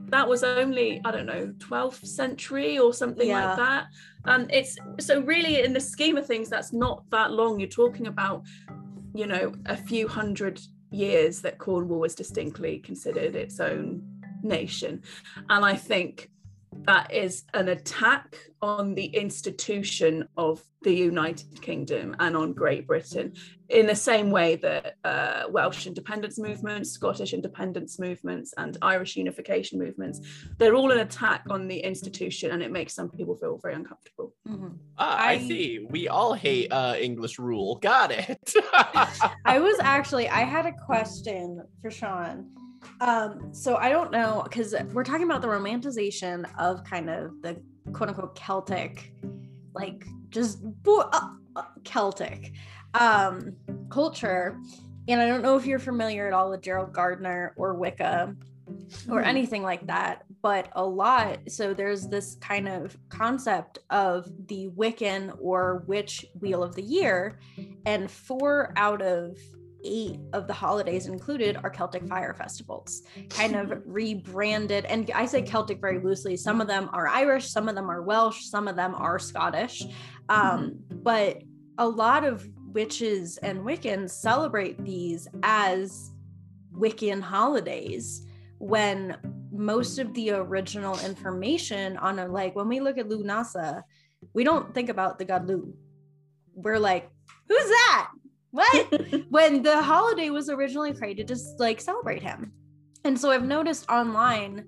that 0.07 0.27
was 0.27 0.43
only, 0.43 0.99
I 1.05 1.11
don't 1.11 1.25
know, 1.27 1.53
12th 1.59 2.05
century 2.05 2.79
or 2.79 2.93
something 2.93 3.29
yeah. 3.29 3.49
like 3.49 3.57
that. 3.57 3.85
And 4.25 4.51
it's 4.51 4.77
so 4.99 5.21
really 5.21 5.63
in 5.63 5.73
the 5.73 5.81
scheme 5.81 6.17
of 6.17 6.25
things, 6.25 6.49
that's 6.49 6.73
not 6.73 7.03
that 7.11 7.31
long. 7.31 7.59
You're 7.59 7.69
talking 7.69 8.07
about 8.07 8.43
you 9.13 9.27
know, 9.27 9.53
a 9.65 9.77
few 9.77 10.07
hundred 10.07 10.59
years 10.89 11.41
that 11.41 11.57
Cornwall 11.57 11.99
was 11.99 12.15
distinctly 12.15 12.79
considered 12.79 13.35
its 13.35 13.59
own 13.59 14.03
nation. 14.43 15.01
And 15.49 15.65
I 15.65 15.75
think 15.75 16.29
that 16.83 17.13
is 17.13 17.43
an 17.53 17.69
attack 17.69 18.35
on 18.61 18.95
the 18.95 19.05
institution 19.05 20.27
of 20.37 20.63
the 20.83 20.93
United 20.93 21.61
Kingdom 21.61 22.15
and 22.19 22.35
on 22.35 22.53
Great 22.53 22.87
Britain 22.87 23.33
in 23.69 23.87
the 23.87 23.95
same 23.95 24.29
way 24.29 24.55
that 24.57 24.95
uh, 25.03 25.43
Welsh 25.49 25.87
independence 25.87 26.37
movements, 26.37 26.91
Scottish 26.91 27.33
independence 27.33 27.99
movements, 27.99 28.53
and 28.57 28.77
Irish 28.81 29.15
unification 29.15 29.79
movements, 29.79 30.19
they're 30.57 30.75
all 30.75 30.91
an 30.91 30.99
attack 30.99 31.45
on 31.49 31.67
the 31.67 31.79
institution 31.79 32.51
and 32.51 32.61
it 32.61 32.71
makes 32.71 32.93
some 32.93 33.09
people 33.09 33.35
feel 33.35 33.57
very 33.61 33.75
uncomfortable. 33.75 34.33
Mm-hmm. 34.47 34.69
Ah, 34.97 35.17
I, 35.17 35.31
I, 35.31 35.37
see. 35.39 35.85
We 35.89 36.07
all 36.07 36.33
hate 36.33 36.71
uh, 36.71 36.95
English 36.99 37.39
rule. 37.39 37.75
Got 37.75 38.11
it. 38.11 38.53
I 39.45 39.59
was 39.59 39.77
actually, 39.81 40.29
I 40.29 40.41
had 40.41 40.65
a 40.65 40.73
question 40.85 41.61
for 41.81 41.89
Sian. 41.89 42.49
Um, 43.01 43.53
so 43.53 43.75
I 43.75 43.89
don't 43.89 44.11
know, 44.11 44.41
because 44.43 44.75
we're 44.91 45.03
talking 45.03 45.25
about 45.25 45.41
the 45.41 45.47
romanticization 45.47 46.49
of 46.57 46.83
kind 46.83 47.09
of 47.09 47.41
the 47.41 47.61
quote 47.91 48.09
unquote 48.09 48.35
Celtic, 48.35 49.13
like 49.73 50.05
just 50.29 50.59
uh, 50.87 51.29
uh, 51.55 51.63
Celtic 51.83 52.53
um, 52.93 53.55
culture. 53.89 54.59
And 55.07 55.21
I 55.21 55.27
don't 55.27 55.41
know 55.41 55.57
if 55.57 55.65
you're 55.65 55.79
familiar 55.79 56.27
at 56.27 56.33
all 56.33 56.49
with 56.49 56.61
Gerald 56.61 56.93
Gardner 56.93 57.53
or 57.57 57.73
Wicca 57.73 58.35
or 59.09 59.21
hmm. 59.21 59.27
anything 59.27 59.63
like 59.63 59.85
that, 59.87 60.23
but 60.41 60.69
a 60.73 60.85
lot. 60.85 61.39
So 61.49 61.73
there's 61.73 62.07
this 62.07 62.35
kind 62.35 62.67
of 62.67 62.97
concept 63.09 63.79
of 63.89 64.31
the 64.47 64.69
Wiccan 64.75 65.37
or 65.41 65.83
witch 65.87 66.25
wheel 66.39 66.63
of 66.63 66.75
the 66.75 66.81
year, 66.81 67.39
and 67.85 68.09
four 68.09 68.73
out 68.75 69.01
of 69.01 69.37
eight 69.83 70.19
of 70.33 70.47
the 70.47 70.53
holidays 70.53 71.07
included 71.07 71.57
are 71.63 71.69
Celtic 71.69 72.07
fire 72.07 72.33
festivals, 72.33 73.03
kind 73.29 73.55
of 73.55 73.81
rebranded. 73.85 74.85
And 74.85 75.09
I 75.13 75.25
say 75.25 75.41
Celtic 75.41 75.79
very 75.81 75.99
loosely. 75.99 76.37
Some 76.37 76.61
of 76.61 76.67
them 76.67 76.89
are 76.93 77.07
Irish, 77.07 77.49
some 77.49 77.69
of 77.69 77.75
them 77.75 77.89
are 77.89 78.01
Welsh, 78.01 78.45
some 78.45 78.67
of 78.67 78.75
them 78.75 78.95
are 78.95 79.19
Scottish. 79.19 79.83
Um, 80.29 80.79
but 80.89 81.43
a 81.77 81.87
lot 81.87 82.23
of 82.23 82.47
witches 82.73 83.37
and 83.37 83.59
Wiccans 83.59 84.11
celebrate 84.11 84.83
these 84.83 85.27
as 85.43 86.11
Wiccan 86.73 87.21
holidays 87.21 88.25
when 88.57 89.17
most 89.51 89.99
of 89.99 90.13
the 90.13 90.31
original 90.31 90.97
information 90.99 91.97
on 91.97 92.19
a 92.19 92.27
like 92.27 92.55
when 92.55 92.67
we 92.67 92.79
look 92.79 92.97
at 92.97 93.07
Lughnasadh, 93.07 93.83
we 94.33 94.43
don't 94.43 94.73
think 94.73 94.89
about 94.89 95.19
the 95.19 95.25
god 95.25 95.47
Lugh. 95.47 95.73
We're 96.55 96.79
like, 96.79 97.09
who's 97.47 97.67
that? 97.67 98.11
What? 98.53 99.25
when 99.29 99.63
the 99.63 99.81
holiday 99.81 100.29
was 100.29 100.47
originally 100.47 100.93
created 100.93 101.27
to 101.29 101.37
like 101.57 101.81
celebrate 101.81 102.21
him. 102.21 102.53
And 103.03 103.19
so 103.19 103.31
I've 103.31 103.43
noticed 103.43 103.89
online 103.89 104.65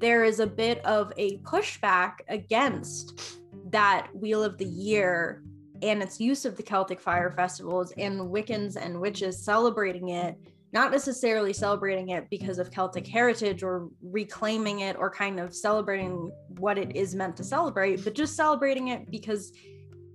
there 0.00 0.24
is 0.24 0.40
a 0.40 0.46
bit 0.46 0.82
of 0.86 1.12
a 1.18 1.36
pushback 1.38 2.14
against 2.28 3.38
that 3.68 4.08
Wheel 4.14 4.42
of 4.42 4.56
the 4.56 4.64
Year 4.64 5.42
and 5.82 6.02
its 6.02 6.18
use 6.18 6.46
of 6.46 6.56
the 6.56 6.62
Celtic 6.62 6.98
fire 6.98 7.30
festivals 7.30 7.92
and 7.98 8.18
Wiccans 8.20 8.76
and 8.76 8.98
witches 8.98 9.44
celebrating 9.44 10.08
it, 10.08 10.34
not 10.72 10.90
necessarily 10.90 11.52
celebrating 11.52 12.08
it 12.08 12.30
because 12.30 12.58
of 12.58 12.70
Celtic 12.70 13.06
heritage 13.06 13.62
or 13.62 13.90
reclaiming 14.02 14.80
it 14.80 14.96
or 14.96 15.10
kind 15.10 15.38
of 15.38 15.54
celebrating 15.54 16.32
what 16.58 16.78
it 16.78 16.96
is 16.96 17.14
meant 17.14 17.36
to 17.36 17.44
celebrate, 17.44 18.02
but 18.02 18.14
just 18.14 18.34
celebrating 18.34 18.88
it 18.88 19.10
because 19.10 19.52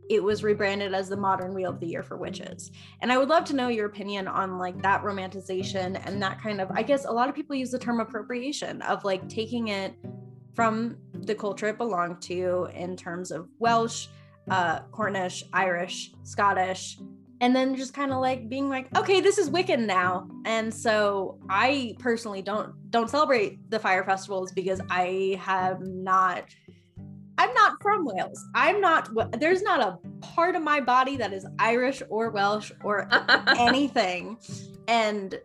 it 0.10 0.22
was 0.22 0.44
rebranded 0.44 0.94
as 0.94 1.08
the 1.08 1.18
modern 1.18 1.54
wheel 1.54 1.70
of 1.70 1.80
the 1.80 1.88
year 1.88 2.04
for 2.04 2.18
witches. 2.18 2.72
And 3.02 3.12
I 3.12 3.18
would 3.18 3.30
love 3.30 3.46
to 3.46 3.56
know 3.56 3.70
your 3.70 3.86
opinion 3.86 4.28
on 4.28 4.58
like 4.58 4.82
that 4.82 5.04
romanticization 5.04 6.02
and 6.06 6.22
that 6.22 6.42
kind 6.42 6.60
of 6.60 6.70
I 6.72 6.84
guess 6.84 7.06
a 7.06 7.12
lot 7.12 7.30
of 7.30 7.36
people 7.36 7.56
use 7.56 7.72
the 7.72 7.80
term 7.80 8.00
appropriation 8.00 8.82
of 8.82 9.04
like 9.06 9.28
taking 9.30 9.70
it 9.70 9.94
from 10.54 10.98
the 11.14 11.36
culture 11.36 11.68
it 11.68 11.78
belonged 11.78 12.22
to 12.22 12.68
in 12.74 12.98
terms 12.98 13.32
of 13.32 13.48
Welsh, 13.60 14.08
uh, 14.50 14.82
Cornish, 14.92 15.44
Irish, 15.54 16.12
Scottish, 16.24 16.98
and 17.42 17.56
then 17.56 17.76
just 17.76 17.94
kind 17.94 18.12
of 18.12 18.20
like 18.20 18.48
being 18.48 18.70
like, 18.70 18.96
okay, 18.96 19.20
this 19.20 19.40
is 19.40 19.50
Wiccan 19.50 19.86
now. 19.86 20.30
And 20.46 20.74
so 20.74 21.40
I 21.50 21.96
personally 22.00 22.42
don't 22.42 22.74
don't 22.92 23.10
celebrate 23.10 23.70
the 23.72 23.80
fire 23.80 24.04
festivals 24.04 24.52
because 24.52 24.80
I 24.90 25.40
have 25.42 25.82
not. 25.82 26.44
I'm 27.38 27.54
not 27.54 27.82
from 27.82 28.06
Wales. 28.06 28.44
I'm 28.56 28.82
not. 28.82 29.10
There's 29.40 29.62
not 29.62 29.80
a 29.80 29.98
part 30.20 30.56
of 30.56 30.64
my 30.64 30.80
body 30.80 31.18
that 31.18 31.34
is 31.34 31.46
Irish 31.60 32.02
or 32.10 32.30
Welsh 32.30 32.72
or 32.84 33.08
anything, 33.58 34.38
and 34.88 35.40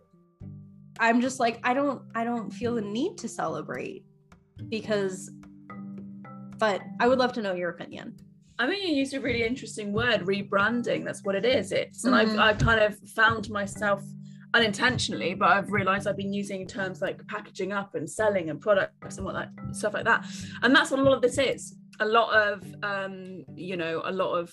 I'm 0.98 1.20
just 1.20 1.40
like 1.40 1.60
I 1.64 1.74
don't. 1.74 2.02
I 2.14 2.24
don't 2.24 2.50
feel 2.50 2.74
the 2.74 2.82
need 2.82 3.18
to 3.18 3.28
celebrate 3.28 4.04
because. 4.68 5.30
But 6.58 6.80
I 7.00 7.06
would 7.06 7.18
love 7.18 7.34
to 7.34 7.42
know 7.42 7.52
your 7.52 7.68
opinion. 7.68 8.16
I 8.58 8.66
mean, 8.66 8.88
you 8.88 8.94
used 8.94 9.12
a 9.12 9.20
really 9.20 9.44
interesting 9.44 9.92
word, 9.92 10.22
rebranding. 10.22 11.04
That's 11.04 11.22
what 11.22 11.34
it 11.34 11.44
is. 11.44 11.72
It's, 11.72 12.04
and 12.04 12.14
mm-hmm. 12.14 12.40
I've, 12.40 12.54
I've 12.54 12.58
kind 12.58 12.80
of 12.80 12.98
found 13.10 13.50
myself 13.50 14.02
unintentionally, 14.56 15.34
but 15.34 15.50
I've 15.50 15.70
realized 15.70 16.06
I've 16.06 16.16
been 16.16 16.32
using 16.32 16.66
terms 16.66 17.02
like 17.02 17.24
packaging 17.26 17.72
up 17.72 17.94
and 17.94 18.08
selling 18.08 18.48
and 18.48 18.60
products 18.60 19.18
and 19.18 19.26
what 19.26 19.34
that 19.34 19.50
stuff 19.72 19.92
like 19.94 20.04
that. 20.04 20.24
And 20.62 20.74
that's 20.74 20.90
what 20.90 21.00
a 21.00 21.02
lot 21.02 21.14
of 21.14 21.22
this 21.22 21.38
is. 21.38 21.76
A 22.00 22.06
lot 22.06 22.34
of, 22.34 22.64
um, 22.82 23.44
you 23.54 23.76
know, 23.76 24.02
a 24.04 24.12
lot 24.12 24.34
of 24.34 24.52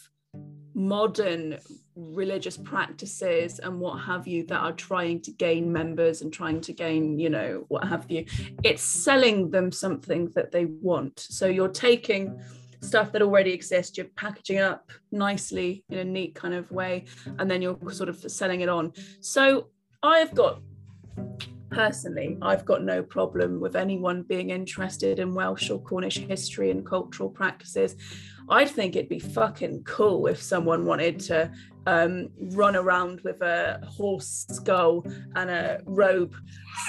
modern 0.74 1.58
religious 1.96 2.58
practices 2.58 3.60
and 3.60 3.80
what 3.80 3.98
have 3.98 4.28
you 4.28 4.46
that 4.48 4.58
are 4.58 4.74
trying 4.74 5.22
to 5.22 5.32
gain 5.32 5.72
members 5.72 6.22
and 6.22 6.34
trying 6.34 6.60
to 6.60 6.74
gain 6.74 7.20
you 7.20 7.30
know 7.30 7.64
what 7.68 7.88
have 7.88 8.10
you 8.10 8.26
it's 8.64 8.82
selling 8.82 9.52
them 9.52 9.72
something 9.72 10.28
that 10.34 10.52
they 10.52 10.66
want 10.66 11.20
so 11.20 11.46
you're 11.46 11.68
taking 11.68 12.42
stuff 12.82 13.12
that 13.12 13.22
already 13.22 13.54
exists 13.54 13.96
you're 13.96 14.08
packaging 14.16 14.58
up 14.58 14.92
nicely 15.12 15.84
in 15.90 16.00
a 16.00 16.04
neat 16.04 16.34
kind 16.34 16.56
of 16.56 16.72
way 16.72 17.06
and 17.38 17.50
then 17.50 17.62
you're 17.62 17.78
sort 17.92 18.10
of 18.10 18.18
selling 18.32 18.62
it 18.62 18.70
on 18.70 18.92
so 19.22 19.68
I've 20.04 20.36
got 20.36 20.60
personally, 21.70 22.38
I've 22.42 22.66
got 22.66 22.84
no 22.84 23.02
problem 23.02 23.62
with 23.62 23.78
anyone 23.78 24.24
being 24.24 24.50
interested 24.50 25.18
in 25.18 25.34
Welsh 25.34 25.70
or 25.70 25.80
Cornish 25.80 26.18
history 26.18 26.72
and 26.72 26.86
cultural 26.86 27.30
practices. 27.30 27.96
I'd 28.50 28.70
think 28.70 28.96
it'd 28.96 29.10
be 29.10 29.20
fucking 29.20 29.84
cool 29.84 30.28
if 30.28 30.42
someone 30.42 30.86
wanted 30.86 31.20
to 31.22 31.52
um, 31.86 32.30
run 32.40 32.76
around 32.76 33.22
with 33.22 33.42
a 33.42 33.82
horse 33.88 34.46
skull 34.50 35.06
and 35.36 35.50
a 35.50 35.82
robe, 35.86 36.36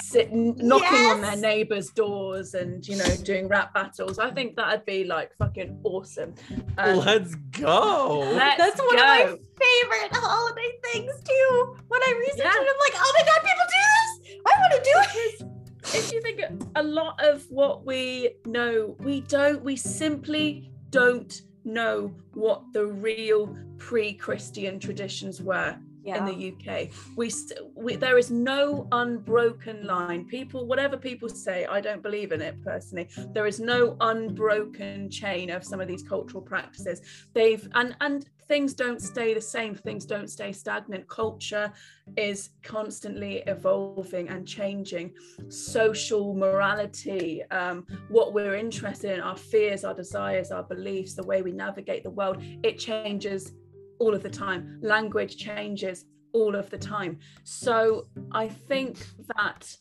sitting 0.03 0.55
knocking 0.57 0.87
yes! 0.91 1.15
on 1.15 1.21
their 1.21 1.35
neighbors' 1.35 1.89
doors 1.89 2.53
and 2.53 2.85
you 2.87 2.97
know 2.97 3.15
doing 3.23 3.47
rap 3.47 3.73
battles. 3.73 4.19
I 4.19 4.31
think 4.31 4.55
that'd 4.55 4.85
be 4.85 5.03
like 5.03 5.31
fucking 5.37 5.79
awesome. 5.83 6.35
Um, 6.77 6.97
let's 6.97 7.35
go. 7.51 8.19
Let's 8.35 8.57
That's 8.57 8.79
one 8.79 8.95
go. 8.95 9.01
of 9.01 9.07
my 9.07 9.25
favorite 9.25 10.13
holiday 10.13 10.71
things 10.91 11.13
too. 11.23 11.77
When 11.87 12.01
I 12.01 12.13
research 12.19 12.45
yeah. 12.45 12.49
it, 12.49 12.67
I'm 12.69 12.79
like, 12.79 12.93
oh 12.95 13.13
my 13.17 13.25
god, 13.25 13.41
people 13.43 13.65
do 13.67 14.27
this. 14.27 14.37
I 14.45 14.59
want 14.59 14.73
to 14.73 14.91
do 14.91 15.19
it. 15.19 15.51
If 15.93 16.11
you 16.11 16.21
think 16.21 16.41
a 16.75 16.83
lot 16.83 17.23
of 17.23 17.45
what 17.49 17.85
we 17.85 18.31
know, 18.45 18.95
we 18.99 19.21
don't. 19.21 19.63
We 19.63 19.75
simply 19.75 20.71
don't 20.89 21.41
know 21.63 22.13
what 22.33 22.61
the 22.73 22.85
real 22.85 23.55
pre-Christian 23.77 24.79
traditions 24.79 25.41
were 25.41 25.77
yeah. 26.05 26.17
in 26.17 26.25
the 26.25 26.53
UK. 26.53 26.89
We, 27.15 27.31
we 27.75 27.95
there 27.95 28.17
is 28.17 28.31
no 28.31 28.87
unbroken 28.91 29.85
line. 29.85 30.25
People, 30.25 30.67
whatever 30.67 30.97
people 30.97 31.29
say, 31.29 31.65
I 31.65 31.81
don't 31.81 32.03
believe 32.03 32.31
in 32.31 32.41
it 32.41 32.61
personally. 32.63 33.09
There 33.33 33.47
is 33.47 33.59
no 33.59 33.97
unbroken 33.99 35.09
chain 35.09 35.49
of 35.49 35.63
some 35.63 35.81
of 35.81 35.87
these 35.87 36.03
cultural 36.03 36.43
practices. 36.43 37.01
They've 37.33 37.67
and 37.73 37.95
and 38.01 38.29
things 38.47 38.73
don't 38.73 39.01
stay 39.01 39.33
the 39.33 39.41
same. 39.41 39.73
Things 39.73 40.05
don't 40.05 40.29
stay 40.29 40.51
stagnant. 40.51 41.07
Culture 41.07 41.71
is 42.15 42.51
constantly 42.61 43.37
evolving 43.47 44.29
and 44.29 44.47
changing. 44.47 45.13
Social 45.49 46.35
morality, 46.35 47.43
um, 47.49 47.85
what 48.09 48.33
we're 48.33 48.55
interested 48.55 49.15
in, 49.15 49.19
our 49.21 49.37
fears, 49.37 49.83
our 49.83 49.95
desires, 49.95 50.51
our 50.51 50.63
beliefs, 50.63 51.15
the 51.15 51.23
way 51.23 51.41
we 51.41 51.51
navigate 51.51 52.03
the 52.03 52.11
world, 52.11 52.37
it 52.63 52.77
changes 52.77 53.53
all 53.99 54.13
of 54.13 54.23
the 54.23 54.29
time. 54.29 54.79
Language 54.81 55.37
changes 55.37 56.05
all 56.33 56.55
of 56.55 56.69
the 56.69 56.77
time. 56.77 57.19
So 57.43 58.07
I 58.31 58.49
think 58.49 59.05
that 59.35 59.75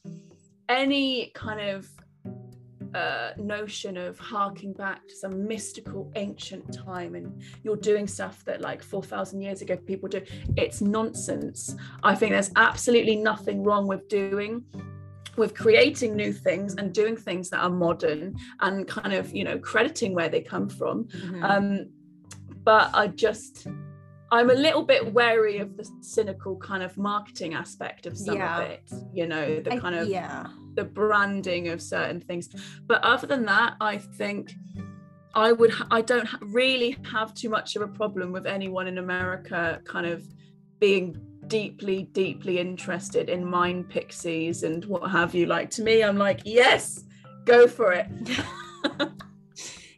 any 0.69 1.33
kind 1.35 1.61
of 1.61 1.89
uh, 2.95 3.33
notion 3.37 3.97
of 3.97 4.19
harking 4.19 4.73
back 4.73 5.07
to 5.09 5.15
some 5.17 5.49
mystical 5.49 6.13
ancient 6.15 6.73
time 6.73 7.17
and 7.17 7.43
you're 7.65 7.77
doing 7.77 8.07
stuff 8.07 8.45
that 8.45 8.61
like 8.61 8.83
4,000 8.83 9.41
years 9.41 9.63
ago 9.63 9.77
people 9.77 10.09
do, 10.09 10.23
it's 10.57 10.81
nonsense. 10.81 11.75
I 12.05 12.15
think 12.15 12.31
there's 12.31 12.53
absolutely 12.55 13.17
nothing 13.17 13.65
wrong 13.65 13.89
with 13.89 14.09
doing 14.09 14.65
with 15.37 15.55
creating 15.55 16.15
new 16.15 16.33
things 16.33 16.77
and 16.77 16.93
doing 16.93 17.17
things 17.17 17.51
that 17.51 17.59
are 17.59 17.71
modern 17.71 18.37
and 18.61 18.87
kind 18.87 19.13
of 19.13 19.35
you 19.35 19.43
know 19.43 19.59
crediting 19.59 20.15
where 20.15 20.29
they 20.29 20.41
come 20.41 20.69
from 20.69 21.05
mm-hmm. 21.07 21.43
um, 21.43 21.89
but 22.63 22.89
i 22.95 23.09
just 23.09 23.67
I'm 24.33 24.51
a 24.51 24.55
little 24.55 24.83
bit 24.83 25.13
wary 25.13 25.59
of 25.59 25.77
the 25.77 25.89
cynical 26.01 26.57
kind 26.57 26.83
of 26.83 26.97
marketing 26.97 27.55
aspect 27.55 28.07
of 28.07 28.17
some 28.17 28.37
yeah. 28.37 28.59
of 28.59 28.71
it, 28.71 28.91
you 29.13 29.27
know, 29.27 29.61
the 29.61 29.79
kind 29.79 29.95
of 29.95 30.09
yeah. 30.09 30.47
the 30.75 30.85
branding 30.85 31.69
of 31.69 31.81
certain 31.81 32.21
things. 32.21 32.49
But 32.87 33.03
other 33.03 33.27
than 33.27 33.45
that, 33.47 33.75
I 33.81 33.99
think 33.99 34.55
I 35.35 35.53
would 35.53 35.73
I 35.91 36.01
don't 36.01 36.29
really 36.41 36.97
have 37.11 37.35
too 37.35 37.49
much 37.49 37.77
of 37.77 37.83
a 37.83 37.89
problem 37.89 38.33
with 38.33 38.47
anyone 38.47 38.87
in 38.87 38.99
America 38.99 39.81
kind 39.85 40.07
of 40.07 40.27
being 40.79 41.17
deeply 41.49 42.05
deeply 42.13 42.59
interested 42.59 43.29
in 43.29 43.45
mind 43.45 43.89
pixies 43.89 44.63
and 44.63 44.85
what 44.87 45.11
have 45.11 45.35
you 45.35 45.47
like 45.47 45.71
to 45.71 45.83
me 45.83 46.03
I'm 46.03 46.17
like 46.17 46.41
yes 46.45 47.05
go 47.45 47.69
for 47.69 47.93
it 47.93 48.09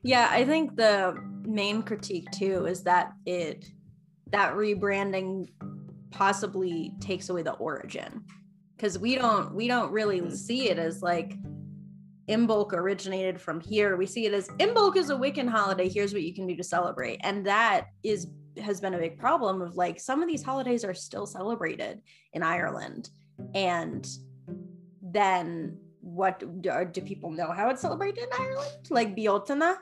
yeah 0.03 0.29
I 0.31 0.45
think 0.45 0.75
the 0.75 1.17
main 1.45 1.83
critique 1.83 2.29
too 2.33 2.67
is 2.67 2.83
that 2.83 3.13
it 3.27 3.67
that 4.31 4.55
rebranding 4.55 5.49
possibly 6.11 6.93
takes 7.01 7.29
away 7.29 7.43
the 7.43 7.53
origin 7.53 8.25
because 8.77 8.99
we 8.99 9.15
don't 9.15 9.55
we 9.55 9.69
don't 9.69 9.93
really 9.93 10.21
mm-hmm. 10.21 10.35
see 10.35 10.69
it 10.69 10.79
as 10.79 11.03
like 11.03 11.35
Imbolc 12.29 12.73
originated 12.73 13.41
from 13.41 13.61
here. 13.61 13.97
We 13.97 14.07
see 14.07 14.27
it 14.27 14.35
as 14.35 14.49
Imbolc 14.59 14.97
is 14.97 15.11
a 15.11 15.15
Wiccan 15.15 15.49
holiday. 15.49 15.89
Here's 15.89 16.13
what 16.13 16.23
you 16.23 16.35
can 16.35 16.47
do 16.47 16.57
to 16.57 16.65
celebrate. 16.65 17.21
And 17.23 17.47
that 17.47 17.87
is 18.03 18.27
has 18.61 18.81
been 18.81 18.95
a 18.95 18.99
big 18.99 19.19
problem 19.19 19.61
of 19.61 19.77
like 19.77 20.01
some 20.01 20.23
of 20.23 20.29
these 20.29 20.43
holidays 20.43 20.85
are 20.85 20.95
still 20.95 21.27
celebrated 21.27 22.01
in 22.33 22.43
Ireland. 22.43 23.11
And 23.55 24.07
then 25.03 25.79
what 26.01 26.39
do, 26.63 26.85
do 26.91 27.01
people 27.01 27.31
know 27.31 27.53
how 27.53 27.69
it's 27.69 27.83
celebrated 27.83 28.25
in 28.25 28.29
Ireland? 28.41 28.71
Like 28.91 29.15
Bealtaine? 29.15 29.77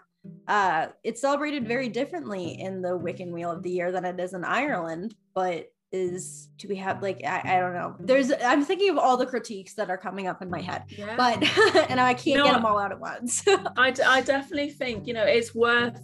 Uh, 0.46 0.88
it's 1.02 1.20
celebrated 1.20 1.66
very 1.66 1.88
differently 1.88 2.60
in 2.60 2.82
the 2.82 2.98
Wiccan 2.98 3.30
Wheel 3.30 3.50
of 3.50 3.62
the 3.62 3.70
Year 3.70 3.92
than 3.92 4.04
it 4.04 4.18
is 4.20 4.34
in 4.34 4.44
Ireland, 4.44 5.14
but 5.34 5.70
is 5.92 6.48
do 6.56 6.66
we 6.66 6.74
have 6.74 7.00
like 7.02 7.22
I, 7.24 7.56
I, 7.56 7.60
don't 7.60 7.72
know 7.72 7.94
there's 8.00 8.32
i'm 8.44 8.64
thinking 8.64 8.90
of 8.90 8.98
all 8.98 9.16
the 9.16 9.26
critiques 9.26 9.74
that 9.74 9.90
are 9.90 9.96
coming 9.96 10.26
up 10.26 10.42
in 10.42 10.50
my 10.50 10.60
head 10.60 10.82
yeah. 10.88 11.14
but 11.16 11.36
and 11.88 12.00
i 12.00 12.12
can't 12.12 12.38
know, 12.38 12.46
get 12.46 12.54
them 12.54 12.66
all 12.66 12.80
out 12.80 12.90
at 12.90 12.98
once 12.98 13.44
I, 13.46 13.94
I 14.04 14.20
definitely 14.22 14.70
think 14.70 15.06
you 15.06 15.14
know 15.14 15.22
it's 15.22 15.54
worth 15.54 16.00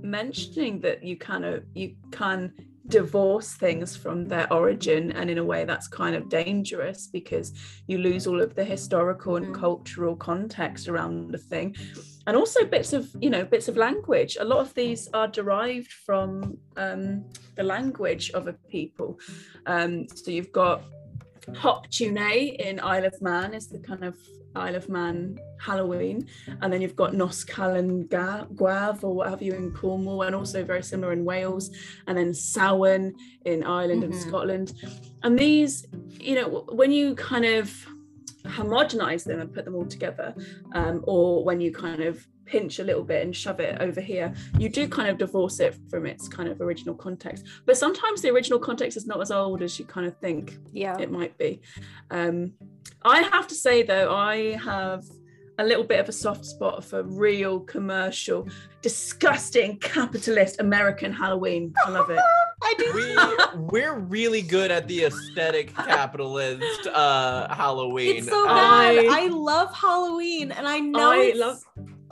mentioning 0.00 0.80
that 0.82 1.02
you 1.02 1.16
kind 1.16 1.44
of 1.44 1.64
you 1.74 1.96
can 2.12 2.52
divorce 2.88 3.54
things 3.54 3.96
from 3.96 4.26
their 4.26 4.52
origin 4.52 5.12
and 5.12 5.30
in 5.30 5.38
a 5.38 5.44
way 5.44 5.64
that's 5.64 5.88
kind 5.88 6.14
of 6.14 6.28
dangerous 6.28 7.06
because 7.06 7.52
you 7.86 7.98
lose 7.98 8.26
all 8.26 8.40
of 8.40 8.54
the 8.54 8.64
historical 8.64 9.36
and 9.36 9.46
mm. 9.46 9.54
cultural 9.54 10.14
context 10.14 10.88
around 10.88 11.30
the 11.30 11.38
thing 11.38 11.74
and 12.26 12.36
also 12.36 12.64
bits 12.64 12.92
of 12.92 13.08
you 13.20 13.30
know 13.30 13.44
bits 13.44 13.68
of 13.68 13.76
language 13.76 14.36
a 14.40 14.44
lot 14.44 14.58
of 14.58 14.72
these 14.74 15.08
are 15.14 15.28
derived 15.28 15.92
from 15.92 16.56
um, 16.76 17.24
the 17.56 17.62
language 17.62 18.30
of 18.30 18.48
a 18.48 18.52
people 18.70 19.18
um, 19.66 20.06
so 20.08 20.30
you've 20.30 20.52
got 20.52 20.82
Hop-tu-Naa 21.56 22.78
isle 22.82 23.04
of 23.04 23.20
man 23.20 23.52
is 23.52 23.66
the 23.66 23.78
kind 23.78 24.04
of 24.04 24.16
Isle 24.54 24.76
of 24.76 24.88
Man 24.88 25.38
Halloween, 25.58 26.28
and 26.60 26.72
then 26.72 26.80
you've 26.82 26.96
got 26.96 27.14
Nos 27.14 27.44
Calan 27.44 28.04
Gwav 28.08 29.02
or 29.02 29.14
what 29.14 29.30
have 29.30 29.42
you 29.42 29.54
in 29.54 29.72
Cornwall, 29.72 30.22
and 30.22 30.34
also 30.34 30.64
very 30.64 30.82
similar 30.82 31.12
in 31.12 31.24
Wales, 31.24 31.70
and 32.06 32.18
then 32.18 32.34
Samhain 32.34 33.14
in 33.44 33.64
Ireland 33.64 34.02
mm-hmm. 34.02 34.12
and 34.12 34.20
Scotland. 34.20 34.74
And 35.22 35.38
these, 35.38 35.86
you 36.20 36.34
know, 36.34 36.66
when 36.70 36.92
you 36.92 37.14
kind 37.14 37.44
of 37.44 37.86
homogenize 38.44 39.24
them 39.24 39.40
and 39.40 39.52
put 39.52 39.64
them 39.64 39.74
all 39.74 39.86
together, 39.86 40.34
um, 40.74 41.02
or 41.06 41.44
when 41.44 41.60
you 41.60 41.72
kind 41.72 42.02
of 42.02 42.26
pinch 42.44 42.78
a 42.78 42.84
little 42.84 43.04
bit 43.04 43.24
and 43.24 43.34
shove 43.34 43.60
it 43.60 43.80
over 43.80 44.00
here, 44.00 44.34
you 44.58 44.68
do 44.68 44.88
kind 44.88 45.08
of 45.08 45.18
divorce 45.18 45.60
it 45.60 45.76
from 45.88 46.06
its 46.06 46.28
kind 46.28 46.48
of 46.48 46.60
original 46.60 46.94
context. 46.94 47.46
But 47.66 47.76
sometimes 47.76 48.20
the 48.20 48.30
original 48.30 48.58
context 48.58 48.96
is 48.96 49.06
not 49.06 49.20
as 49.20 49.30
old 49.30 49.62
as 49.62 49.78
you 49.78 49.84
kind 49.84 50.06
of 50.06 50.16
think 50.18 50.58
yeah. 50.72 50.96
it 50.98 51.10
might 51.10 51.36
be. 51.38 51.60
Um, 52.10 52.52
I 53.04 53.22
have 53.22 53.46
to 53.48 53.54
say 53.54 53.82
though, 53.82 54.14
I 54.14 54.56
have 54.56 55.04
a 55.62 55.64
little 55.64 55.84
bit 55.84 56.00
of 56.00 56.08
a 56.08 56.12
soft 56.12 56.44
spot 56.44 56.84
for 56.84 57.02
real 57.04 57.60
commercial, 57.60 58.48
disgusting 58.82 59.78
capitalist 59.78 60.60
American 60.60 61.12
Halloween. 61.12 61.72
I 61.86 61.90
love 61.90 62.10
it. 62.10 62.18
I 62.62 62.74
do. 62.78 62.92
We 62.94 63.60
we're 63.70 63.98
really 63.98 64.42
good 64.42 64.70
at 64.70 64.86
the 64.88 65.04
aesthetic 65.04 65.74
capitalist 65.74 66.86
uh 66.88 67.52
Halloween. 67.54 68.18
It's 68.18 68.28
so 68.28 68.44
bad. 68.44 69.06
I, 69.08 69.24
I 69.24 69.26
love 69.28 69.74
Halloween, 69.74 70.52
and 70.52 70.66
I 70.66 70.80
know 70.80 71.10
I 71.12 71.32
love. 71.34 71.58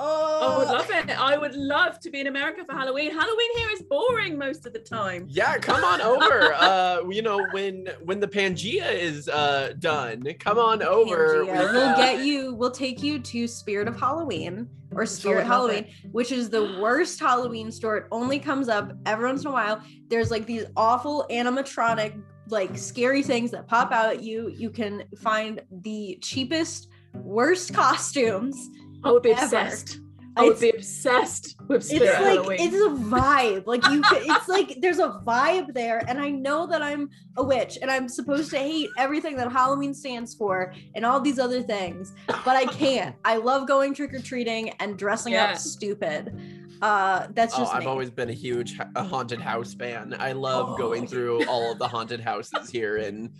Oh. 0.03 0.40
I 0.40 0.59
would 0.59 0.68
love 0.68 0.90
it. 0.90 1.20
I 1.20 1.36
would 1.36 1.55
love 1.55 2.01
to 2.01 2.11
be 2.11 2.20
in 2.20 2.26
America 2.26 2.64
for 2.64 2.72
Halloween. 2.72 3.11
Halloween 3.11 3.59
here 3.59 3.68
is 3.70 3.82
boring 3.82 4.38
most 4.38 4.64
of 4.64 4.72
the 4.72 4.78
time. 4.78 5.26
Yeah, 5.28 5.59
come 5.59 5.84
on 5.84 6.01
over. 6.01 6.55
uh, 6.57 7.07
you 7.11 7.20
know, 7.20 7.46
when 7.53 7.86
when 8.03 8.18
the 8.18 8.26
Pangea 8.26 8.90
is 8.94 9.28
uh 9.28 9.74
done, 9.78 10.24
come 10.38 10.59
on 10.59 10.82
over. 10.82 11.44
We, 11.44 11.51
will 11.51 11.96
get 11.96 12.24
you. 12.24 12.55
We'll 12.55 12.70
take 12.70 13.03
you 13.03 13.18
to 13.18 13.46
Spirit 13.46 13.88
of 13.88 14.01
Halloween 14.01 14.70
or 14.92 15.05
Spirit 15.05 15.46
Halloween, 15.46 15.86
which 16.12 16.32
is 16.32 16.48
the 16.48 16.78
worst 16.80 17.20
Halloween 17.20 17.70
store. 17.70 17.98
It 17.98 18.07
only 18.11 18.38
comes 18.38 18.70
up 18.70 18.92
every 19.05 19.26
once 19.26 19.42
in 19.42 19.48
a 19.48 19.53
while. 19.53 19.82
There's 20.09 20.30
like 20.30 20.46
these 20.46 20.64
awful 20.78 21.26
animatronic, 21.30 22.18
like 22.48 22.76
scary 22.78 23.22
things 23.22 23.51
that 23.51 23.68
pop 23.68 23.92
out 23.92 24.14
at 24.14 24.22
you. 24.22 24.48
You 24.48 24.70
can 24.70 25.05
find 25.18 25.61
the 25.82 26.18
cheapest, 26.22 26.88
worst 27.12 27.74
costumes. 27.74 28.70
I 29.05 29.12
would 29.12 29.22
be 29.22 29.32
ever. 29.32 29.44
obsessed. 29.44 30.01
I 30.36 30.44
would 30.44 30.61
be 30.61 30.70
obsessed 30.70 31.57
with 31.66 31.84
Spirit 31.84 32.03
it's 32.03 32.20
like 32.20 32.34
Halloween. 32.34 32.59
it's 32.61 32.76
a 32.76 33.05
vibe. 33.05 33.66
Like 33.66 33.84
you, 33.88 34.03
it's 34.12 34.48
like 34.48 34.80
there's 34.80 34.98
a 34.98 35.20
vibe 35.26 35.74
there, 35.74 36.03
and 36.09 36.20
I 36.20 36.30
know 36.30 36.66
that 36.66 36.82
I'm 36.82 37.11
a 37.36 37.42
witch, 37.42 37.78
and 37.82 37.90
I'm 37.90 38.09
supposed 38.09 38.51
to 38.51 38.59
hate 38.59 38.90
everything 38.96 39.36
that 39.36 39.51
Halloween 39.51 39.92
stands 39.92 40.34
for 40.34 40.72
and 40.94 41.05
all 41.05 41.20
these 41.20 41.38
other 41.38 41.62
things, 41.62 42.14
but 42.26 42.57
I 42.57 42.64
can't. 42.66 43.16
I 43.24 43.36
love 43.36 43.66
going 43.66 43.94
trick 43.94 44.14
or 44.14 44.20
treating 44.20 44.70
and 44.80 44.96
dressing 44.96 45.32
yeah. 45.32 45.51
up 45.51 45.59
stupid. 45.59 46.38
Uh, 46.80 47.26
that's 47.34 47.57
just. 47.57 47.72
Oh, 47.72 47.76
I've 47.76 47.86
always 47.86 48.11
been 48.11 48.30
a 48.30 48.34
huge 48.34 48.76
ha- 48.76 48.88
a 48.94 49.03
haunted 49.03 49.40
house 49.40 49.74
fan. 49.74 50.16
I 50.18 50.32
love 50.32 50.70
oh. 50.70 50.76
going 50.76 51.07
through 51.07 51.44
all 51.46 51.72
of 51.72 51.78
the 51.78 51.88
haunted 51.88 52.20
houses 52.20 52.70
here 52.70 52.98
in 52.98 53.32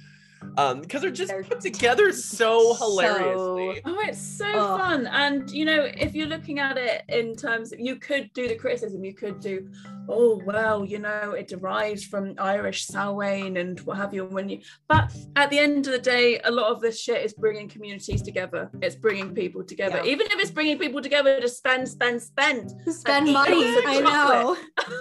um 0.57 0.81
because 0.81 1.03
they're 1.03 1.11
just 1.11 1.31
they're 1.31 1.45
put 1.45 1.61
together 1.61 2.13
so 2.13 2.75
hilariously. 2.75 3.83
oh 3.85 4.01
it's 4.01 4.21
so 4.21 4.51
oh. 4.53 4.79
fun. 4.79 5.07
And 5.07 5.51
you 5.51 5.65
know 5.65 5.85
if 5.95 6.15
you're 6.15 6.27
looking 6.27 6.59
at 6.59 6.77
it 6.77 7.05
in 7.09 7.37
terms 7.37 7.73
of 7.73 7.81
you 7.81 7.97
could 7.97 8.33
do 8.33 8.49
the 8.49 8.57
criticism 8.57 9.05
you 9.05 9.15
could 9.15 9.41
do 9.41 9.69
oh 10.09 10.41
well 10.45 10.85
you 10.85 10.99
know 10.99 11.33
it 11.33 11.47
derives 11.49 12.05
from 12.05 12.35
irish 12.39 12.87
samhain 12.87 13.59
and 13.59 13.81
what 13.81 13.97
have 13.97 14.13
you 14.13 14.25
when 14.25 14.49
you 14.49 14.61
but 14.89 15.13
at 15.37 15.51
the 15.51 15.59
end 15.59 15.87
of 15.87 15.93
the 15.93 15.99
day 15.99 16.41
a 16.45 16.51
lot 16.51 16.71
of 16.71 16.81
this 16.81 17.01
shit 17.01 17.25
is 17.25 17.33
bringing 17.35 17.69
communities 17.69 18.23
together. 18.23 18.71
It's 18.83 18.97
bringing 18.97 19.35
people 19.35 19.63
together. 19.63 20.01
Yeah. 20.05 20.11
even 20.11 20.27
if 20.27 20.39
it's 20.39 20.51
bringing 20.51 20.79
people 20.79 21.01
together 21.01 21.41
to 21.41 21.49
spend 21.49 21.89
spend 21.89 22.21
spend. 22.23 22.73
Spend 22.89 23.33
money 23.33 23.77
i 23.87 24.01
know. 24.01 24.57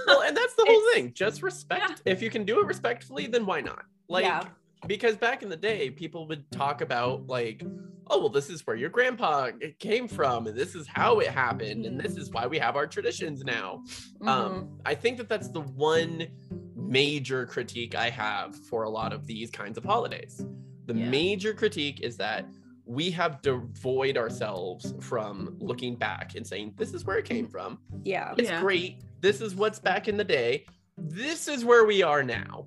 well 0.07 0.21
and 0.21 0.35
that's 0.35 0.55
the 0.55 0.65
whole 0.67 0.93
thing. 0.93 1.13
Just 1.13 1.41
respect. 1.41 2.01
Yeah. 2.05 2.13
if 2.13 2.21
you 2.21 2.29
can 2.29 2.45
do 2.45 2.59
it 2.59 2.65
respectfully 2.65 3.27
then 3.27 3.45
why 3.45 3.61
not? 3.61 3.83
Like 4.07 4.25
yeah 4.25 4.43
because 4.87 5.17
back 5.17 5.43
in 5.43 5.49
the 5.49 5.57
day 5.57 5.89
people 5.89 6.27
would 6.27 6.49
talk 6.51 6.81
about 6.81 7.27
like 7.27 7.63
oh 8.07 8.19
well 8.19 8.29
this 8.29 8.49
is 8.49 8.65
where 8.65 8.75
your 8.75 8.89
grandpa 8.89 9.49
came 9.79 10.07
from 10.07 10.47
and 10.47 10.57
this 10.57 10.75
is 10.75 10.87
how 10.87 11.19
it 11.19 11.27
happened 11.27 11.85
and 11.85 11.99
this 11.99 12.15
is 12.15 12.31
why 12.31 12.47
we 12.47 12.57
have 12.57 12.75
our 12.75 12.87
traditions 12.87 13.43
now. 13.43 13.83
Um, 14.21 14.27
mm-hmm. 14.27 14.27
um, 14.27 14.79
i 14.85 14.95
think 14.95 15.17
that 15.17 15.29
that's 15.29 15.49
the 15.49 15.61
one 15.61 16.27
major 16.75 17.45
critique 17.45 17.95
i 17.95 18.09
have 18.09 18.55
for 18.55 18.83
a 18.83 18.89
lot 18.89 19.13
of 19.13 19.27
these 19.27 19.51
kinds 19.51 19.77
of 19.77 19.83
holidays. 19.83 20.43
The 20.85 20.95
yeah. 20.95 21.09
major 21.09 21.53
critique 21.53 22.01
is 22.01 22.17
that 22.17 22.45
we 22.89 23.11
have 23.11 23.43
devoid 23.43 24.17
ourselves 24.17 24.95
from 24.99 25.55
looking 25.59 25.95
back 25.95 26.33
and 26.33 26.45
saying 26.45 26.73
this 26.75 26.95
is 26.95 27.05
where 27.05 27.19
it 27.19 27.25
came 27.25 27.47
from. 27.47 27.77
Yeah. 28.03 28.33
It's 28.35 28.49
yeah. 28.49 28.59
great. 28.59 29.03
This 29.21 29.41
is 29.41 29.53
what's 29.53 29.77
back 29.77 30.07
in 30.07 30.17
the 30.17 30.23
day. 30.23 30.65
This 30.97 31.47
is 31.47 31.63
where 31.63 31.85
we 31.85 32.01
are 32.01 32.23
now 32.23 32.65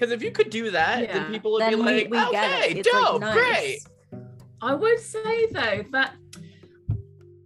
because 0.00 0.12
if 0.12 0.22
you 0.22 0.30
could 0.30 0.48
do 0.48 0.70
that, 0.70 1.02
yeah. 1.02 1.12
then 1.12 1.30
people 1.30 1.52
would 1.52 1.60
then 1.60 1.72
be 1.72 1.76
we, 1.76 1.82
like, 1.82 2.10
we 2.10 2.18
okay, 2.18 2.80
dope, 2.82 3.20
like, 3.20 3.34
nice. 3.34 3.34
great. 3.34 3.78
I 4.62 4.74
would 4.74 4.98
say 4.98 5.46
though 5.52 5.84
that 5.92 6.14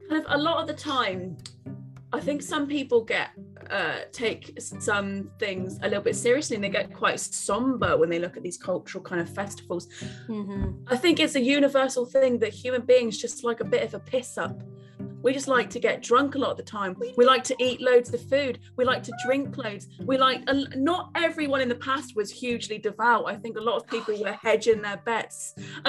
kind 0.08 0.24
of 0.24 0.26
a 0.28 0.38
lot 0.38 0.60
of 0.60 0.68
the 0.68 0.74
time, 0.74 1.36
I 2.12 2.20
think 2.20 2.42
some 2.42 2.68
people 2.68 3.02
get 3.02 3.30
uh, 3.70 4.02
take 4.12 4.56
some 4.60 5.30
things 5.40 5.78
a 5.82 5.88
little 5.88 6.02
bit 6.02 6.14
seriously 6.14 6.54
and 6.54 6.62
they 6.62 6.68
get 6.68 6.94
quite 6.94 7.18
somber 7.18 7.96
when 7.96 8.08
they 8.08 8.20
look 8.20 8.36
at 8.36 8.44
these 8.44 8.58
cultural 8.58 9.02
kind 9.02 9.20
of 9.20 9.28
festivals. 9.28 9.88
Mm-hmm. 10.28 10.84
I 10.86 10.96
think 10.96 11.18
it's 11.18 11.34
a 11.34 11.40
universal 11.40 12.06
thing 12.06 12.38
that 12.38 12.52
human 12.52 12.82
beings 12.82 13.18
just 13.18 13.42
like 13.42 13.60
a 13.60 13.64
bit 13.64 13.82
of 13.82 13.94
a 13.94 13.98
piss 13.98 14.38
up 14.38 14.62
we 15.24 15.32
just 15.32 15.48
like 15.48 15.70
to 15.70 15.80
get 15.80 16.02
drunk 16.02 16.34
a 16.34 16.38
lot 16.38 16.50
of 16.50 16.58
the 16.58 16.62
time. 16.62 16.94
We 17.16 17.24
like 17.24 17.42
to 17.44 17.56
eat 17.58 17.80
loads 17.80 18.12
of 18.12 18.20
food. 18.28 18.58
We 18.76 18.84
like 18.84 19.02
to 19.04 19.12
drink 19.24 19.56
loads. 19.56 19.88
We 20.00 20.18
like, 20.18 20.42
uh, 20.46 20.64
not 20.76 21.10
everyone 21.14 21.62
in 21.62 21.68
the 21.70 21.76
past 21.76 22.14
was 22.14 22.30
hugely 22.30 22.76
devout. 22.76 23.24
I 23.26 23.34
think 23.34 23.56
a 23.56 23.60
lot 23.60 23.76
of 23.76 23.86
people 23.86 24.20
were 24.20 24.38
hedging 24.42 24.82
their 24.82 24.98
bets. 24.98 25.54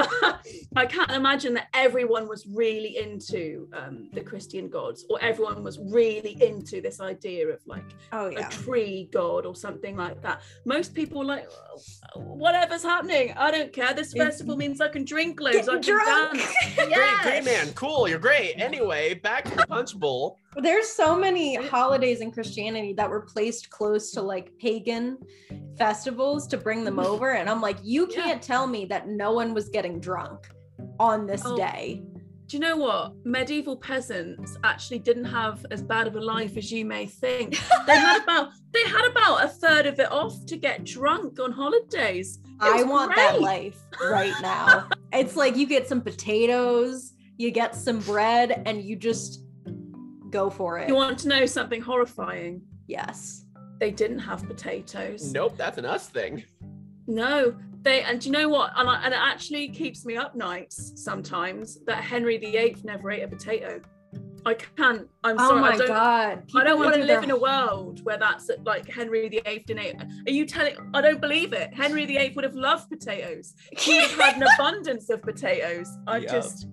I 0.76 0.86
can't 0.86 1.12
imagine 1.12 1.54
that 1.56 1.68
everyone 1.74 2.30
was 2.30 2.48
really 2.48 2.98
into 2.98 3.68
um, 3.74 4.10
the 4.14 4.22
Christian 4.22 4.70
gods 4.70 5.06
or 5.10 5.22
everyone 5.22 5.64
was 5.64 5.80
really 5.80 6.42
into 6.42 6.80
this 6.80 7.02
idea 7.02 7.50
of 7.50 7.60
like 7.66 7.84
oh, 8.14 8.30
yeah. 8.30 8.48
a 8.48 8.50
tree 8.50 9.10
god 9.12 9.46
or 9.46 9.54
something 9.54 9.98
like 9.98 10.22
that. 10.22 10.42
Most 10.66 10.94
people 10.94 11.26
like, 11.26 11.50
whatever's 12.16 12.84
happening, 12.84 13.34
I 13.36 13.52
don't 13.52 13.74
care. 13.74 13.94
This 13.94 14.14
festival 14.14 14.56
means 14.56 14.80
I 14.80 14.88
can 14.88 15.04
drink 15.04 15.42
loads. 15.42 15.68
I 15.68 15.74
can 15.74 15.82
drunk. 15.82 16.38
dance. 16.38 16.54
yes. 16.78 17.22
Great, 17.26 17.44
great 17.44 17.44
man. 17.44 17.74
Cool. 17.74 18.08
You're 18.08 18.20
great. 18.20 18.54
Anyway, 18.56 19.20
back 19.26 19.44
to 19.44 19.56
the 19.56 19.66
punch 19.66 19.98
bowl. 20.00 20.38
There's 20.56 20.88
so 20.88 21.18
many 21.18 21.56
holidays 21.56 22.22
in 22.22 22.32
Christianity 22.32 22.94
that 22.94 23.10
were 23.10 23.22
placed 23.22 23.72
close 23.72 24.12
to 24.12 24.22
like 24.22 24.56
pagan 24.60 25.18
festivals 25.80 26.46
to 26.50 26.58
bring 26.58 26.84
them 26.84 27.00
over. 27.12 27.32
And 27.32 27.50
I'm 27.50 27.60
like, 27.60 27.78
you 27.84 28.06
can't 28.06 28.40
yeah. 28.40 28.56
tell 28.56 28.68
me 28.68 28.86
that 28.86 29.08
no 29.08 29.32
one 29.34 29.56
was 29.56 29.70
getting 29.70 30.00
drunk 30.00 30.48
on 31.00 31.26
this 31.26 31.42
oh. 31.44 31.58
day 31.58 32.04
do 32.48 32.58
you 32.58 32.62
know 32.62 32.78
what 32.78 33.14
medieval 33.26 33.76
peasants 33.76 34.58
actually 34.64 35.00
didn't 35.00 35.26
have 35.26 35.66
as 35.72 35.82
bad 35.82 36.06
of 36.06 36.16
a 36.16 36.20
life 36.20 36.58
as 36.58 36.72
you 36.72 36.86
may 36.86 37.06
think 37.06 37.58
they 37.88 37.96
had 37.96 38.22
about 38.22 38.52
they 38.72 38.84
had 38.84 39.06
about 39.10 39.44
a 39.44 39.48
third 39.48 39.86
of 39.88 40.00
it 40.00 40.12
off 40.12 40.46
to 40.46 40.56
get 40.56 40.84
drunk 40.84 41.40
on 41.40 41.52
holidays 41.52 42.40
i 42.60 42.84
want 42.84 43.12
great. 43.12 43.24
that 43.24 43.42
life 43.42 43.80
right 44.04 44.34
now 44.42 44.88
it's 45.14 45.36
like 45.36 45.56
you 45.56 45.66
get 45.66 45.88
some 45.88 46.02
potatoes 46.02 47.15
you 47.38 47.52
get 47.52 47.76
some 47.76 48.00
bread 48.00 48.62
and 48.66 48.82
you 48.82 48.96
just 48.96 49.44
go 50.30 50.50
for 50.50 50.78
it 50.80 50.88
you 50.90 50.96
want 50.96 51.18
to 51.18 51.28
know 51.28 51.46
something 51.46 51.82
horrifying 51.82 52.62
yes 52.88 53.46
they 53.80 53.92
didn't 53.92 54.20
have 54.20 54.46
potatoes 54.48 55.32
nope 55.32 55.56
that's 55.58 55.78
an 55.78 55.86
us 55.86 56.08
thing 56.08 56.44
no 57.08 57.56
they 57.82 58.02
and 58.02 58.22
do 58.22 58.28
you 58.28 58.32
know 58.32 58.50
what 58.50 58.72
and, 58.76 58.90
I, 58.90 59.04
and 59.04 59.14
it 59.14 59.20
actually 59.22 59.70
keeps 59.70 60.06
me 60.06 60.18
up 60.18 60.36
nights 60.36 60.94
sometimes 60.96 61.84
that 61.86 62.04
henry 62.04 62.38
viii 62.38 62.76
never 62.84 63.12
ate 63.12 63.24
a 63.24 63.28
potato 63.28 63.82
I 64.48 64.54
can't. 64.54 65.10
I'm 65.24 65.38
oh 65.40 65.50
sorry. 65.50 65.62
my 65.62 65.70
I 65.70 65.78
don't, 65.78 65.88
god! 65.88 66.48
People 66.48 66.62
I 66.62 66.64
don't 66.66 66.80
want 66.80 66.94
to 66.94 67.00
live 67.00 67.08
their... 67.08 67.24
in 67.24 67.32
a 67.32 67.38
world 67.38 68.06
where 68.06 68.18
that's 68.18 68.52
like 68.64 68.88
Henry 68.88 69.28
VIII 69.28 69.64
didn't. 69.66 69.80
Eat. 69.80 69.96
Are 70.28 70.32
you 70.32 70.46
telling? 70.46 70.76
I 70.94 71.02
don't 71.02 71.20
believe 71.20 71.52
it. 71.52 71.74
Henry 71.74 72.06
VIII 72.06 72.34
would 72.36 72.44
have 72.44 72.54
loved 72.54 72.90
potatoes. 72.90 73.56
He 73.76 73.96
would 73.96 74.12
have 74.12 74.20
had 74.20 74.36
an 74.38 74.44
abundance 74.56 75.10
of 75.10 75.24
potatoes. 75.24 75.90
I 76.06 76.18
yeah. 76.18 76.32
just. 76.32 76.68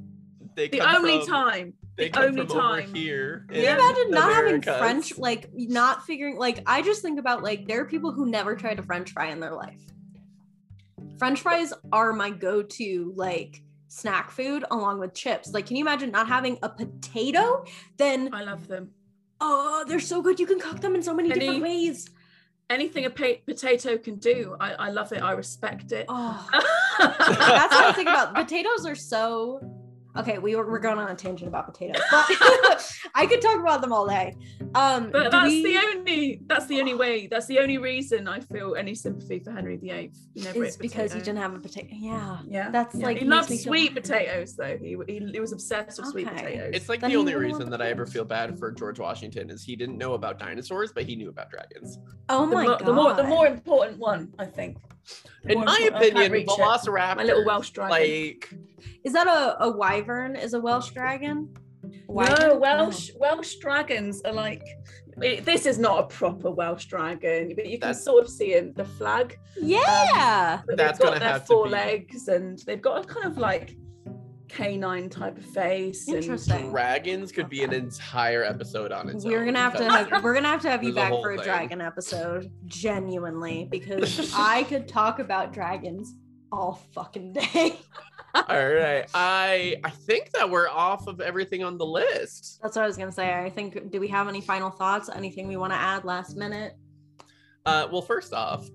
They 0.55 0.69
the 0.69 0.81
only 0.81 1.19
from, 1.19 1.27
time. 1.27 1.75
The 1.97 2.11
only 2.19 2.47
time 2.47 2.95
here. 2.95 3.47
Can 3.49 3.61
you 3.61 3.69
imagine 3.69 4.11
not 4.11 4.33
having 4.33 4.63
French, 4.63 5.19
like 5.19 5.51
not 5.55 6.07
figuring? 6.07 6.37
Like 6.37 6.63
I 6.67 6.83
just 6.83 7.03
think 7.03 7.19
about 7.19 7.43
like 7.43 7.67
there 7.67 7.81
are 7.81 7.87
people 7.87 8.13
who 8.13 8.27
never 8.27 8.57
tried 8.57 8.79
a 8.79 8.83
French 8.83 9.11
fry 9.13 9.27
in 9.27 9.41
their 9.41 9.55
life. 9.55 9.83
French 11.19 11.41
fries 11.41 11.73
are 11.93 12.13
my 12.13 12.31
go-to 12.31 13.13
like 13.15 13.63
snack 13.89 14.31
food 14.31 14.65
along 14.71 14.99
with 14.99 15.15
chips. 15.15 15.53
Like, 15.53 15.67
can 15.67 15.77
you 15.77 15.85
imagine 15.85 16.11
not 16.11 16.27
having 16.27 16.59
a 16.63 16.69
potato? 16.69 17.65
Then 17.97 18.31
I 18.33 18.43
love 18.45 18.67
them. 18.67 18.91
Oh, 19.41 19.85
they're 19.87 20.01
so 20.01 20.23
good. 20.23 20.41
You 20.41 20.47
can 20.47 20.59
cook 20.59 20.81
them 20.81 20.95
in 20.95 21.03
so 21.03 21.13
many 21.15 21.31
Any, 21.31 21.41
different 21.41 21.63
ways. 21.63 22.09
Anything 22.71 23.05
a 23.05 23.11
pa- 23.11 23.41
potato 23.45 23.99
can 23.99 24.17
do, 24.17 24.57
I, 24.59 24.73
I 24.73 24.91
love 24.91 25.13
it. 25.13 25.23
I 25.23 25.33
respect 25.33 25.93
it. 25.93 26.07
Oh. 26.09 26.49
That's 26.99 27.75
what 27.75 27.85
I 27.85 27.93
think 27.93 28.09
about. 28.09 28.35
Potatoes 28.35 28.87
are 28.87 28.95
so 28.95 29.61
okay 30.17 30.39
we 30.39 30.55
were, 30.57 30.69
we're 30.71 30.79
going 30.79 30.99
on 30.99 31.11
a 31.11 31.15
tangent 31.15 31.49
about 31.49 31.67
potatoes 31.67 32.03
but 32.11 32.27
i 33.15 33.27
could 33.27 33.41
talk 33.41 33.59
about 33.59 33.81
them 33.81 33.93
all 33.93 34.07
day. 34.07 34.35
Um 34.75 35.11
but 35.11 35.31
that's 35.31 35.49
we... 35.49 35.63
the 35.63 35.79
only 35.79 36.41
that's 36.47 36.67
the 36.67 36.81
only 36.81 36.95
way 36.95 37.27
that's 37.27 37.47
the 37.47 37.59
only 37.59 37.79
reason 37.79 38.29
i 38.29 38.41
feel 38.41 38.75
any 38.75 38.95
sympathy 38.95 39.39
for 39.39 39.53
henry 39.53 39.77
viii 39.77 40.11
is 40.35 40.77
because 40.77 41.13
he 41.13 41.21
didn't 41.21 41.39
have 41.39 41.55
a 41.55 41.59
potato 41.59 41.89
yeah. 41.93 42.39
Yeah. 42.47 42.71
That's 42.71 42.95
yeah. 42.95 43.07
like 43.07 43.19
he 43.19 43.25
loved 43.25 43.53
sweet 43.59 43.95
potatoes 43.95 44.57
though. 44.57 44.77
He, 44.79 44.97
he, 45.07 45.31
he, 45.33 45.41
was 45.41 45.53
obsessed 45.53 45.99
with 45.99 46.09
okay. 46.09 46.13
sweet 46.13 46.29
potatoes. 46.29 46.71
It's 46.75 46.89
like 46.89 47.01
then 47.01 47.11
the 47.11 47.17
only 47.17 47.35
reason 47.35 47.71
that 47.71 47.83
i 47.83 47.89
ever 47.89 48.07
feel 48.07 48.25
bad 48.25 48.59
for 48.59 48.71
george 48.71 48.99
washington 48.99 49.51
is 49.51 49.63
he 49.63 49.77
didn't 49.77 49.99
know 49.99 50.15
about 50.15 50.39
dinosaurs 50.39 50.93
but 50.93 51.05
he 51.05 51.17
knew 51.17 51.29
about 51.29 51.51
dragons. 51.51 51.99
Oh 52.29 52.47
my 52.47 52.63
the, 52.63 52.69
god 52.69 52.87
the 52.87 52.93
more 52.93 53.15
the 53.15 53.25
more 53.25 53.47
important 53.47 53.99
one 53.99 54.33
i 54.39 54.47
think 54.47 54.79
in 55.45 55.65
my 55.65 55.91
opinion 55.93 56.33
velociraptor 56.47 57.17
my 57.17 57.25
little 57.25 57.45
welsh 57.45 57.71
dragon 57.71 57.91
like 57.91 58.53
is 59.05 59.13
that 59.13 59.27
a, 59.27 59.65
a 59.65 59.71
wyvern? 59.71 60.37
Is 60.37 60.55
a 60.55 60.61
Welsh 60.61 60.91
dragon? 60.91 61.55
Wyvern? 62.07 62.49
No, 62.49 62.57
Welsh 62.57 63.11
oh. 63.15 63.19
Welsh 63.19 63.57
dragons 63.57 64.23
are 64.23 64.33
like 64.33 64.63
it, 65.21 65.45
this 65.45 65.67
is 65.67 65.79
not 65.79 65.99
a 65.99 66.03
proper 66.05 66.51
Welsh 66.51 66.87
dragon, 66.87 67.53
but 67.55 67.67
you 67.67 67.79
can 67.79 67.91
that's, 67.91 68.05
sort 68.05 68.25
of 68.25 68.31
see 68.31 68.55
in 68.55 68.73
the 68.75 68.85
flag. 68.85 69.39
Yeah, 69.61 70.63
um, 70.69 70.77
that's 70.77 70.99
got 70.99 71.19
their 71.19 71.41
four 71.41 71.69
legs, 71.69 72.29
and 72.29 72.59
they've 72.61 72.81
got 72.81 73.05
a 73.05 73.07
kind 73.07 73.27
of 73.27 73.39
like 73.39 73.77
canine 74.53 75.09
type 75.09 75.37
of 75.39 75.45
face. 75.45 76.09
Interesting. 76.09 76.57
And 76.57 76.71
dragons 76.71 77.33
could 77.33 77.49
be 77.49 77.63
an 77.63 77.73
entire 77.73 78.45
episode 78.45 78.93
on 78.93 79.09
its 79.09 79.25
own 79.25 79.33
we're 79.33 79.45
Gonna 79.45 79.59
have 79.59 79.77
to 79.77 79.91
have, 79.91 80.23
we're 80.23 80.35
gonna 80.35 80.49
have 80.49 80.63
to 80.63 80.71
have 80.71 80.83
you 80.85 80.95
back 80.95 81.11
for 81.11 81.33
a 81.33 81.37
thing. 81.37 81.45
dragon 81.45 81.81
episode, 81.81 82.51
genuinely, 82.67 83.65
because 83.71 84.33
I 84.35 84.65
could 84.65 84.87
talk 84.87 85.19
about 85.19 85.53
dragons 85.53 86.15
all 86.51 86.83
fucking 86.93 87.33
day. 87.33 87.79
all 88.35 88.45
right. 88.73 89.07
I 89.15 89.77
I 89.83 89.91
think 89.91 90.31
that 90.33 90.49
we're 90.49 90.69
off 90.69 91.07
of 91.07 91.21
everything 91.21 91.65
on 91.65 91.79
the 91.79 91.87
list. 91.87 92.61
That's 92.63 92.77
what 92.77 92.83
I 92.85 92.87
was 92.87 92.97
gonna 92.97 93.13
say. 93.13 93.33
I 93.35 93.51
think 93.51 93.91
do 93.91 94.01
we 94.01 94.09
have 94.09 94.29
any 94.29 94.41
final 94.41 94.71
thoughts? 94.71 95.09
Anything 95.09 95.49
we 95.49 95.57
want 95.57 95.73
to 95.73 95.79
add 95.79 96.05
last 96.05 96.37
minute? 96.37 96.75
Uh 97.65 97.89
well 97.91 98.03
first 98.03 98.33
off, 98.35 98.69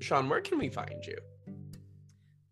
Sian, 0.00 0.28
where 0.28 0.40
can 0.40 0.58
we 0.58 0.68
find 0.68 1.04
you? 1.04 1.16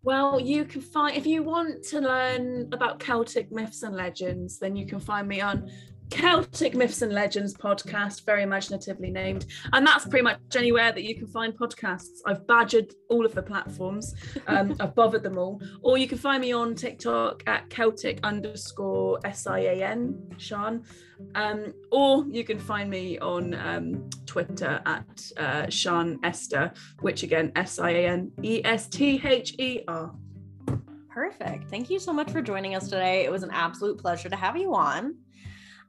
Well, 0.04 0.38
you 0.38 0.66
can 0.66 0.82
find 0.82 1.16
if 1.16 1.26
you 1.26 1.42
want 1.42 1.82
to 1.84 2.00
learn 2.00 2.68
about 2.72 3.00
Celtic 3.00 3.50
myths 3.50 3.82
and 3.82 3.96
legends, 3.96 4.58
then 4.58 4.76
you 4.76 4.86
can 4.86 5.00
find 5.00 5.26
me 5.26 5.40
on 5.40 5.70
Celtic 6.10 6.74
Myths 6.74 7.02
and 7.02 7.12
Legends 7.12 7.54
podcast, 7.54 8.24
very 8.24 8.42
imaginatively 8.42 9.10
named. 9.10 9.46
And 9.72 9.86
that's 9.86 10.06
pretty 10.06 10.22
much 10.22 10.38
anywhere 10.56 10.92
that 10.92 11.02
you 11.02 11.14
can 11.14 11.26
find 11.26 11.52
podcasts. 11.52 12.18
I've 12.26 12.46
badgered 12.46 12.92
all 13.10 13.26
of 13.26 13.34
the 13.34 13.42
platforms, 13.42 14.14
um, 14.46 14.76
I've 14.80 14.94
bothered 14.94 15.22
them 15.22 15.38
all. 15.38 15.60
Or 15.82 15.98
you 15.98 16.06
can 16.06 16.18
find 16.18 16.40
me 16.40 16.52
on 16.52 16.74
TikTok 16.74 17.42
at 17.46 17.68
Celtic 17.70 18.20
underscore 18.22 19.18
S 19.24 19.46
I 19.46 19.60
A 19.60 19.82
N, 19.82 20.30
Sian. 20.38 20.84
Um, 21.34 21.72
or 21.90 22.24
you 22.28 22.44
can 22.44 22.58
find 22.58 22.90
me 22.90 23.18
on 23.18 23.54
um, 23.54 24.10
Twitter 24.26 24.82
at 24.84 25.30
uh, 25.36 25.70
Sian 25.70 26.18
Esther, 26.24 26.72
which 27.00 27.22
again, 27.22 27.52
S 27.56 27.78
I 27.78 27.90
A 27.90 28.08
N 28.08 28.32
E 28.42 28.60
S 28.64 28.88
T 28.88 29.20
H 29.24 29.54
E 29.58 29.82
R. 29.88 30.12
Perfect. 31.08 31.70
Thank 31.70 31.90
you 31.90 32.00
so 32.00 32.12
much 32.12 32.30
for 32.32 32.42
joining 32.42 32.74
us 32.74 32.88
today. 32.88 33.24
It 33.24 33.30
was 33.30 33.44
an 33.44 33.50
absolute 33.52 33.98
pleasure 33.98 34.28
to 34.28 34.34
have 34.36 34.56
you 34.56 34.74
on. 34.74 35.14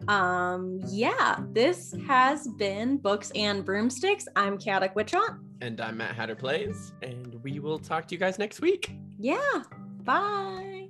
Um, 0.08 0.82
yeah, 0.88 1.40
this 1.52 1.96
has 2.08 2.48
been 2.48 2.98
Books 2.98 3.32
and 3.36 3.66
Broomsticks. 3.66 4.28
I'm 4.36 4.58
Chaotic 4.58 4.94
Witchot. 4.96 5.40
And 5.62 5.80
I'm 5.82 5.98
Matt 5.98 6.16
Hatter 6.16 6.36
Plays. 6.36 6.94
And 7.02 7.40
we 7.44 7.60
will 7.60 7.80
talk 7.80 8.08
to 8.08 8.16
you 8.16 8.20
guys 8.20 8.38
next 8.38 8.62
week. 8.62 8.94
Yeah. 9.20 9.64
Bye. 10.04 10.85